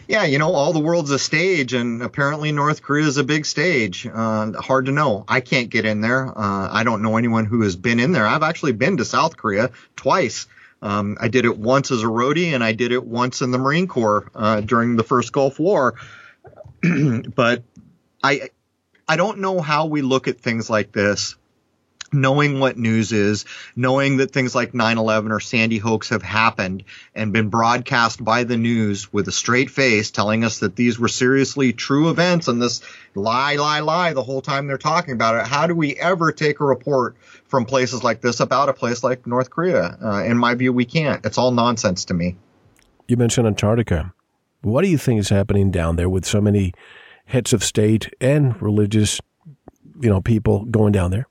yeah, 0.08 0.24
you 0.24 0.38
know, 0.38 0.54
all 0.54 0.72
the 0.72 0.80
world's 0.80 1.10
a 1.10 1.18
stage, 1.18 1.74
and 1.74 2.02
apparently 2.02 2.50
North 2.50 2.80
Korea 2.82 3.06
is 3.06 3.18
a 3.18 3.24
big 3.24 3.44
stage. 3.44 4.06
Uh, 4.06 4.52
hard 4.52 4.86
to 4.86 4.92
know. 4.92 5.26
I 5.28 5.40
can't 5.40 5.68
get 5.68 5.84
in 5.84 6.00
there. 6.00 6.26
Uh, 6.26 6.68
I 6.72 6.82
don't 6.82 7.02
know 7.02 7.18
anyone 7.18 7.44
who 7.44 7.60
has 7.60 7.76
been 7.76 8.00
in 8.00 8.12
there. 8.12 8.26
I've 8.26 8.42
actually 8.42 8.72
been 8.72 8.96
to 8.96 9.04
South 9.04 9.36
Korea 9.36 9.70
twice. 9.96 10.46
Um, 10.80 11.18
I 11.20 11.28
did 11.28 11.44
it 11.44 11.58
once 11.58 11.90
as 11.90 12.02
a 12.02 12.06
roadie, 12.06 12.54
and 12.54 12.64
I 12.64 12.72
did 12.72 12.92
it 12.92 13.04
once 13.04 13.42
in 13.42 13.50
the 13.50 13.58
Marine 13.58 13.86
Corps 13.86 14.30
uh, 14.34 14.62
during 14.62 14.96
the 14.96 15.04
first 15.04 15.30
Gulf 15.30 15.58
War. 15.58 15.96
but 17.34 17.64
I, 18.24 18.48
I 19.06 19.16
don't 19.16 19.40
know 19.40 19.60
how 19.60 19.86
we 19.86 20.00
look 20.00 20.26
at 20.26 20.40
things 20.40 20.70
like 20.70 20.90
this 20.90 21.36
knowing 22.12 22.60
what 22.60 22.78
news 22.78 23.12
is, 23.12 23.44
knowing 23.76 24.18
that 24.18 24.30
things 24.30 24.54
like 24.54 24.72
9-11 24.72 25.30
or 25.30 25.40
Sandy 25.40 25.78
Hoax 25.78 26.08
have 26.08 26.22
happened 26.22 26.84
and 27.14 27.32
been 27.32 27.48
broadcast 27.48 28.24
by 28.24 28.44
the 28.44 28.56
news 28.56 29.12
with 29.12 29.28
a 29.28 29.32
straight 29.32 29.70
face 29.70 30.10
telling 30.10 30.44
us 30.44 30.60
that 30.60 30.76
these 30.76 30.98
were 30.98 31.08
seriously 31.08 31.72
true 31.72 32.10
events 32.10 32.48
and 32.48 32.60
this 32.60 32.80
lie, 33.14 33.56
lie, 33.56 33.80
lie 33.80 34.12
the 34.12 34.22
whole 34.22 34.40
time 34.40 34.66
they're 34.66 34.78
talking 34.78 35.12
about 35.12 35.36
it. 35.36 35.46
How 35.46 35.66
do 35.66 35.74
we 35.74 35.94
ever 35.96 36.32
take 36.32 36.60
a 36.60 36.64
report 36.64 37.16
from 37.46 37.64
places 37.64 38.02
like 38.02 38.20
this 38.20 38.40
about 38.40 38.68
a 38.68 38.74
place 38.74 39.02
like 39.02 39.26
North 39.26 39.50
Korea? 39.50 39.98
Uh, 40.02 40.24
in 40.24 40.38
my 40.38 40.54
view, 40.54 40.72
we 40.72 40.84
can't. 40.84 41.24
It's 41.24 41.38
all 41.38 41.50
nonsense 41.50 42.06
to 42.06 42.14
me. 42.14 42.36
You 43.06 43.16
mentioned 43.16 43.46
Antarctica. 43.46 44.12
What 44.62 44.82
do 44.82 44.88
you 44.88 44.98
think 44.98 45.20
is 45.20 45.28
happening 45.28 45.70
down 45.70 45.96
there 45.96 46.08
with 46.08 46.24
so 46.24 46.40
many 46.40 46.72
heads 47.26 47.52
of 47.52 47.62
state 47.62 48.12
and 48.20 48.60
religious, 48.60 49.20
you 50.00 50.10
know, 50.10 50.20
people 50.20 50.64
going 50.64 50.92
down 50.92 51.10
there? 51.10 51.26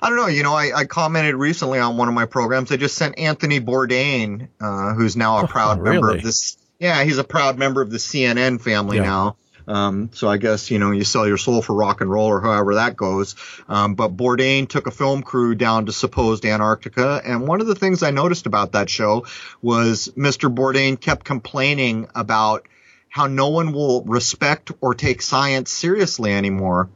I 0.00 0.08
don't 0.08 0.16
know. 0.16 0.26
You 0.26 0.42
know, 0.42 0.54
I, 0.54 0.72
I, 0.74 0.84
commented 0.84 1.34
recently 1.34 1.78
on 1.78 1.96
one 1.96 2.08
of 2.08 2.14
my 2.14 2.26
programs. 2.26 2.70
I 2.70 2.76
just 2.76 2.96
sent 2.96 3.18
Anthony 3.18 3.60
Bourdain, 3.60 4.48
uh, 4.60 4.94
who's 4.94 5.16
now 5.16 5.38
a 5.38 5.48
proud 5.48 5.78
oh, 5.78 5.82
really? 5.82 5.94
member 5.94 6.10
of 6.10 6.22
this. 6.22 6.56
Yeah, 6.78 7.02
he's 7.04 7.18
a 7.18 7.24
proud 7.24 7.58
member 7.58 7.82
of 7.82 7.90
the 7.90 7.98
CNN 7.98 8.60
family 8.60 8.98
yeah. 8.98 9.04
now. 9.04 9.36
Um, 9.66 10.10
so 10.12 10.28
I 10.28 10.36
guess, 10.36 10.70
you 10.70 10.78
know, 10.78 10.90
you 10.90 11.04
sell 11.04 11.26
your 11.26 11.38
soul 11.38 11.62
for 11.62 11.74
rock 11.74 12.00
and 12.00 12.10
roll 12.10 12.26
or 12.26 12.40
however 12.40 12.74
that 12.74 12.96
goes. 12.96 13.34
Um, 13.68 13.94
but 13.94 14.16
Bourdain 14.16 14.68
took 14.68 14.86
a 14.86 14.90
film 14.90 15.22
crew 15.22 15.54
down 15.54 15.86
to 15.86 15.92
supposed 15.92 16.44
Antarctica. 16.44 17.20
And 17.24 17.48
one 17.48 17.60
of 17.60 17.66
the 17.66 17.74
things 17.74 18.02
I 18.02 18.10
noticed 18.10 18.46
about 18.46 18.72
that 18.72 18.90
show 18.90 19.26
was 19.62 20.12
Mr. 20.16 20.54
Bourdain 20.54 21.00
kept 21.00 21.24
complaining 21.24 22.08
about 22.14 22.68
how 23.08 23.26
no 23.26 23.48
one 23.48 23.72
will 23.72 24.02
respect 24.04 24.72
or 24.80 24.94
take 24.94 25.22
science 25.22 25.70
seriously 25.70 26.32
anymore. 26.32 26.90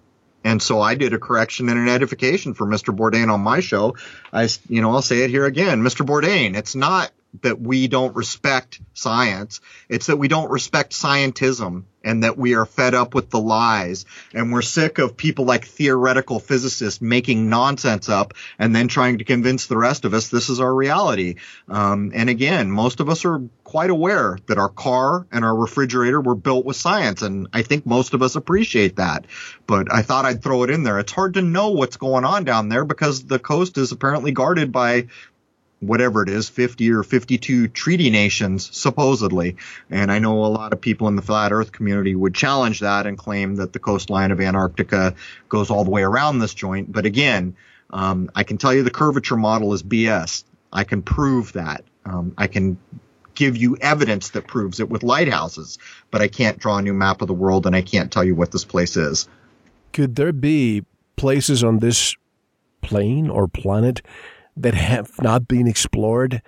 And 0.48 0.62
so 0.62 0.80
I 0.80 0.94
did 0.94 1.12
a 1.12 1.18
correction 1.18 1.68
and 1.68 1.78
an 1.78 1.90
edification 1.90 2.54
for 2.54 2.66
Mr. 2.66 2.96
Bourdain 2.96 3.30
on 3.30 3.42
my 3.42 3.60
show. 3.60 3.96
I, 4.32 4.48
you 4.66 4.80
know, 4.80 4.92
I'll 4.92 5.02
say 5.02 5.20
it 5.20 5.28
here 5.28 5.44
again. 5.44 5.82
Mr. 5.82 6.06
Bourdain, 6.06 6.56
it's 6.56 6.74
not 6.74 7.10
that 7.42 7.60
we 7.60 7.88
don't 7.88 8.16
respect 8.16 8.80
science. 8.94 9.60
It's 9.88 10.06
that 10.06 10.16
we 10.16 10.28
don't 10.28 10.50
respect 10.50 10.92
scientism 10.92 11.84
and 12.02 12.22
that 12.22 12.38
we 12.38 12.54
are 12.54 12.64
fed 12.64 12.94
up 12.94 13.14
with 13.14 13.28
the 13.28 13.40
lies 13.40 14.06
and 14.32 14.52
we're 14.52 14.62
sick 14.62 14.98
of 14.98 15.16
people 15.16 15.44
like 15.44 15.66
theoretical 15.66 16.40
physicists 16.40 17.02
making 17.02 17.50
nonsense 17.50 18.08
up 18.08 18.34
and 18.58 18.74
then 18.74 18.88
trying 18.88 19.18
to 19.18 19.24
convince 19.24 19.66
the 19.66 19.76
rest 19.76 20.04
of 20.04 20.14
us 20.14 20.28
this 20.28 20.48
is 20.48 20.60
our 20.60 20.74
reality. 20.74 21.34
Um, 21.68 22.12
and 22.14 22.30
again, 22.30 22.70
most 22.70 23.00
of 23.00 23.08
us 23.08 23.24
are 23.24 23.42
quite 23.62 23.90
aware 23.90 24.38
that 24.46 24.58
our 24.58 24.70
car 24.70 25.26
and 25.30 25.44
our 25.44 25.54
refrigerator 25.54 26.20
were 26.20 26.34
built 26.34 26.64
with 26.64 26.76
science. 26.76 27.20
And 27.22 27.48
I 27.52 27.62
think 27.62 27.84
most 27.84 28.14
of 28.14 28.22
us 28.22 28.36
appreciate 28.36 28.96
that. 28.96 29.26
But 29.66 29.92
I 29.92 30.02
thought 30.02 30.24
I'd 30.24 30.42
throw 30.42 30.62
it 30.62 30.70
in 30.70 30.84
there. 30.84 30.98
It's 30.98 31.12
hard 31.12 31.34
to 31.34 31.42
know 31.42 31.70
what's 31.70 31.98
going 31.98 32.24
on 32.24 32.44
down 32.44 32.70
there 32.70 32.86
because 32.86 33.24
the 33.24 33.38
coast 33.38 33.76
is 33.76 33.92
apparently 33.92 34.32
guarded 34.32 34.72
by 34.72 35.08
whatever 35.80 36.22
it 36.22 36.28
is, 36.28 36.48
50 36.48 36.90
or 36.90 37.02
52 37.02 37.68
treaty 37.68 38.10
nations, 38.10 38.68
supposedly. 38.76 39.56
And 39.90 40.10
I 40.10 40.18
know 40.18 40.44
a 40.44 40.46
lot 40.46 40.72
of 40.72 40.80
people 40.80 41.08
in 41.08 41.16
the 41.16 41.22
flat 41.22 41.52
earth 41.52 41.72
community 41.72 42.14
would 42.14 42.34
challenge 42.34 42.80
that 42.80 43.06
and 43.06 43.16
claim 43.16 43.56
that 43.56 43.72
the 43.72 43.78
coastline 43.78 44.30
of 44.30 44.40
Antarctica 44.40 45.14
goes 45.48 45.70
all 45.70 45.84
the 45.84 45.90
way 45.90 46.02
around 46.02 46.38
this 46.38 46.54
joint. 46.54 46.90
But 46.90 47.06
again, 47.06 47.56
um, 47.90 48.30
I 48.34 48.42
can 48.42 48.58
tell 48.58 48.74
you 48.74 48.82
the 48.82 48.90
curvature 48.90 49.36
model 49.36 49.72
is 49.72 49.82
BS. 49.82 50.44
I 50.72 50.84
can 50.84 51.02
prove 51.02 51.52
that. 51.54 51.84
Um, 52.04 52.34
I 52.36 52.46
can 52.46 52.78
give 53.34 53.56
you 53.56 53.76
evidence 53.80 54.30
that 54.30 54.46
proves 54.46 54.80
it 54.80 54.90
with 54.90 55.04
lighthouses, 55.04 55.78
but 56.10 56.20
I 56.20 56.28
can't 56.28 56.58
draw 56.58 56.78
a 56.78 56.82
new 56.82 56.92
map 56.92 57.22
of 57.22 57.28
the 57.28 57.34
world 57.34 57.66
and 57.66 57.76
I 57.76 57.82
can't 57.82 58.10
tell 58.10 58.24
you 58.24 58.34
what 58.34 58.50
this 58.50 58.64
place 58.64 58.96
is. 58.96 59.28
Could 59.92 60.16
there 60.16 60.32
be 60.32 60.84
places 61.16 61.62
on 61.62 61.78
this 61.78 62.16
plane 62.82 63.30
or 63.30 63.46
planet 63.46 64.02
that 64.62 64.74
have 64.74 65.10
not 65.22 65.48
been 65.48 65.66
explored, 65.66 66.42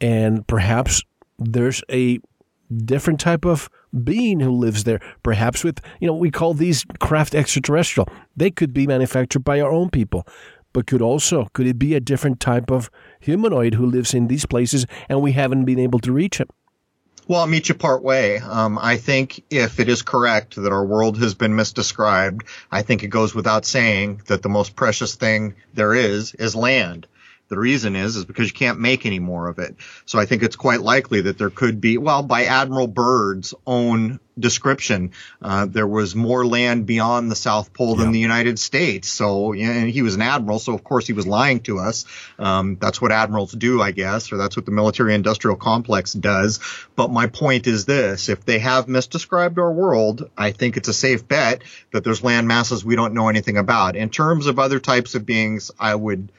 and 0.00 0.46
perhaps 0.46 1.02
there's 1.38 1.82
a 1.90 2.20
different 2.84 3.20
type 3.20 3.44
of 3.44 3.68
being 4.02 4.40
who 4.40 4.50
lives 4.50 4.84
there. 4.84 5.00
Perhaps 5.22 5.64
with, 5.64 5.80
you 6.00 6.06
know, 6.06 6.14
we 6.14 6.30
call 6.30 6.54
these 6.54 6.84
craft 6.98 7.34
extraterrestrial. 7.34 8.08
They 8.36 8.50
could 8.50 8.72
be 8.72 8.86
manufactured 8.86 9.40
by 9.40 9.60
our 9.60 9.70
own 9.70 9.90
people, 9.90 10.26
but 10.72 10.86
could 10.86 11.02
also, 11.02 11.48
could 11.52 11.66
it 11.66 11.78
be 11.78 11.94
a 11.94 12.00
different 12.00 12.40
type 12.40 12.70
of 12.70 12.90
humanoid 13.20 13.74
who 13.74 13.86
lives 13.86 14.14
in 14.14 14.28
these 14.28 14.46
places 14.46 14.86
and 15.08 15.22
we 15.22 15.32
haven't 15.32 15.64
been 15.64 15.78
able 15.78 16.00
to 16.00 16.12
reach 16.12 16.38
him? 16.38 16.48
Well, 17.26 17.40
I'll 17.40 17.46
meet 17.46 17.70
you 17.70 17.74
part 17.74 18.02
way. 18.02 18.38
Um, 18.38 18.78
I 18.78 18.98
think 18.98 19.42
if 19.48 19.80
it 19.80 19.88
is 19.88 20.02
correct 20.02 20.56
that 20.56 20.72
our 20.72 20.84
world 20.84 21.16
has 21.18 21.34
been 21.34 21.52
misdescribed, 21.52 22.42
I 22.70 22.82
think 22.82 23.02
it 23.02 23.08
goes 23.08 23.34
without 23.34 23.64
saying 23.64 24.22
that 24.26 24.42
the 24.42 24.50
most 24.50 24.76
precious 24.76 25.14
thing 25.14 25.54
there 25.72 25.94
is 25.94 26.34
is 26.34 26.54
land. 26.54 27.06
The 27.48 27.58
reason 27.58 27.94
is 27.94 28.16
is 28.16 28.24
because 28.24 28.48
you 28.48 28.54
can't 28.54 28.80
make 28.80 29.04
any 29.04 29.18
more 29.18 29.48
of 29.48 29.58
it. 29.58 29.76
So 30.06 30.18
I 30.18 30.26
think 30.26 30.42
it's 30.42 30.56
quite 30.56 30.80
likely 30.80 31.22
that 31.22 31.38
there 31.38 31.50
could 31.50 31.80
be, 31.80 31.98
well, 31.98 32.22
by 32.22 32.44
Admiral 32.44 32.86
Byrd's 32.86 33.54
own 33.66 34.18
description, 34.38 35.12
uh, 35.42 35.66
there 35.66 35.86
was 35.86 36.16
more 36.16 36.46
land 36.46 36.86
beyond 36.86 37.30
the 37.30 37.36
South 37.36 37.72
Pole 37.72 37.96
than 37.96 38.12
the 38.12 38.18
United 38.18 38.58
States. 38.58 39.08
So 39.08 39.52
know, 39.52 39.86
he 39.86 40.02
was 40.02 40.14
an 40.14 40.22
admiral, 40.22 40.58
so 40.58 40.74
of 40.74 40.82
course 40.82 41.06
he 41.06 41.12
was 41.12 41.26
lying 41.26 41.60
to 41.60 41.78
us. 41.78 42.04
Um, 42.38 42.76
that's 42.80 43.00
what 43.00 43.12
admirals 43.12 43.52
do, 43.52 43.80
I 43.80 43.92
guess, 43.92 44.32
or 44.32 44.36
that's 44.36 44.56
what 44.56 44.66
the 44.66 44.72
military-industrial 44.72 45.56
complex 45.56 46.12
does. 46.12 46.60
But 46.96 47.10
my 47.10 47.26
point 47.26 47.66
is 47.66 47.84
this: 47.84 48.28
if 48.28 48.44
they 48.44 48.58
have 48.58 48.86
misdescribed 48.86 49.58
our 49.58 49.72
world, 49.72 50.30
I 50.36 50.50
think 50.52 50.76
it's 50.76 50.88
a 50.88 50.94
safe 50.94 51.28
bet 51.28 51.62
that 51.92 52.04
there's 52.04 52.24
land 52.24 52.48
masses 52.48 52.84
we 52.84 52.96
don't 52.96 53.14
know 53.14 53.28
anything 53.28 53.58
about. 53.58 53.96
In 53.96 54.10
terms 54.10 54.46
of 54.46 54.58
other 54.58 54.80
types 54.80 55.14
of 55.14 55.26
beings, 55.26 55.70
I 55.78 55.94
would 55.94 56.32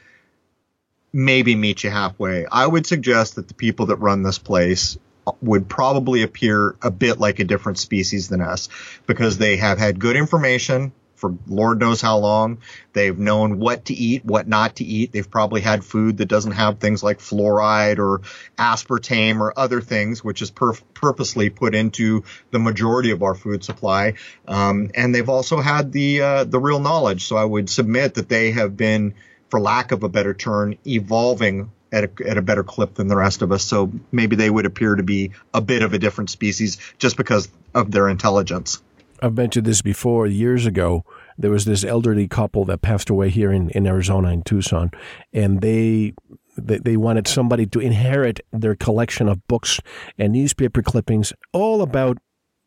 maybe 1.16 1.56
meet 1.56 1.82
you 1.84 1.90
halfway. 1.90 2.46
I 2.46 2.68
would 2.68 2.86
suggest 2.86 3.36
that 3.36 3.48
the 3.48 3.54
people 3.54 3.86
that 3.86 3.96
run 3.96 4.22
this 4.22 4.38
place 4.38 4.98
would 5.42 5.70
probably 5.70 6.24
appear 6.24 6.76
a 6.82 6.92
bit 6.92 7.20
like 7.20 7.40
a 7.40 7.46
different 7.46 7.80
species 7.80 8.28
than 8.28 8.42
us 8.42 8.68
because 9.08 9.38
they 9.38 9.56
have 9.56 9.78
had 9.80 9.98
good 9.98 10.18
information 10.18 10.92
for 11.16 11.34
Lord 11.48 11.80
knows 11.80 12.02
how 12.02 12.18
long. 12.18 12.60
They've 12.94 13.18
known 13.18 13.58
what 13.58 13.86
to 13.86 13.94
eat, 13.94 14.26
what 14.26 14.48
not 14.48 14.76
to 14.76 14.84
eat. 14.84 15.12
They've 15.12 15.30
probably 15.30 15.62
had 15.62 15.84
food 15.84 16.18
that 16.18 16.28
doesn't 16.28 16.52
have 16.52 16.80
things 16.80 17.02
like 17.02 17.20
fluoride 17.20 18.00
or 18.00 18.22
aspartame 18.58 19.40
or 19.40 19.58
other 19.58 19.82
things, 19.82 20.24
which 20.24 20.42
is 20.42 20.52
purposely 20.52 21.50
put 21.50 21.74
into 21.74 22.26
the 22.52 22.60
majority 22.60 23.12
of 23.12 23.24
our 23.24 23.34
food 23.34 23.64
supply. 23.64 24.16
Um, 24.48 24.92
and 24.94 25.16
they've 25.16 25.30
also 25.30 25.62
had 25.62 25.92
the 25.92 26.22
uh, 26.22 26.44
the 26.44 26.60
real 26.60 26.80
knowledge. 26.80 27.26
So 27.26 27.38
I 27.38 27.46
would 27.46 27.70
submit 27.70 28.16
that 28.16 28.30
they 28.30 28.52
have 28.52 28.76
been 28.76 29.16
for 29.50 29.60
lack 29.60 29.92
of 29.92 30.04
a 30.04 30.10
better 30.10 30.34
term, 30.34 30.76
evolving 30.86 31.72
at 31.92 32.04
a, 32.04 32.28
at 32.28 32.38
a 32.38 32.42
better 32.42 32.64
clip 32.64 32.96
than 32.96 33.08
the 33.08 33.16
rest 33.16 33.42
of 33.42 33.52
us. 33.52 33.64
So 33.64 33.92
maybe 34.12 34.36
they 34.36 34.50
would 34.50 34.66
appear 34.66 34.96
to 34.96 35.04
be 35.04 35.32
a 35.54 35.62
bit 35.62 35.82
of 35.82 35.94
a 35.94 36.00
different 36.00 36.30
species 36.30 36.78
just 36.98 37.18
because 37.18 37.48
of 37.74 37.92
their 37.92 38.10
intelligence. 38.10 38.82
I've 39.22 39.36
mentioned 39.36 39.66
this 39.66 39.82
before. 39.82 40.28
Years 40.28 40.66
ago, 40.66 41.06
there 41.38 41.52
was 41.52 41.66
this 41.66 41.84
elderly 41.84 42.28
couple 42.28 42.66
that 42.66 42.82
passed 42.82 43.10
away 43.10 43.30
here 43.30 43.52
in, 43.52 43.70
in 43.70 43.88
Arizona, 43.88 44.30
in 44.30 44.44
Tucson, 44.44 44.92
and 45.32 45.62
they 45.62 46.14
they, 46.58 46.78
they 46.78 46.98
wanted 46.98 47.28
somebody 47.28 47.66
to 47.68 47.80
inherit 47.80 48.40
their 48.52 48.76
collection 48.76 49.28
of 49.28 49.46
books 49.48 49.80
and 50.18 50.34
newspaper 50.34 50.82
clippings 50.82 51.34
all 51.52 51.82
about 51.82 52.18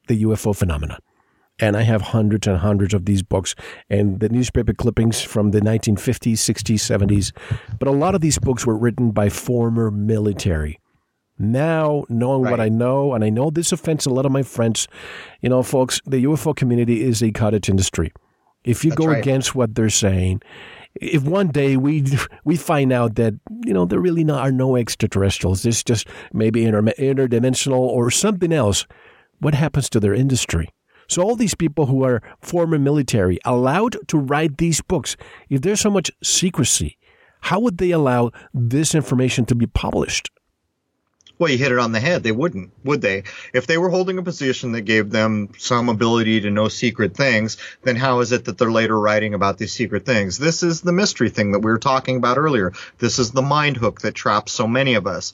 the 0.09 0.23
UFO 0.25 0.55
phenomenon 0.55 0.99
and 1.61 1.77
I 1.77 1.83
have 1.83 2.03
hundreds 2.03 2.47
and 2.47 2.59
hundreds 2.59 2.95
of 2.95 3.05
these 3.05 3.23
books 3.23 3.55
and 3.91 4.21
the 4.21 4.29
newspaper 4.29 4.73
clippings 4.73 5.21
from 5.21 5.51
the 5.51 5.61
1950s, 5.61 6.35
60s, 6.35 6.79
70s. 6.79 7.33
But 7.79 7.89
a 7.89 7.93
lot 7.93 8.15
of 8.15 8.21
these 8.21 8.39
books 8.39 8.67
were 8.67 8.77
written 8.77 9.11
by 9.11 9.29
former 9.29 9.91
military. 9.91 10.81
Now, 11.39 12.05
knowing 12.09 12.43
right. 12.43 12.51
what 12.51 12.61
I 12.61 12.69
know, 12.69 13.15
and 13.15 13.25
I 13.25 13.31
know 13.31 13.51
this 13.51 13.71
offends 13.71 14.07
a 14.07 14.11
lot 14.11 14.27
of 14.27 14.33
my 14.33 14.43
friends, 14.43 14.89
you 15.41 15.49
know, 15.49 15.63
folks, 15.63 16.01
the 16.05 16.25
UFO 16.25 16.55
community 16.55 17.03
is 17.03 17.23
a 17.23 17.31
cottage 17.31 17.69
industry. 17.69 18.13
If 18.65 18.85
you 18.85 18.91
That's 18.91 18.99
go 18.99 19.07
right. 19.07 19.19
against 19.19 19.55
what 19.55 19.75
they're 19.77 19.89
saying, 19.89 20.43
if 21.01 21.23
one 21.23 21.49
day 21.49 21.77
we 21.77 22.05
we 22.45 22.57
find 22.57 22.93
out 22.93 23.15
that 23.17 23.35
you 23.65 23.73
know 23.73 23.85
there 23.85 24.01
really 24.01 24.25
not, 24.25 24.41
are 24.41 24.53
no 24.53 24.77
extraterrestrials, 24.77 25.65
it's 25.65 25.85
just 25.85 26.09
maybe 26.33 26.65
inter, 26.65 26.83
interdimensional 26.83 27.79
or 27.79 28.11
something 28.11 28.53
else, 28.53 28.85
what 29.39 29.55
happens 29.55 29.89
to 29.91 30.01
their 30.01 30.15
industry? 30.15 30.71
So 31.09 31.23
all 31.23 31.37
these 31.37 31.55
people 31.55 31.87
who 31.87 32.05
are 32.05 32.23
former 32.41 32.79
military 32.79 33.39
allowed 33.45 33.97
to 34.09 34.19
write 34.19 34.59
these 34.59 34.83
books, 34.83 35.17
if 35.49 35.63
there's 35.63 35.81
so 35.81 35.91
much 35.91 36.11
secrecy, 36.23 36.99
how 37.41 37.61
would 37.61 37.79
they 37.79 37.91
allow 37.93 38.31
this 38.53 38.95
information 38.95 39.47
to 39.47 39.55
be 39.55 39.67
published? 39.67 40.31
Well, 41.39 41.51
you 41.51 41.57
hit 41.57 41.71
it 41.71 41.79
on 41.79 41.93
the 41.93 42.01
head. 42.01 42.25
They 42.25 42.33
wouldn't, 42.33 42.73
would 42.85 43.01
they? 43.01 43.23
If 43.55 43.69
they 43.69 43.79
were 43.79 43.91
holding 43.91 44.19
a 44.19 44.25
position 44.25 44.73
that 44.73 44.83
gave 44.83 45.11
them 45.11 45.51
some 45.57 45.89
ability 45.89 46.41
to 46.41 46.51
know 46.51 46.69
secret 46.69 47.17
things, 47.17 47.57
then 47.85 47.95
how 47.95 48.21
is 48.21 48.33
it 48.33 48.45
that 48.47 48.59
they're 48.59 48.73
later 48.73 48.99
writing 48.99 49.35
about 49.35 49.57
these 49.57 49.73
secret 49.73 50.05
things? 50.05 50.37
This 50.37 50.65
is 50.65 50.81
the 50.81 50.93
mystery 50.93 51.31
thing 51.31 51.53
that 51.53 51.61
we 51.61 51.71
were 51.71 51.79
talking 51.79 52.17
about 52.17 52.39
earlier. 52.39 52.73
This 52.99 53.21
is 53.21 53.31
the 53.31 53.43
mind 53.43 53.77
hook 53.77 54.01
that 54.01 54.15
traps 54.15 54.53
so 54.53 54.67
many 54.67 54.95
of 54.95 55.07
us 55.07 55.33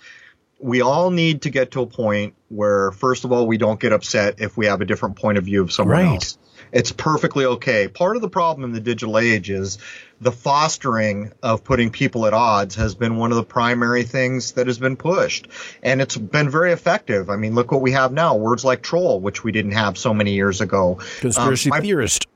we 0.58 0.80
all 0.80 1.10
need 1.10 1.42
to 1.42 1.50
get 1.50 1.72
to 1.72 1.82
a 1.82 1.86
point 1.86 2.34
where, 2.48 2.90
first 2.92 3.24
of 3.24 3.32
all, 3.32 3.46
we 3.46 3.58
don't 3.58 3.80
get 3.80 3.92
upset 3.92 4.40
if 4.40 4.56
we 4.56 4.66
have 4.66 4.80
a 4.80 4.84
different 4.84 5.16
point 5.16 5.38
of 5.38 5.44
view 5.44 5.62
of 5.62 5.72
someone 5.72 5.96
right. 5.96 6.14
else. 6.14 6.38
It's 6.72 6.90
perfectly 6.90 7.44
okay. 7.44 7.86
Part 7.88 8.16
of 8.16 8.22
the 8.22 8.28
problem 8.28 8.64
in 8.64 8.72
the 8.72 8.80
digital 8.80 9.18
age 9.18 9.50
is 9.50 9.78
the 10.20 10.32
fostering 10.32 11.32
of 11.42 11.62
putting 11.62 11.90
people 11.90 12.26
at 12.26 12.32
odds 12.32 12.74
has 12.76 12.94
been 12.94 13.16
one 13.16 13.30
of 13.30 13.36
the 13.36 13.44
primary 13.44 14.02
things 14.02 14.52
that 14.52 14.66
has 14.66 14.78
been 14.78 14.96
pushed. 14.96 15.46
And 15.82 16.00
it's 16.00 16.16
been 16.16 16.50
very 16.50 16.72
effective. 16.72 17.30
I 17.30 17.36
mean, 17.36 17.54
look 17.54 17.70
what 17.70 17.80
we 17.80 17.92
have 17.92 18.12
now. 18.12 18.36
Words 18.36 18.64
like 18.64 18.82
troll, 18.82 19.20
which 19.20 19.44
we 19.44 19.52
didn't 19.52 19.72
have 19.72 19.96
so 19.96 20.14
many 20.14 20.32
years 20.32 20.60
ago. 20.60 20.98
Conspiracy 21.20 21.70
um, 21.70 21.76
my, 21.76 21.80
theorist. 21.80 22.26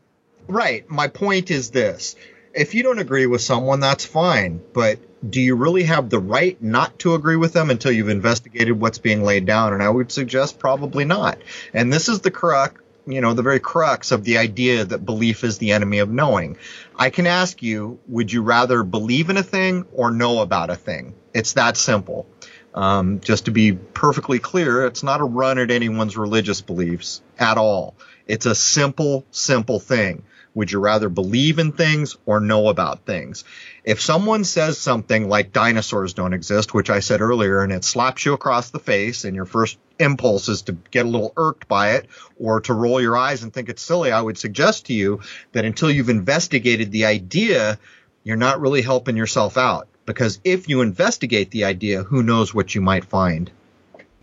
Right. 0.47 0.89
My 0.89 1.09
point 1.09 1.51
is 1.51 1.71
this. 1.71 2.15
If 2.59 2.75
you 2.75 2.83
don't 2.83 2.99
agree 2.99 3.27
with 3.27 3.41
someone, 3.41 3.79
that's 3.79 4.05
fine. 4.05 4.61
But 4.73 4.99
do 5.31 5.41
you 5.41 5.55
really 5.55 5.85
have 5.85 6.11
the 6.11 6.19
right 6.19 6.61
not 6.61 6.99
to 7.01 7.15
agree 7.15 7.37
with 7.37 7.53
them 7.53 7.71
until 7.71 7.93
you've 7.93 8.09
investigated 8.09 8.81
what's 8.81 8.99
being 8.99 9.23
laid 9.23 9.47
down? 9.47 9.73
And 9.73 9.83
I 9.83 9.89
would 9.89 10.11
suggest 10.11 10.59
probably 10.59 11.05
not. 11.05 11.39
And 11.73 11.93
this 11.93 12.09
is 12.09 12.21
the 12.21 12.33
crux, 12.33 12.81
you 13.07 13.21
know, 13.21 13.33
the 13.33 13.43
very 13.43 13.61
crux 13.61 14.11
of 14.11 14.25
the 14.25 14.39
idea 14.39 14.85
that 14.85 15.07
belief 15.07 15.45
is 15.45 15.59
the 15.59 15.71
enemy 15.71 16.01
of 16.01 16.11
knowing. 16.11 16.57
I 16.97 17.11
can 17.11 17.29
ask 17.29 17.63
you, 17.63 18.01
would 18.09 18.33
you 18.33 18.43
rather 18.43 18.83
believe 18.83 19.31
in 19.31 19.37
a 19.37 19.43
thing 19.45 19.87
or 19.93 20.11
know 20.11 20.41
about 20.41 20.71
a 20.71 20.77
thing? 20.77 21.15
It's 21.33 21.53
that 21.53 21.77
simple. 21.77 22.27
Um, 22.75 23.21
just 23.21 23.45
to 23.45 23.53
be 23.53 23.73
perfectly 23.73 24.41
clear, 24.41 24.85
it's 24.87 25.05
not 25.05 25.21
a 25.21 25.25
run 25.25 25.59
at 25.59 25.71
anyone's 25.71 26.17
religious 26.17 26.61
beliefs 26.61 27.23
at 27.39 27.57
all. 27.57 27.95
It's 28.27 28.47
a 28.47 28.55
simple, 28.55 29.25
simple 29.31 29.79
thing. 29.81 30.25
Would 30.59 30.73
you 30.73 30.81
rather 30.81 31.09
believe 31.09 31.61
in 31.61 31.71
things 31.71 32.17
or 32.27 32.41
know 32.41 32.67
about 32.67 33.07
things? 33.07 33.45
If 33.85 34.01
someone 34.01 34.43
says 34.43 34.77
something 34.77 35.29
like 35.29 35.53
dinosaurs 35.53 36.15
don't 36.15 36.33
exist, 36.33 36.75
which 36.75 36.91
I 36.91 36.99
said 36.99 37.21
earlier, 37.21 37.63
and 37.63 37.73
it 37.73 37.85
slaps 37.85 38.27
you 38.27 38.33
across 38.33 38.71
the 38.71 38.81
face 38.81 39.25
and 39.25 39.37
your 39.37 39.45
first 39.45 39.79
impulse 40.01 40.49
is 40.49 40.63
to 40.63 40.73
get 40.73 41.07
a 41.07 41.09
little 41.09 41.33
irked 41.37 41.69
by 41.69 41.93
it 41.93 42.09
or 42.41 42.61
to 42.63 42.75
roll 42.75 43.01
your 43.01 43.17
eyes 43.17 43.45
and 43.45 43.53
think 43.55 43.69
it's 43.69 43.83
silly, 43.83 44.11
I 44.11 44.21
would 44.21 44.37
suggest 44.37 44.87
to 44.87 44.95
you 44.95 45.21
that 45.53 45.65
until 45.65 45.93
you've 45.93 46.09
investigated 46.09 46.91
the 46.91 47.05
idea, 47.05 47.79
you're 48.25 48.37
not 48.37 48.61
really 48.61 48.83
helping 48.83 49.17
yourself 49.17 49.57
out. 49.57 49.87
Because 50.07 50.41
if 50.43 50.69
you 50.69 50.81
investigate 50.81 51.53
the 51.53 51.67
idea, 51.67 52.03
who 52.03 52.25
knows 52.25 52.53
what 52.53 52.75
you 52.75 52.81
might 52.81 53.05
find. 53.05 53.49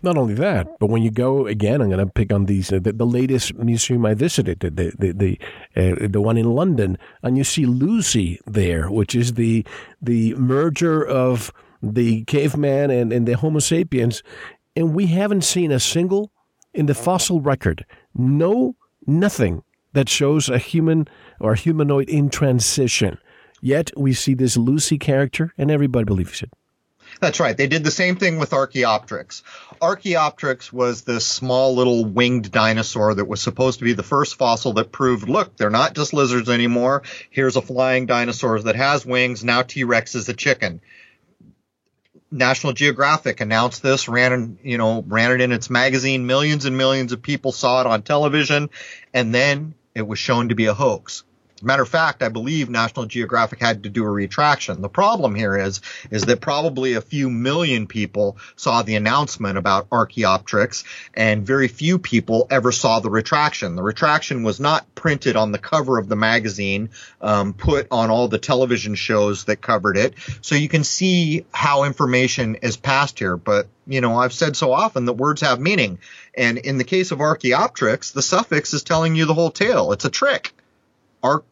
Not 0.02 0.18
only 0.18 0.34
that, 0.34 0.78
but 0.78 0.88
when 0.88 1.02
you 1.02 1.10
go 1.10 1.46
again, 1.46 1.80
I'm 1.80 1.88
going 1.88 2.04
to 2.04 2.12
pick 2.12 2.32
on 2.32 2.44
these 2.44 2.72
uh, 2.72 2.78
the, 2.80 2.92
the, 2.92 3.06
latest 3.06 3.54
museum 3.54 4.04
I 4.04 4.14
visited, 4.14 4.60
the 4.60 4.70
the 4.70 5.12
the 5.12 5.38
uh, 5.76 6.08
the 6.08 6.20
one 6.20 6.36
in 6.36 6.54
London, 6.54 6.98
and 7.22 7.38
you 7.38 7.44
see 7.44 7.64
Lucy 7.64 8.38
there, 8.46 8.90
which 8.90 9.14
is 9.14 9.34
the 9.34 9.64
the 10.00 10.34
merger 10.34 11.04
of 11.04 11.50
the 11.82 12.24
caveman 12.24 12.90
and, 12.90 13.12
and 13.12 13.26
the 13.26 13.36
Homo 13.36 13.58
sapiens, 13.58 14.22
and 14.74 14.94
we 14.94 15.06
haven't 15.06 15.42
seen 15.42 15.72
a 15.72 15.80
single 15.80 16.30
in 16.74 16.86
the 16.86 16.94
fossil 16.94 17.40
record, 17.40 17.86
no 18.14 18.76
nothing 19.06 19.62
that 19.94 20.08
shows 20.10 20.48
a 20.48 20.58
human 20.58 21.08
or 21.40 21.54
humanoid 21.54 22.08
in 22.10 22.28
transition. 22.28 23.18
Yet 23.62 23.90
we 23.96 24.12
see 24.12 24.34
this 24.34 24.58
Lucy 24.58 24.98
character, 24.98 25.54
and 25.56 25.70
everybody 25.70 26.04
believes 26.04 26.42
it. 26.42 26.52
That's 27.20 27.40
right. 27.40 27.56
They 27.56 27.66
did 27.66 27.82
the 27.82 27.90
same 27.90 28.16
thing 28.16 28.38
with 28.38 28.52
Archaeopteryx. 28.52 29.42
Archaeopteryx 29.80 30.72
was 30.72 31.02
this 31.02 31.26
small 31.26 31.74
little 31.74 32.04
winged 32.04 32.52
dinosaur 32.52 33.14
that 33.14 33.24
was 33.26 33.40
supposed 33.40 33.78
to 33.78 33.84
be 33.84 33.94
the 33.94 34.02
first 34.02 34.36
fossil 34.36 34.74
that 34.74 34.92
proved, 34.92 35.28
look, 35.28 35.56
they're 35.56 35.70
not 35.70 35.94
just 35.94 36.12
lizards 36.12 36.50
anymore. 36.50 37.02
Here's 37.30 37.56
a 37.56 37.62
flying 37.62 38.06
dinosaur 38.06 38.60
that 38.60 38.76
has 38.76 39.06
wings. 39.06 39.44
Now 39.44 39.62
T-Rex 39.62 40.14
is 40.14 40.28
a 40.28 40.34
chicken. 40.34 40.80
National 42.30 42.72
Geographic 42.72 43.40
announced 43.40 43.82
this, 43.82 44.08
ran 44.08 44.58
you 44.62 44.78
know, 44.78 45.02
ran 45.06 45.30
it 45.32 45.40
in 45.40 45.52
its 45.52 45.70
magazine. 45.70 46.26
Millions 46.26 46.64
and 46.64 46.76
millions 46.76 47.12
of 47.12 47.22
people 47.22 47.52
saw 47.52 47.80
it 47.80 47.86
on 47.86 48.02
television, 48.02 48.68
and 49.14 49.34
then 49.34 49.74
it 49.94 50.06
was 50.06 50.18
shown 50.18 50.48
to 50.50 50.54
be 50.54 50.66
a 50.66 50.74
hoax. 50.74 51.22
Matter 51.62 51.84
of 51.84 51.88
fact, 51.88 52.22
I 52.22 52.28
believe 52.28 52.68
National 52.68 53.06
Geographic 53.06 53.60
had 53.60 53.84
to 53.84 53.88
do 53.88 54.04
a 54.04 54.10
retraction. 54.10 54.82
The 54.82 54.90
problem 54.90 55.34
here 55.34 55.56
is, 55.56 55.80
is 56.10 56.24
that 56.24 56.42
probably 56.42 56.92
a 56.92 57.00
few 57.00 57.30
million 57.30 57.86
people 57.86 58.36
saw 58.56 58.82
the 58.82 58.96
announcement 58.96 59.56
about 59.56 59.86
Archaeopteryx 59.90 60.84
and 61.14 61.46
very 61.46 61.68
few 61.68 61.98
people 61.98 62.46
ever 62.50 62.72
saw 62.72 63.00
the 63.00 63.08
retraction. 63.08 63.74
The 63.74 63.82
retraction 63.82 64.42
was 64.42 64.60
not 64.60 64.94
printed 64.94 65.34
on 65.36 65.50
the 65.50 65.58
cover 65.58 65.98
of 65.98 66.10
the 66.10 66.16
magazine, 66.16 66.90
um, 67.22 67.54
put 67.54 67.86
on 67.90 68.10
all 68.10 68.28
the 68.28 68.38
television 68.38 68.94
shows 68.94 69.44
that 69.44 69.62
covered 69.62 69.96
it. 69.96 70.12
So 70.42 70.56
you 70.56 70.68
can 70.68 70.84
see 70.84 71.46
how 71.52 71.84
information 71.84 72.56
is 72.56 72.76
passed 72.76 73.18
here. 73.18 73.38
But, 73.38 73.68
you 73.86 74.02
know, 74.02 74.18
I've 74.18 74.34
said 74.34 74.56
so 74.56 74.72
often 74.72 75.06
that 75.06 75.14
words 75.14 75.40
have 75.40 75.58
meaning. 75.58 76.00
And 76.34 76.58
in 76.58 76.76
the 76.76 76.84
case 76.84 77.12
of 77.12 77.22
Archaeopteryx, 77.22 78.10
the 78.10 78.20
suffix 78.20 78.74
is 78.74 78.82
telling 78.82 79.14
you 79.14 79.24
the 79.24 79.32
whole 79.32 79.50
tale. 79.50 79.92
It's 79.92 80.04
a 80.04 80.10
trick. 80.10 80.52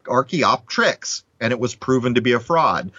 Archaeopteryx, 0.07 1.25
and 1.41 1.53
it 1.53 1.61
was 1.61 1.75
proven 1.75 2.15
to 2.15 2.23
be 2.23 2.33
a 2.33 2.41
fraud. 2.41 2.91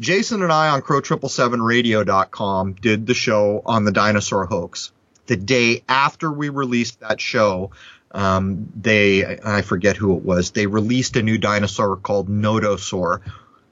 Jason 0.00 0.42
and 0.42 0.52
I 0.52 0.68
on 0.68 0.82
crrow777radio.com 0.82 2.74
did 2.74 3.06
the 3.06 3.14
show 3.14 3.62
on 3.66 3.84
the 3.84 3.92
dinosaur 3.92 4.46
hoax. 4.46 4.92
The 5.26 5.36
day 5.36 5.82
after 5.88 6.30
we 6.30 6.48
released 6.50 7.00
that 7.00 7.20
show, 7.20 7.72
um, 8.12 8.72
they, 8.80 9.38
I 9.44 9.62
forget 9.62 9.96
who 9.96 10.16
it 10.16 10.22
was, 10.22 10.52
they 10.52 10.66
released 10.66 11.16
a 11.16 11.22
new 11.22 11.36
dinosaur 11.36 11.96
called 11.96 12.28
Nodosaur. 12.28 13.20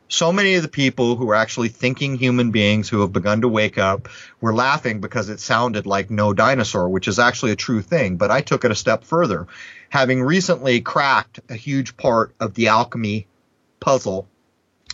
So 0.09 0.33
many 0.33 0.55
of 0.55 0.63
the 0.63 0.69
people 0.69 1.17
who 1.17 1.31
are 1.31 1.35
actually 1.35 1.69
thinking 1.69 2.17
human 2.17 2.53
beings 2.53 2.89
who 2.89 3.01
have 3.01 3.13
begun 3.13 3.41
to 3.41 3.49
wake 3.49 3.77
up 3.77 4.09
were 4.41 4.55
laughing 4.55 5.01
because 5.01 5.29
it 5.29 5.41
sounded 5.41 5.85
like 5.85 6.11
no 6.11 6.33
dinosaur, 6.33 6.89
which 6.89 7.09
is 7.09 7.19
actually 7.19 7.53
a 7.53 7.57
true 7.57 7.83
thing. 7.83 8.17
But 8.17 8.31
I 8.31 8.41
took 8.41 8.65
it 8.65 8.71
a 8.71 8.77
step 8.77 9.05
further 9.05 9.47
having 9.89 10.23
recently 10.23 10.81
cracked 10.81 11.41
a 11.49 11.55
huge 11.55 11.97
part 11.97 12.35
of 12.41 12.55
the 12.55 12.69
alchemy 12.69 13.27
puzzle 13.81 14.29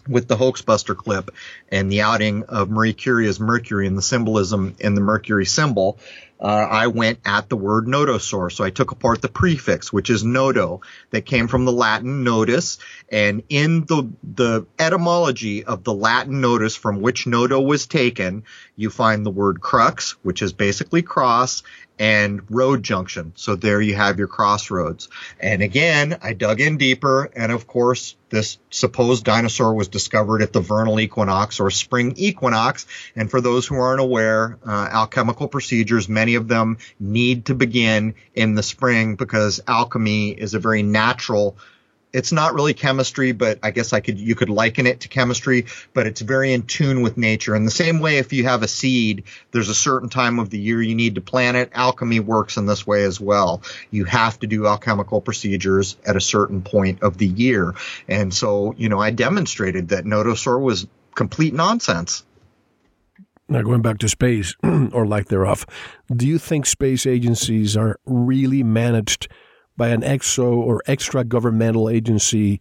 with 0.09 0.27
the 0.27 0.37
hoaxbuster 0.37 0.97
clip 0.97 1.31
and 1.71 1.91
the 1.91 2.03
outing 2.03 2.45
of 2.45 2.71
Marie 2.71 2.93
Curie's 2.93 3.39
Mercury 3.39 3.87
and 3.87 3.97
the 3.97 4.03
symbolism 4.03 4.75
in 4.81 4.95
the 4.95 5.01
Mercury 5.01 5.47
symbol, 5.47 5.99
uh, 6.43 6.67
I 6.69 6.89
went 6.89 7.21
at 7.25 7.49
the 7.49 7.57
word 7.57 7.87
nodosaur. 7.87 8.51
So 8.51 8.65
I 8.65 8.71
took 8.71 8.91
apart 8.91 9.23
the 9.23 9.29
prefix, 9.29 9.93
which 9.93 10.11
is 10.11 10.25
nodo, 10.25 10.81
that 11.11 11.25
came 11.25 11.47
from 11.47 11.65
the 11.65 11.73
Latin 11.73 12.25
nodus. 12.25 12.79
And 13.11 13.45
in 13.49 13.85
the, 13.87 14.11
the 14.25 14.67
etymology 14.77 15.65
of 15.65 15.85
the 15.85 15.95
Latin 15.95 16.41
nodus 16.41 16.75
from 16.75 17.01
which 17.01 17.29
nodo 17.29 17.61
was 17.61 17.87
taken, 17.87 18.43
you 18.75 18.91
find 18.91 19.25
the 19.25 19.31
word 19.31 19.61
crux, 19.61 20.17
which 20.23 20.43
is 20.43 20.53
basically 20.53 21.03
cross, 21.03 21.63
and 22.03 22.43
road 22.51 22.83
junction. 22.83 23.33
So 23.37 23.55
there 23.55 23.81
you 23.81 23.95
have 23.95 24.19
your 24.19 24.27
crossroads. 24.27 25.09
And 25.39 25.63
again, 25.63 26.19
I 26.21 26.33
dug 26.33 26.61
in 26.61 26.77
deeper, 26.77 27.31
and 27.37 27.53
of 27.53 27.69
course, 27.69 28.17
this 28.29 28.59
supposed 28.71 29.25
dinosaur 29.25 29.73
was 29.73 29.87
discovered 29.87 30.43
at 30.43 30.53
the 30.53 30.61
vernal 30.61 30.99
equinox 30.99 31.61
or 31.61 31.71
spring 31.71 32.15
equinox. 32.17 32.87
And 33.15 33.31
for 33.31 33.41
those 33.41 33.69
who 33.69 33.77
aren't 33.77 34.01
aware, 34.01 34.59
uh, 34.67 34.89
alchemical 34.91 35.47
procedures, 35.47 36.09
many 36.09 36.35
of 36.35 36.49
them 36.49 36.79
need 36.99 37.47
to 37.47 37.55
begin 37.55 38.17
in 38.35 38.57
the 38.57 38.65
spring 38.65 39.15
because 39.15 39.61
alchemy 39.69 40.31
is 40.31 40.55
a 40.55 40.59
very 40.59 40.83
natural 40.83 41.57
it's 42.13 42.33
not 42.33 42.55
really 42.55 42.75
chemistry, 42.75 43.33
but 43.33 43.59
I 43.63 43.71
guess 43.71 43.93
I 43.93 44.01
could 44.01 44.19
you 44.19 44.35
could 44.35 44.51
liken 44.51 44.87
it 44.87 45.01
to 45.01 45.09
chemistry, 45.09 45.67
but 45.95 46.07
it's 46.07 46.21
very 46.21 46.53
in 46.53 46.63
tune 46.63 47.03
with 47.03 47.17
nature. 47.17 47.57
In 47.57 47.65
the 47.65 47.71
same 47.71 48.01
way, 48.01 48.19
if 48.19 48.33
you 48.33 48.45
have 48.45 48.63
a 48.63 48.69
seed, 48.69 49.25
there's 49.53 49.69
a 49.69 49.75
certain 49.75 50.09
time 50.09 50.39
of 50.39 50.51
the 50.51 50.59
year 50.59 50.83
you 50.83 50.95
need 50.95 51.15
to 51.15 51.21
plant 51.21 51.57
it. 51.57 51.71
Alchemy 51.75 52.21
works 52.21 52.57
in 52.57 52.67
this 52.67 52.87
way 52.87 53.05
as 53.05 53.21
well. 53.21 53.63
You 53.91 54.05
have 54.05 54.39
to 54.41 54.47
do 54.47 54.67
alchemical 54.67 55.21
procedures 55.21 55.97
at 56.07 56.17
a 56.17 56.21
certain 56.21 56.63
point 56.63 57.03
of 57.03 57.19
the 57.19 57.27
year, 57.27 57.75
and 58.09 58.33
so 58.33 58.75
you 58.77 58.89
know 58.89 59.01
I 59.01 59.11
demonstrated 59.11 59.89
that 59.89 60.05
Nodosaur 60.05 60.61
was 60.61 60.87
complete 61.15 61.55
nonsense. 61.55 62.25
Now, 63.49 63.63
going 63.63 63.83
back 63.83 63.99
to 63.99 64.09
space 64.09 64.55
or 64.63 65.07
lack 65.07 65.27
thereof, 65.27 65.67
do 66.15 66.27
you 66.27 66.39
think 66.39 66.65
space 66.65 67.07
agencies 67.07 67.77
are 67.77 67.99
really 68.07 68.63
managed? 68.63 69.29
By 69.77 69.89
an 69.89 70.03
exo 70.03 70.55
or 70.55 70.83
extra 70.87 71.25
governmental 71.25 71.89
agency 71.89 72.61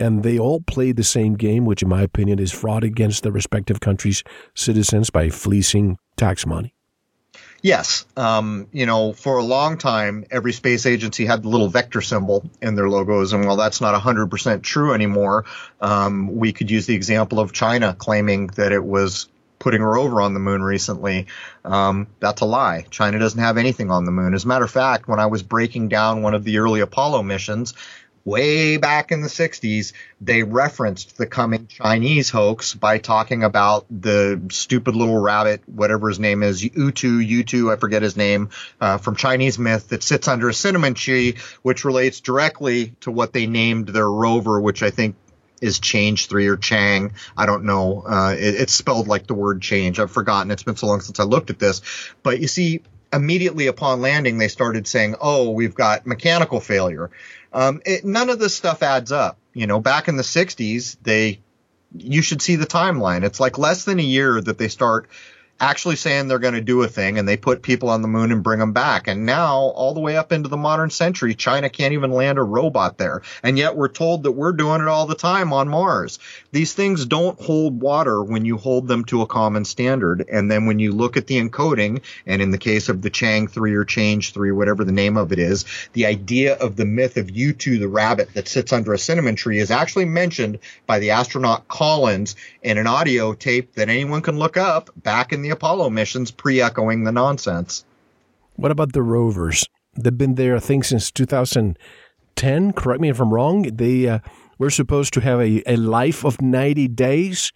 and 0.00 0.22
they 0.22 0.38
all 0.38 0.60
play 0.60 0.92
the 0.92 1.04
same 1.04 1.34
game, 1.34 1.64
which 1.64 1.82
in 1.82 1.88
my 1.88 2.02
opinion 2.02 2.38
is 2.38 2.52
fraud 2.52 2.84
against 2.84 3.22
their 3.22 3.32
respective 3.32 3.80
countries' 3.80 4.24
citizens 4.54 5.10
by 5.10 5.28
fleecing 5.28 5.98
tax 6.16 6.46
money? 6.46 6.74
Yes. 7.62 8.04
Um, 8.16 8.66
you 8.72 8.84
know, 8.84 9.14
for 9.14 9.38
a 9.38 9.42
long 9.42 9.78
time, 9.78 10.26
every 10.30 10.52
space 10.52 10.84
agency 10.84 11.24
had 11.24 11.42
the 11.42 11.48
little 11.48 11.68
vector 11.68 12.02
symbol 12.02 12.44
in 12.60 12.74
their 12.74 12.90
logos. 12.90 13.32
And 13.32 13.46
while 13.46 13.56
that's 13.56 13.80
not 13.80 14.00
100% 14.00 14.62
true 14.62 14.92
anymore, 14.92 15.46
um, 15.80 16.36
we 16.36 16.52
could 16.52 16.70
use 16.70 16.86
the 16.86 16.94
example 16.94 17.40
of 17.40 17.52
China 17.52 17.94
claiming 17.98 18.48
that 18.48 18.72
it 18.72 18.84
was 18.84 19.28
putting 19.64 19.80
a 19.80 19.88
rover 19.88 20.20
on 20.20 20.34
the 20.34 20.40
moon 20.40 20.62
recently. 20.62 21.26
Um, 21.64 22.06
that's 22.20 22.42
a 22.42 22.44
lie. 22.44 22.84
China 22.90 23.18
doesn't 23.18 23.40
have 23.40 23.56
anything 23.56 23.90
on 23.90 24.04
the 24.04 24.12
moon. 24.12 24.34
As 24.34 24.44
a 24.44 24.48
matter 24.48 24.66
of 24.66 24.70
fact, 24.70 25.08
when 25.08 25.18
I 25.18 25.26
was 25.26 25.42
breaking 25.42 25.88
down 25.88 26.20
one 26.20 26.34
of 26.34 26.44
the 26.44 26.58
early 26.58 26.80
Apollo 26.80 27.22
missions, 27.22 27.72
way 28.26 28.76
back 28.76 29.10
in 29.10 29.22
the 29.22 29.28
60s, 29.28 29.94
they 30.20 30.42
referenced 30.42 31.16
the 31.16 31.26
coming 31.26 31.66
Chinese 31.66 32.28
hoax 32.28 32.74
by 32.74 32.98
talking 32.98 33.42
about 33.42 33.86
the 33.90 34.38
stupid 34.50 34.94
little 34.96 35.18
rabbit, 35.18 35.62
whatever 35.66 36.08
his 36.08 36.20
name 36.20 36.42
is, 36.42 36.62
Utu, 36.62 37.18
Utu, 37.18 37.72
I 37.72 37.76
forget 37.76 38.02
his 38.02 38.18
name, 38.18 38.50
uh, 38.82 38.98
from 38.98 39.16
Chinese 39.16 39.58
myth 39.58 39.88
that 39.88 40.02
sits 40.02 40.28
under 40.28 40.50
a 40.50 40.54
cinnamon 40.54 40.92
tree, 40.92 41.36
which 41.62 41.86
relates 41.86 42.20
directly 42.20 42.94
to 43.00 43.10
what 43.10 43.32
they 43.32 43.46
named 43.46 43.88
their 43.88 44.10
rover, 44.10 44.60
which 44.60 44.82
I 44.82 44.90
think 44.90 45.16
is 45.64 45.78
change 45.78 46.28
three 46.28 46.46
or 46.46 46.56
Chang. 46.56 47.14
I 47.36 47.46
don't 47.46 47.64
know. 47.64 48.02
Uh, 48.06 48.34
it, 48.38 48.54
it's 48.54 48.72
spelled 48.72 49.08
like 49.08 49.26
the 49.26 49.34
word 49.34 49.62
change. 49.62 49.98
I've 49.98 50.10
forgotten. 50.10 50.50
It's 50.50 50.62
been 50.62 50.76
so 50.76 50.86
long 50.86 51.00
since 51.00 51.18
I 51.18 51.24
looked 51.24 51.50
at 51.50 51.58
this. 51.58 51.82
But 52.22 52.40
you 52.40 52.48
see, 52.48 52.82
immediately 53.12 53.66
upon 53.66 54.00
landing, 54.00 54.38
they 54.38 54.48
started 54.48 54.86
saying, 54.86 55.16
"Oh, 55.20 55.50
we've 55.50 55.74
got 55.74 56.06
mechanical 56.06 56.60
failure." 56.60 57.10
Um, 57.52 57.80
it, 57.84 58.04
none 58.04 58.30
of 58.30 58.38
this 58.38 58.54
stuff 58.54 58.82
adds 58.82 59.12
up. 59.12 59.38
You 59.54 59.66
know, 59.66 59.80
back 59.80 60.08
in 60.08 60.16
the 60.16 60.22
'60s, 60.22 60.96
they 61.02 61.40
you 61.96 62.22
should 62.22 62.42
see 62.42 62.56
the 62.56 62.66
timeline. 62.66 63.22
It's 63.24 63.40
like 63.40 63.58
less 63.58 63.84
than 63.84 63.98
a 63.98 64.02
year 64.02 64.40
that 64.40 64.58
they 64.58 64.68
start 64.68 65.08
actually 65.60 65.96
saying 65.96 66.28
they're 66.28 66.38
going 66.38 66.54
to 66.54 66.60
do 66.60 66.82
a 66.82 66.88
thing 66.88 67.18
and 67.18 67.28
they 67.28 67.36
put 67.36 67.62
people 67.62 67.88
on 67.88 68.02
the 68.02 68.08
moon 68.08 68.32
and 68.32 68.42
bring 68.42 68.58
them 68.58 68.72
back. 68.72 69.08
And 69.08 69.24
now, 69.26 69.56
all 69.56 69.94
the 69.94 70.00
way 70.00 70.16
up 70.16 70.32
into 70.32 70.48
the 70.48 70.56
modern 70.56 70.90
century, 70.90 71.34
China 71.34 71.68
can't 71.68 71.92
even 71.92 72.10
land 72.10 72.38
a 72.38 72.42
robot 72.42 72.98
there. 72.98 73.22
And 73.42 73.56
yet 73.56 73.76
we're 73.76 73.88
told 73.88 74.24
that 74.24 74.32
we're 74.32 74.52
doing 74.52 74.80
it 74.80 74.88
all 74.88 75.06
the 75.06 75.14
time 75.14 75.52
on 75.52 75.68
Mars. 75.68 76.18
These 76.52 76.74
things 76.74 77.06
don't 77.06 77.40
hold 77.40 77.80
water 77.80 78.22
when 78.22 78.44
you 78.44 78.56
hold 78.56 78.88
them 78.88 79.04
to 79.06 79.22
a 79.22 79.26
common 79.26 79.64
standard. 79.64 80.24
And 80.30 80.50
then 80.50 80.66
when 80.66 80.78
you 80.78 80.92
look 80.92 81.16
at 81.16 81.26
the 81.26 81.40
encoding, 81.40 82.02
and 82.26 82.42
in 82.42 82.50
the 82.50 82.58
case 82.58 82.88
of 82.88 83.02
the 83.02 83.10
Chang 83.10 83.46
3 83.46 83.74
or 83.74 83.84
Change 83.84 84.32
3, 84.32 84.50
whatever 84.52 84.84
the 84.84 84.92
name 84.92 85.16
of 85.16 85.32
it 85.32 85.38
is, 85.38 85.64
the 85.92 86.06
idea 86.06 86.54
of 86.54 86.76
the 86.76 86.84
myth 86.84 87.16
of 87.16 87.30
Utu 87.30 87.78
the 87.78 87.88
rabbit 87.88 88.32
that 88.34 88.48
sits 88.48 88.72
under 88.72 88.92
a 88.92 88.98
cinnamon 88.98 89.36
tree 89.36 89.58
is 89.58 89.70
actually 89.70 90.04
mentioned 90.04 90.58
by 90.86 90.98
the 90.98 91.10
astronaut 91.10 91.68
Collins 91.68 92.36
in 92.62 92.78
an 92.78 92.86
audio 92.86 93.34
tape 93.34 93.74
that 93.74 93.88
anyone 93.88 94.22
can 94.22 94.38
look 94.38 94.56
up 94.56 94.90
back 94.96 95.32
in 95.32 95.42
the 95.44 95.50
Apollo 95.50 95.90
missions 95.90 96.30
pre 96.30 96.60
echoing 96.60 97.04
the 97.04 97.12
nonsense. 97.12 97.84
What 98.56 98.70
about 98.70 98.92
the 98.92 99.02
rovers? 99.02 99.66
They've 99.94 100.16
been 100.16 100.34
there, 100.34 100.56
I 100.56 100.60
think, 100.60 100.84
since 100.84 101.10
2010. 101.10 102.72
Correct 102.72 103.00
me 103.00 103.10
if 103.10 103.20
I'm 103.20 103.32
wrong. 103.32 103.62
They 103.62 104.08
uh, 104.08 104.20
were 104.58 104.70
supposed 104.70 105.12
to 105.14 105.20
have 105.20 105.40
a, 105.40 105.62
a 105.66 105.76
life 105.76 106.24
of 106.24 106.40
90 106.40 106.88
days. 106.88 107.52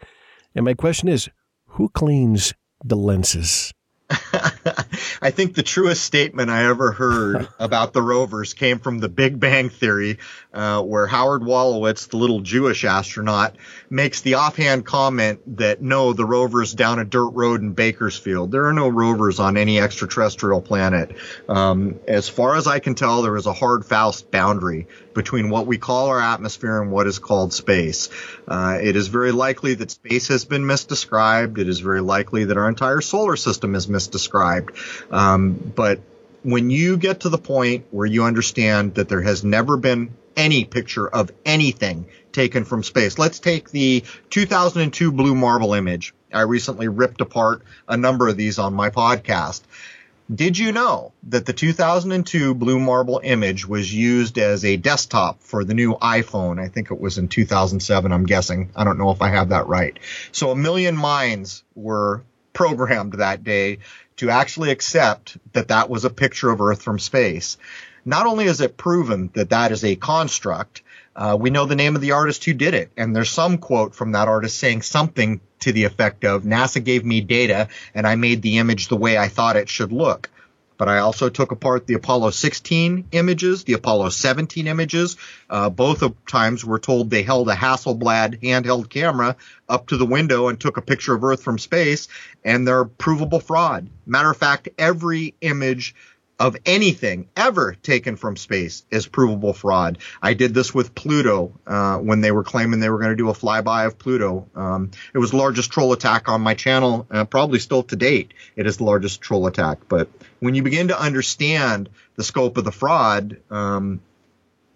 And 0.54 0.64
my 0.64 0.74
question 0.74 1.08
is 1.08 1.28
who 1.66 1.88
cleans 1.88 2.54
the 2.84 2.96
lenses? 2.96 3.72
I 5.20 5.30
think 5.30 5.54
the 5.54 5.62
truest 5.62 6.02
statement 6.02 6.50
I 6.50 6.64
ever 6.64 6.92
heard 6.92 7.48
about 7.58 7.92
the 7.92 8.02
rovers 8.02 8.54
came 8.54 8.78
from 8.78 8.98
the 8.98 9.08
Big 9.08 9.38
Bang 9.38 9.68
Theory, 9.68 10.18
uh, 10.54 10.82
where 10.82 11.06
Howard 11.06 11.42
Wolowitz, 11.42 12.08
the 12.08 12.16
little 12.16 12.40
Jewish 12.40 12.84
astronaut, 12.84 13.56
makes 13.90 14.20
the 14.20 14.34
offhand 14.34 14.84
comment 14.84 15.58
that 15.58 15.80
no, 15.80 16.12
the 16.12 16.24
rover's 16.24 16.74
down 16.74 16.98
a 16.98 17.04
dirt 17.04 17.30
road 17.30 17.60
in 17.60 17.72
Bakersfield. 17.72 18.50
There 18.50 18.66
are 18.66 18.72
no 18.72 18.88
rovers 18.88 19.38
on 19.38 19.56
any 19.56 19.80
extraterrestrial 19.80 20.60
planet. 20.60 21.16
Um, 21.48 21.98
as 22.06 22.28
far 22.28 22.56
as 22.56 22.66
I 22.66 22.78
can 22.78 22.94
tell, 22.94 23.22
there 23.22 23.36
is 23.36 23.46
a 23.46 23.52
hard, 23.52 23.84
fast 23.84 24.30
boundary 24.30 24.86
between 25.14 25.50
what 25.50 25.66
we 25.66 25.78
call 25.78 26.08
our 26.08 26.20
atmosphere 26.20 26.80
and 26.82 26.92
what 26.92 27.06
is 27.06 27.18
called 27.18 27.52
space. 27.52 28.10
Uh, 28.46 28.78
it 28.80 28.96
is 28.96 29.08
very 29.08 29.32
likely 29.32 29.74
that 29.74 29.90
space 29.90 30.28
has 30.28 30.44
been 30.44 30.62
misdescribed. 30.62 31.58
It 31.58 31.68
is 31.68 31.80
very 31.80 32.00
likely 32.00 32.44
that 32.44 32.56
our 32.56 32.68
entire 32.68 33.00
solar 33.00 33.36
system 33.36 33.74
is 33.74 33.86
misdescribed. 33.86 35.12
Um, 35.12 35.54
but 35.74 36.00
when 36.42 36.70
you 36.70 36.96
get 36.96 37.20
to 37.20 37.28
the 37.28 37.38
point 37.38 37.86
where 37.90 38.06
you 38.06 38.24
understand 38.24 38.94
that 38.94 39.08
there 39.08 39.22
has 39.22 39.44
never 39.44 39.76
been 39.76 40.14
any 40.38 40.64
picture 40.64 41.06
of 41.06 41.30
anything 41.44 42.06
taken 42.32 42.64
from 42.64 42.82
space. 42.82 43.18
Let's 43.18 43.40
take 43.40 43.70
the 43.70 44.04
2002 44.30 45.12
blue 45.12 45.34
marble 45.34 45.74
image. 45.74 46.14
I 46.32 46.42
recently 46.42 46.88
ripped 46.88 47.20
apart 47.20 47.62
a 47.86 47.96
number 47.96 48.28
of 48.28 48.36
these 48.36 48.58
on 48.58 48.72
my 48.72 48.88
podcast. 48.88 49.60
Did 50.32 50.58
you 50.58 50.72
know 50.72 51.12
that 51.28 51.46
the 51.46 51.54
2002 51.54 52.54
Blue 52.54 52.78
Marble 52.78 53.18
image 53.24 53.66
was 53.66 53.92
used 53.92 54.36
as 54.36 54.62
a 54.62 54.76
desktop 54.76 55.40
for 55.40 55.64
the 55.64 55.72
new 55.72 55.94
iPhone? 55.94 56.60
I 56.60 56.68
think 56.68 56.90
it 56.90 57.00
was 57.00 57.16
in 57.16 57.28
2007, 57.28 58.12
I'm 58.12 58.26
guessing. 58.26 58.70
I 58.76 58.84
don't 58.84 58.98
know 58.98 59.10
if 59.10 59.22
I 59.22 59.30
have 59.30 59.48
that 59.48 59.68
right. 59.68 59.98
So 60.32 60.50
a 60.50 60.56
million 60.56 60.98
minds 60.98 61.64
were 61.74 62.24
programmed 62.52 63.14
that 63.14 63.42
day 63.42 63.78
to 64.16 64.28
actually 64.28 64.70
accept 64.70 65.38
that 65.54 65.68
that 65.68 65.88
was 65.88 66.04
a 66.04 66.10
picture 66.10 66.50
of 66.50 66.60
Earth 66.60 66.82
from 66.82 66.98
space. 66.98 67.56
Not 68.08 68.24
only 68.24 68.46
is 68.46 68.62
it 68.62 68.78
proven 68.78 69.28
that 69.34 69.50
that 69.50 69.70
is 69.70 69.84
a 69.84 69.94
construct, 69.94 70.80
uh, 71.14 71.36
we 71.38 71.50
know 71.50 71.66
the 71.66 71.76
name 71.76 71.94
of 71.94 72.00
the 72.00 72.12
artist 72.12 72.42
who 72.42 72.54
did 72.54 72.72
it. 72.72 72.90
And 72.96 73.14
there's 73.14 73.28
some 73.28 73.58
quote 73.58 73.94
from 73.94 74.12
that 74.12 74.28
artist 74.28 74.56
saying 74.56 74.80
something 74.80 75.42
to 75.60 75.72
the 75.72 75.84
effect 75.84 76.24
of 76.24 76.44
NASA 76.44 76.82
gave 76.82 77.04
me 77.04 77.20
data 77.20 77.68
and 77.94 78.06
I 78.06 78.14
made 78.14 78.40
the 78.40 78.56
image 78.56 78.88
the 78.88 78.96
way 78.96 79.18
I 79.18 79.28
thought 79.28 79.56
it 79.56 79.68
should 79.68 79.92
look. 79.92 80.30
But 80.78 80.88
I 80.88 81.00
also 81.00 81.28
took 81.28 81.52
apart 81.52 81.86
the 81.86 81.94
Apollo 81.94 82.30
16 82.30 83.08
images, 83.12 83.64
the 83.64 83.74
Apollo 83.74 84.08
17 84.08 84.66
images. 84.66 85.18
Uh, 85.50 85.68
both 85.68 86.00
of 86.00 86.14
times 86.24 86.64
we're 86.64 86.78
told 86.78 87.10
they 87.10 87.24
held 87.24 87.50
a 87.50 87.54
Hasselblad 87.54 88.40
handheld 88.40 88.88
camera 88.88 89.36
up 89.68 89.88
to 89.88 89.98
the 89.98 90.06
window 90.06 90.48
and 90.48 90.58
took 90.58 90.78
a 90.78 90.82
picture 90.82 91.14
of 91.14 91.24
Earth 91.24 91.42
from 91.42 91.58
space, 91.58 92.08
and 92.42 92.66
they're 92.66 92.86
provable 92.86 93.40
fraud. 93.40 93.90
Matter 94.06 94.30
of 94.30 94.36
fact, 94.38 94.70
every 94.78 95.34
image 95.42 95.94
of 96.38 96.56
anything 96.64 97.28
ever 97.36 97.74
taken 97.74 98.16
from 98.16 98.36
space 98.36 98.84
is 98.90 99.06
provable 99.06 99.52
fraud. 99.52 99.98
I 100.22 100.34
did 100.34 100.54
this 100.54 100.72
with 100.72 100.94
Pluto 100.94 101.52
uh, 101.66 101.98
when 101.98 102.20
they 102.20 102.30
were 102.30 102.44
claiming 102.44 102.78
they 102.78 102.90
were 102.90 102.98
going 102.98 103.10
to 103.10 103.16
do 103.16 103.28
a 103.28 103.34
flyby 103.34 103.86
of 103.86 103.98
Pluto. 103.98 104.48
Um, 104.54 104.92
it 105.12 105.18
was 105.18 105.32
the 105.32 105.36
largest 105.36 105.72
troll 105.72 105.92
attack 105.92 106.28
on 106.28 106.40
my 106.40 106.54
channel, 106.54 107.06
uh, 107.10 107.24
probably 107.24 107.58
still 107.58 107.82
to 107.84 107.96
date. 107.96 108.32
It 108.54 108.66
is 108.66 108.76
the 108.76 108.84
largest 108.84 109.20
troll 109.20 109.46
attack. 109.48 109.78
But 109.88 110.08
when 110.38 110.54
you 110.54 110.62
begin 110.62 110.88
to 110.88 111.00
understand 111.00 111.88
the 112.14 112.24
scope 112.24 112.56
of 112.56 112.64
the 112.64 112.72
fraud, 112.72 113.38
um, 113.50 114.00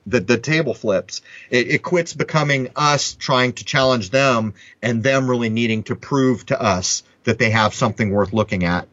the, 0.07 0.21
the 0.21 0.39
table 0.39 0.75
flips. 0.75 1.23
It, 1.49 1.69
it 1.69 1.83
quits 1.83 2.13
becoming 2.13 2.71
us 2.75 3.15
trying 3.15 3.53
to 3.55 3.65
challenge 3.65 4.11
them 4.11 4.55
and 4.83 5.03
them 5.03 5.31
really 5.31 5.49
needing 5.49 5.85
to 5.85 5.95
prove 5.95 6.45
to 6.47 6.61
us 6.61 7.05
that 7.25 7.39
they 7.39 7.51
have 7.51 7.73
something 7.73 8.11
worth 8.11 8.33
looking 8.33 8.65
at. 8.65 8.89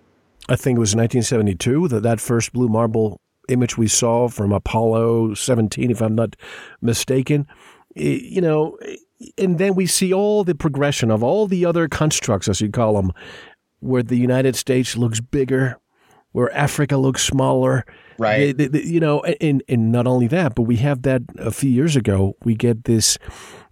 I 0.50 0.56
think 0.56 0.78
it 0.78 0.80
was 0.80 0.96
1972 0.96 1.88
that 1.90 2.04
that 2.04 2.20
first 2.20 2.54
blue 2.54 2.68
marble 2.68 3.22
image 3.50 3.78
we 3.78 3.88
saw 3.88 4.28
from 4.28 4.52
Apollo 4.52 5.36
17, 5.36 5.92
if 5.92 6.02
I'm 6.02 6.16
not 6.16 6.36
mistaken. 6.82 7.48
You 7.96 8.42
know, 8.42 8.78
and 9.38 9.58
then 9.58 9.76
we 9.76 9.86
see 9.86 10.14
all 10.14 10.44
the 10.44 10.56
progression 10.56 11.12
of 11.12 11.24
all 11.24 11.48
the 11.48 11.66
other 11.66 11.88
constructs, 11.88 12.48
as 12.48 12.62
you 12.62 12.70
call 12.70 12.96
them, 12.96 13.12
where 13.80 14.04
the 14.04 14.18
United 14.18 14.56
States 14.56 14.98
looks 14.98 15.20
bigger, 15.20 15.78
where 16.32 16.52
Africa 16.56 16.98
looks 16.98 17.24
smaller. 17.24 17.86
Right. 18.18 18.56
They, 18.56 18.68
they, 18.68 18.84
you 18.84 19.00
know, 19.00 19.22
and, 19.22 19.64
and 19.68 19.92
not 19.92 20.08
only 20.08 20.28
that, 20.28 20.56
but 20.56 20.64
we 20.64 20.78
have 20.78 21.04
that 21.04 21.24
a 21.38 21.52
few 21.52 21.70
years 21.70 21.96
ago. 21.96 22.36
We 22.44 22.56
get 22.56 22.86
this 22.86 23.18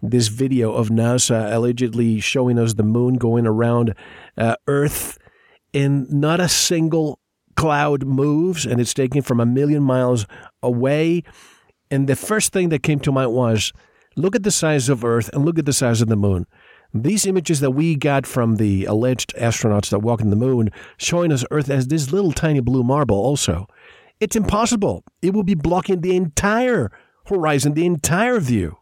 this 0.00 0.28
video 0.28 0.72
of 0.72 0.90
NASA 0.90 1.52
allegedly 1.52 2.20
showing 2.20 2.58
us 2.58 2.74
the 2.74 2.84
moon 2.84 3.14
going 3.14 3.46
around 3.46 3.94
uh, 4.36 4.54
Earth 4.68 5.17
and 5.74 6.10
not 6.10 6.40
a 6.40 6.48
single 6.48 7.18
cloud 7.56 8.04
moves, 8.04 8.64
and 8.64 8.80
it's 8.80 8.94
taken 8.94 9.22
from 9.22 9.40
a 9.40 9.46
million 9.46 9.82
miles 9.82 10.26
away. 10.62 11.22
And 11.90 12.08
the 12.08 12.16
first 12.16 12.52
thing 12.52 12.68
that 12.68 12.82
came 12.82 13.00
to 13.00 13.12
mind 13.12 13.32
was 13.32 13.72
look 14.16 14.36
at 14.36 14.42
the 14.42 14.50
size 14.50 14.88
of 14.88 15.04
Earth 15.04 15.28
and 15.32 15.44
look 15.44 15.58
at 15.58 15.66
the 15.66 15.72
size 15.72 16.00
of 16.00 16.08
the 16.08 16.16
moon. 16.16 16.46
These 16.94 17.26
images 17.26 17.60
that 17.60 17.72
we 17.72 17.96
got 17.96 18.26
from 18.26 18.56
the 18.56 18.86
alleged 18.86 19.34
astronauts 19.36 19.90
that 19.90 19.98
walked 19.98 20.22
on 20.22 20.30
the 20.30 20.36
moon 20.36 20.70
showing 20.96 21.32
us 21.32 21.44
Earth 21.50 21.68
as 21.68 21.88
this 21.88 22.12
little 22.12 22.32
tiny 22.32 22.60
blue 22.60 22.82
marble, 22.82 23.16
also. 23.16 23.66
It's 24.20 24.36
impossible. 24.36 25.04
It 25.20 25.34
will 25.34 25.42
be 25.42 25.54
blocking 25.54 26.00
the 26.00 26.16
entire 26.16 26.90
horizon, 27.26 27.74
the 27.74 27.86
entire 27.86 28.40
view 28.40 28.78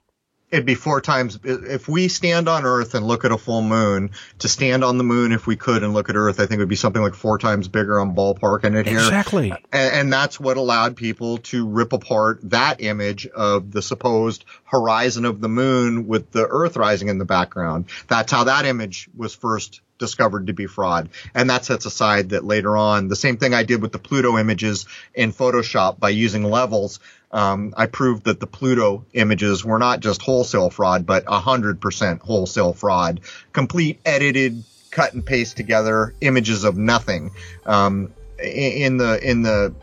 it'd 0.51 0.67
be 0.67 0.75
four 0.75 1.01
times 1.01 1.39
if 1.45 1.89
we 1.89 2.09
stand 2.09 2.49
on 2.49 2.65
earth 2.65 2.95
and 2.95 3.07
look 3.07 3.25
at 3.25 3.33
a 3.33 3.39
full 3.39 3.63
moon 3.63 4.11
to 4.39 4.49
stand 4.49 4.85
on 4.85 4.99
the 4.99 5.05
moon 5.05 5.33
if 5.33 5.47
we 5.47 5.57
could 5.57 5.83
and 5.83 5.93
look 5.93 6.09
at 6.09 6.17
earth 6.17 6.41
i 6.41 6.47
think 6.47 6.59
it 6.59 6.63
would 6.63 6.69
be 6.69 6.77
something 6.77 7.03
like 7.03 7.15
four 7.15 7.39
times 7.39 7.69
bigger 7.69 7.99
on 7.99 8.15
ballpark 8.15 8.65
and 8.65 8.77
it 8.77 8.87
here. 8.87 8.99
Exactly. 8.99 9.51
And, 9.51 9.63
and, 9.73 10.13
that's 10.13 10.41
what 10.41 10.57
allowed 10.57 10.97
people 10.97 11.39
to 11.39 11.67
rip 11.67 11.93
apart 11.93 12.41
that 12.45 12.81
image 12.81 13.27
of 13.27 13.71
the 13.73 13.83
supposed 13.83 14.45
horizon 14.65 15.25
of 15.25 15.41
the 15.41 15.49
moon 15.49 16.07
with 16.07 16.31
the 16.33 16.47
earth 16.47 16.77
rising 16.77 17.09
in 17.09 17.19
the 17.19 17.25
background. 17.25 17.87
That's 18.09 18.33
how 18.33 18.45
that 18.45 18.65
image 18.65 19.09
was 19.17 19.35
first 19.35 19.81
discovered 19.99 20.49
to 20.49 20.53
be 20.53 20.67
fraud. 20.67 21.09
And 21.35 21.49
that 21.51 21.65
sets 21.65 21.87
aside 21.87 22.31
that 22.31 22.45
later 22.45 22.77
on, 22.77 23.09
the 23.09 23.17
same 23.17 23.39
thing 23.39 23.55
I 23.55 23.63
did 23.63 23.81
with 23.81 23.93
the 23.93 23.99
Pluto 23.99 24.37
images 24.39 24.87
in 25.15 25.33
Photoshop 25.33 25.99
by 25.99 26.11
using 26.11 26.45
levels, 26.45 27.01
um, 27.37 27.75
I 27.77 27.85
proved 27.85 28.25
that 28.25 28.41
the 28.41 28.47
Pluto 28.47 29.05
images 29.13 29.63
were 29.63 29.79
not 29.79 30.01
just 30.01 30.23
wholesale 30.23 30.71
fraud, 30.71 31.05
but 31.05 31.27
100% 31.27 32.21
wholesale 32.21 32.73
fraud. 32.73 33.21
Complete 33.53 34.01
edited, 34.07 34.65
cut 34.91 35.13
and 35.13 35.25
paste 35.25 35.55
together 35.55 36.15
images 36.23 36.65
of 36.65 36.79
nothing. 36.79 37.33
Um, 37.67 38.15
in 38.43 38.97
the 38.97 39.19
in 39.23 39.43
the 39.43 39.75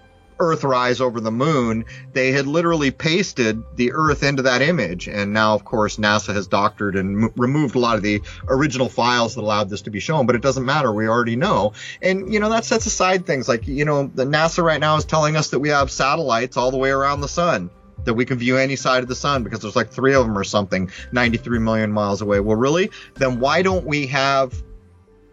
Earthrise 0.44 1.02
over 1.02 1.20
the 1.20 1.32
moon, 1.32 1.86
they 2.14 2.32
had 2.32 2.48
literally 2.48 2.92
pasted 2.92 3.64
the 3.76 3.94
Earth 3.94 4.24
into 4.24 4.44
that 4.44 4.62
image. 4.62 5.08
And 5.08 5.34
now, 5.34 5.56
of 5.56 5.66
course, 5.66 5.98
NASA 5.98 6.34
has 6.34 6.48
doctored 6.48 6.96
and 6.96 7.24
m- 7.24 7.34
removed 7.36 7.76
a 7.76 7.80
lot 7.80 7.96
of 7.96 8.04
the 8.04 8.22
original 8.48 8.90
files 8.90 9.36
that 9.36 9.42
allowed 9.42 9.70
this 9.70 9.84
to 9.84 9.90
be 9.90 10.00
shown, 10.00 10.26
but 10.26 10.36
it 10.36 10.42
doesn't 10.42 10.66
matter. 10.66 10.92
We 10.92 11.08
already 11.08 11.36
know. 11.36 11.74
And, 12.02 12.34
you 12.34 12.40
know, 12.40 12.50
that 12.50 12.66
sets 12.66 12.86
aside 12.86 13.26
things 13.26 13.48
like, 13.48 13.68
you 13.68 13.86
know, 13.86 14.08
the 14.14 14.26
NASA 14.26 14.64
right 14.64 14.80
now 14.80 14.98
is 14.98 15.06
telling 15.06 15.36
us 15.36 15.50
that 15.50 15.60
we 15.60 15.70
have 15.70 15.90
satellites 15.90 16.58
all 16.58 16.72
the 16.72 16.78
way 16.78 16.90
around 16.90 17.22
the 17.22 17.28
sun 17.28 17.70
that 18.06 18.14
we 18.14 18.26
can 18.26 18.38
view 18.38 18.58
any 18.58 18.76
side 18.76 19.04
of 19.04 19.10
the 19.10 19.16
sun 19.16 19.44
because 19.44 19.62
there's 19.62 19.76
like 19.76 19.90
three 19.90 20.14
of 20.14 20.26
them 20.26 20.38
or 20.38 20.44
something 20.44 20.92
93 21.12 21.60
million 21.60 21.92
miles 21.92 22.22
away. 22.22 22.40
Well, 22.40 22.58
really? 22.58 22.92
Then 23.16 23.40
why 23.40 23.62
don't 23.62 23.86
we 23.86 24.08
have 24.08 24.54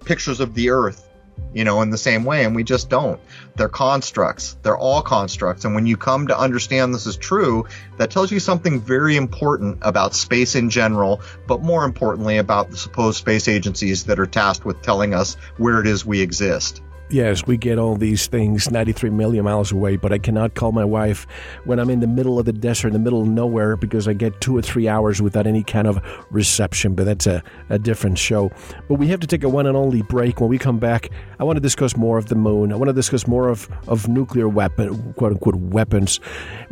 pictures 0.04 0.40
of 0.40 0.54
the 0.54 0.70
Earth 0.70 1.09
you 1.52 1.64
know, 1.64 1.82
in 1.82 1.90
the 1.90 1.98
same 1.98 2.24
way, 2.24 2.44
and 2.44 2.54
we 2.54 2.64
just 2.64 2.88
don't. 2.88 3.20
They're 3.56 3.68
constructs. 3.68 4.56
They're 4.62 4.78
all 4.78 5.02
constructs. 5.02 5.64
And 5.64 5.74
when 5.74 5.86
you 5.86 5.96
come 5.96 6.28
to 6.28 6.38
understand 6.38 6.94
this 6.94 7.06
is 7.06 7.16
true, 7.16 7.66
that 7.98 8.10
tells 8.10 8.30
you 8.30 8.40
something 8.40 8.80
very 8.80 9.16
important 9.16 9.78
about 9.82 10.14
space 10.14 10.54
in 10.54 10.70
general, 10.70 11.20
but 11.46 11.62
more 11.62 11.84
importantly 11.84 12.38
about 12.38 12.70
the 12.70 12.76
supposed 12.76 13.18
space 13.18 13.48
agencies 13.48 14.04
that 14.04 14.20
are 14.20 14.26
tasked 14.26 14.64
with 14.64 14.82
telling 14.82 15.14
us 15.14 15.34
where 15.56 15.80
it 15.80 15.86
is 15.86 16.06
we 16.06 16.20
exist 16.20 16.82
yes, 17.10 17.46
we 17.46 17.56
get 17.56 17.78
all 17.78 17.96
these 17.96 18.26
things 18.26 18.70
93 18.70 19.10
million 19.10 19.44
miles 19.44 19.72
away, 19.72 19.96
but 19.96 20.12
I 20.12 20.18
cannot 20.18 20.54
call 20.54 20.72
my 20.72 20.84
wife 20.84 21.26
when 21.64 21.78
I'm 21.78 21.90
in 21.90 22.00
the 22.00 22.06
middle 22.06 22.38
of 22.38 22.46
the 22.46 22.52
desert, 22.52 22.88
in 22.88 22.92
the 22.92 22.98
middle 22.98 23.22
of 23.22 23.28
nowhere, 23.28 23.76
because 23.76 24.08
I 24.08 24.12
get 24.12 24.40
two 24.40 24.56
or 24.56 24.62
three 24.62 24.88
hours 24.88 25.20
without 25.20 25.46
any 25.46 25.62
kind 25.62 25.86
of 25.86 26.00
reception. 26.30 26.94
But 26.94 27.04
that's 27.04 27.26
a, 27.26 27.42
a 27.68 27.78
different 27.78 28.18
show. 28.18 28.50
But 28.88 28.94
we 28.94 29.08
have 29.08 29.20
to 29.20 29.26
take 29.26 29.44
a 29.44 29.48
one 29.48 29.66
and 29.66 29.76
only 29.76 30.02
break. 30.02 30.40
When 30.40 30.48
we 30.48 30.58
come 30.58 30.78
back, 30.78 31.10
I 31.38 31.44
want 31.44 31.56
to 31.56 31.60
discuss 31.60 31.96
more 31.96 32.18
of 32.18 32.26
the 32.26 32.34
moon. 32.34 32.72
I 32.72 32.76
want 32.76 32.88
to 32.88 32.94
discuss 32.94 33.26
more 33.26 33.48
of, 33.48 33.68
of 33.88 34.08
nuclear 34.08 34.48
weapon, 34.48 35.12
quote 35.14 35.32
unquote, 35.32 35.56
weapons. 35.56 36.18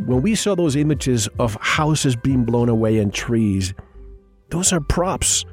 When 0.05 0.21
we 0.21 0.35
saw 0.35 0.55
those 0.55 0.75
images 0.75 1.27
of 1.39 1.55
houses 1.61 2.15
being 2.15 2.45
blown 2.45 2.69
away 2.69 2.97
and 2.99 3.13
trees, 3.13 3.73
those 4.49 4.73
are 4.73 4.81
props. 4.81 5.45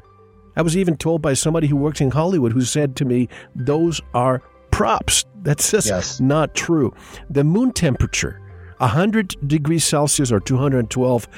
I 0.57 0.63
was 0.63 0.77
even 0.77 0.97
told 0.97 1.21
by 1.21 1.35
somebody 1.35 1.67
who 1.67 1.77
works 1.77 2.01
in 2.01 2.11
Hollywood 2.11 2.53
who 2.53 2.63
said 2.63 2.97
to 2.97 3.05
me, 3.05 3.29
those 3.55 4.01
are 4.15 4.43
props. 4.77 5.25
That's 5.43 5.71
just 5.71 5.87
yes. 5.87 6.21
not 6.21 6.55
true. 6.55 6.93
The 7.31 7.45
moon 7.45 7.73
temperature, 7.73 8.43
100 8.77 9.49
degrees 9.49 9.85
Celsius 9.85 10.31
or 10.31 10.39
212 10.39 11.29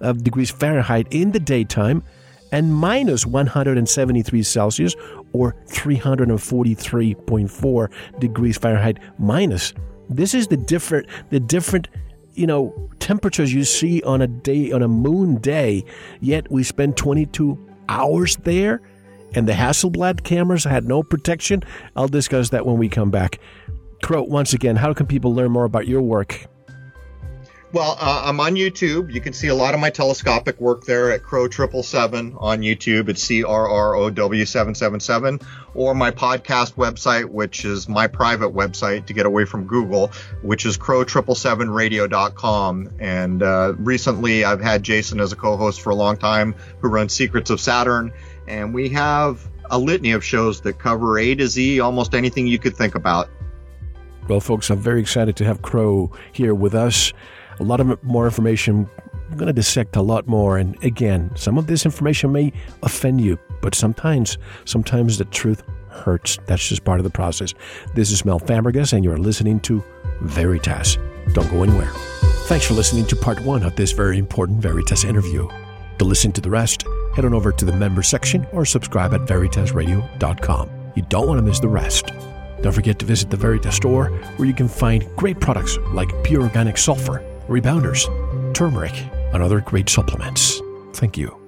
uh, 0.00 0.12
degrees 0.12 0.52
Fahrenheit 0.52 1.08
in 1.10 1.32
the 1.32 1.40
daytime, 1.40 2.04
and 2.52 2.72
minus 2.72 3.26
173 3.26 4.44
Celsius 4.44 4.94
or 5.32 5.56
343.4 5.70 8.20
degrees 8.20 8.56
Fahrenheit 8.56 9.00
minus. 9.18 9.74
This 10.08 10.32
is 10.32 10.46
the 10.46 10.56
different 10.56 11.08
the 11.30 11.40
different 11.40 11.88
you 12.34 12.46
know 12.46 12.72
temperatures 13.00 13.52
you 13.52 13.64
see 13.64 14.04
on 14.04 14.22
a 14.22 14.28
day 14.28 14.70
on 14.70 14.82
a 14.82 14.88
moon 14.88 15.38
day 15.38 15.84
yet 16.20 16.48
we 16.50 16.62
spend 16.62 16.96
22 16.96 17.58
hours 17.88 18.36
there 18.38 18.80
and 19.34 19.48
the 19.48 19.52
Hasselblad 19.52 20.24
cameras 20.24 20.64
had 20.64 20.84
no 20.84 21.02
protection? 21.02 21.62
I'll 21.96 22.08
discuss 22.08 22.50
that 22.50 22.66
when 22.66 22.78
we 22.78 22.88
come 22.88 23.10
back. 23.10 23.38
Crow, 24.02 24.22
once 24.22 24.52
again, 24.52 24.76
how 24.76 24.92
can 24.92 25.06
people 25.06 25.34
learn 25.34 25.50
more 25.50 25.64
about 25.64 25.86
your 25.86 26.02
work? 26.02 26.46
Well, 27.74 27.96
uh, 28.00 28.22
I'm 28.26 28.38
on 28.38 28.54
YouTube. 28.54 29.12
You 29.12 29.20
can 29.20 29.32
see 29.32 29.48
a 29.48 29.54
lot 29.54 29.74
of 29.74 29.80
my 29.80 29.90
telescopic 29.90 30.60
work 30.60 30.84
there 30.84 31.10
at 31.10 31.24
Crow 31.24 31.48
Triple 31.48 31.82
Seven 31.82 32.36
on 32.38 32.60
YouTube. 32.60 33.08
It's 33.08 33.20
C 33.20 33.42
R 33.42 33.68
R 33.68 33.96
O 33.96 34.10
W 34.10 34.44
seven 34.44 34.76
seven 34.76 35.00
seven, 35.00 35.40
or 35.74 35.92
my 35.92 36.12
podcast 36.12 36.74
website, 36.74 37.24
which 37.24 37.64
is 37.64 37.88
my 37.88 38.06
private 38.06 38.54
website 38.54 39.06
to 39.06 39.12
get 39.12 39.26
away 39.26 39.44
from 39.44 39.66
Google, 39.66 40.12
which 40.42 40.66
is 40.66 40.76
Crow 40.76 41.02
Triple 41.02 41.34
Seven 41.34 41.68
Radio.com. 41.68 42.90
And 43.00 43.42
uh, 43.42 43.72
recently, 43.76 44.44
I've 44.44 44.60
had 44.60 44.84
Jason 44.84 45.18
as 45.18 45.32
a 45.32 45.36
co-host 45.36 45.80
for 45.80 45.90
a 45.90 45.96
long 45.96 46.16
time, 46.16 46.54
who 46.78 46.88
runs 46.88 47.12
Secrets 47.12 47.50
of 47.50 47.60
Saturn 47.60 48.12
and 48.48 48.74
we 48.74 48.88
have 48.90 49.48
a 49.70 49.78
litany 49.78 50.12
of 50.12 50.24
shows 50.24 50.60
that 50.62 50.78
cover 50.78 51.18
A 51.18 51.34
to 51.34 51.46
Z, 51.46 51.80
almost 51.80 52.14
anything 52.14 52.46
you 52.46 52.58
could 52.58 52.76
think 52.76 52.94
about. 52.94 53.28
Well, 54.28 54.40
folks, 54.40 54.70
I'm 54.70 54.78
very 54.78 55.00
excited 55.00 55.36
to 55.36 55.44
have 55.44 55.62
Crow 55.62 56.10
here 56.32 56.54
with 56.54 56.74
us. 56.74 57.12
A 57.60 57.62
lot 57.62 57.80
of 57.80 58.02
more 58.02 58.24
information. 58.24 58.88
I'm 59.30 59.36
going 59.36 59.46
to 59.46 59.52
dissect 59.52 59.96
a 59.96 60.02
lot 60.02 60.26
more. 60.26 60.58
And 60.58 60.82
again, 60.82 61.30
some 61.34 61.58
of 61.58 61.66
this 61.66 61.84
information 61.84 62.32
may 62.32 62.52
offend 62.82 63.20
you, 63.20 63.38
but 63.60 63.74
sometimes, 63.74 64.38
sometimes 64.64 65.18
the 65.18 65.24
truth 65.26 65.62
hurts. 65.88 66.38
That's 66.46 66.68
just 66.68 66.84
part 66.84 67.00
of 67.00 67.04
the 67.04 67.10
process. 67.10 67.54
This 67.94 68.10
is 68.10 68.24
Mel 68.24 68.40
Fabregas, 68.40 68.92
and 68.92 69.04
you're 69.04 69.18
listening 69.18 69.60
to 69.60 69.82
Veritas. 70.22 70.98
Don't 71.32 71.50
go 71.50 71.62
anywhere. 71.62 71.90
Thanks 72.46 72.66
for 72.66 72.74
listening 72.74 73.06
to 73.06 73.16
part 73.16 73.40
one 73.40 73.62
of 73.62 73.76
this 73.76 73.92
very 73.92 74.18
important 74.18 74.60
Veritas 74.60 75.04
interview. 75.04 75.48
To 75.98 76.04
listen 76.04 76.32
to 76.32 76.40
the 76.40 76.50
rest, 76.50 76.84
head 77.14 77.24
on 77.24 77.34
over 77.34 77.52
to 77.52 77.64
the 77.64 77.72
member 77.72 78.02
section 78.02 78.46
or 78.52 78.64
subscribe 78.64 79.14
at 79.14 79.22
veritasradio.com. 79.22 80.70
You 80.94 81.02
don't 81.08 81.26
want 81.26 81.38
to 81.38 81.42
miss 81.42 81.60
the 81.60 81.68
rest. 81.68 82.06
Don't 82.62 82.72
forget 82.72 82.98
to 83.00 83.04
visit 83.04 83.30
the 83.30 83.36
Veritas 83.36 83.76
store 83.76 84.06
where 84.36 84.48
you 84.48 84.54
can 84.54 84.68
find 84.68 85.06
great 85.16 85.40
products 85.40 85.76
like 85.92 86.08
pure 86.24 86.42
organic 86.42 86.78
sulfur, 86.78 87.22
rebounders, 87.48 88.04
turmeric, 88.54 88.94
and 89.32 89.42
other 89.42 89.60
great 89.60 89.88
supplements. 89.88 90.60
Thank 90.94 91.18
you. 91.18 91.43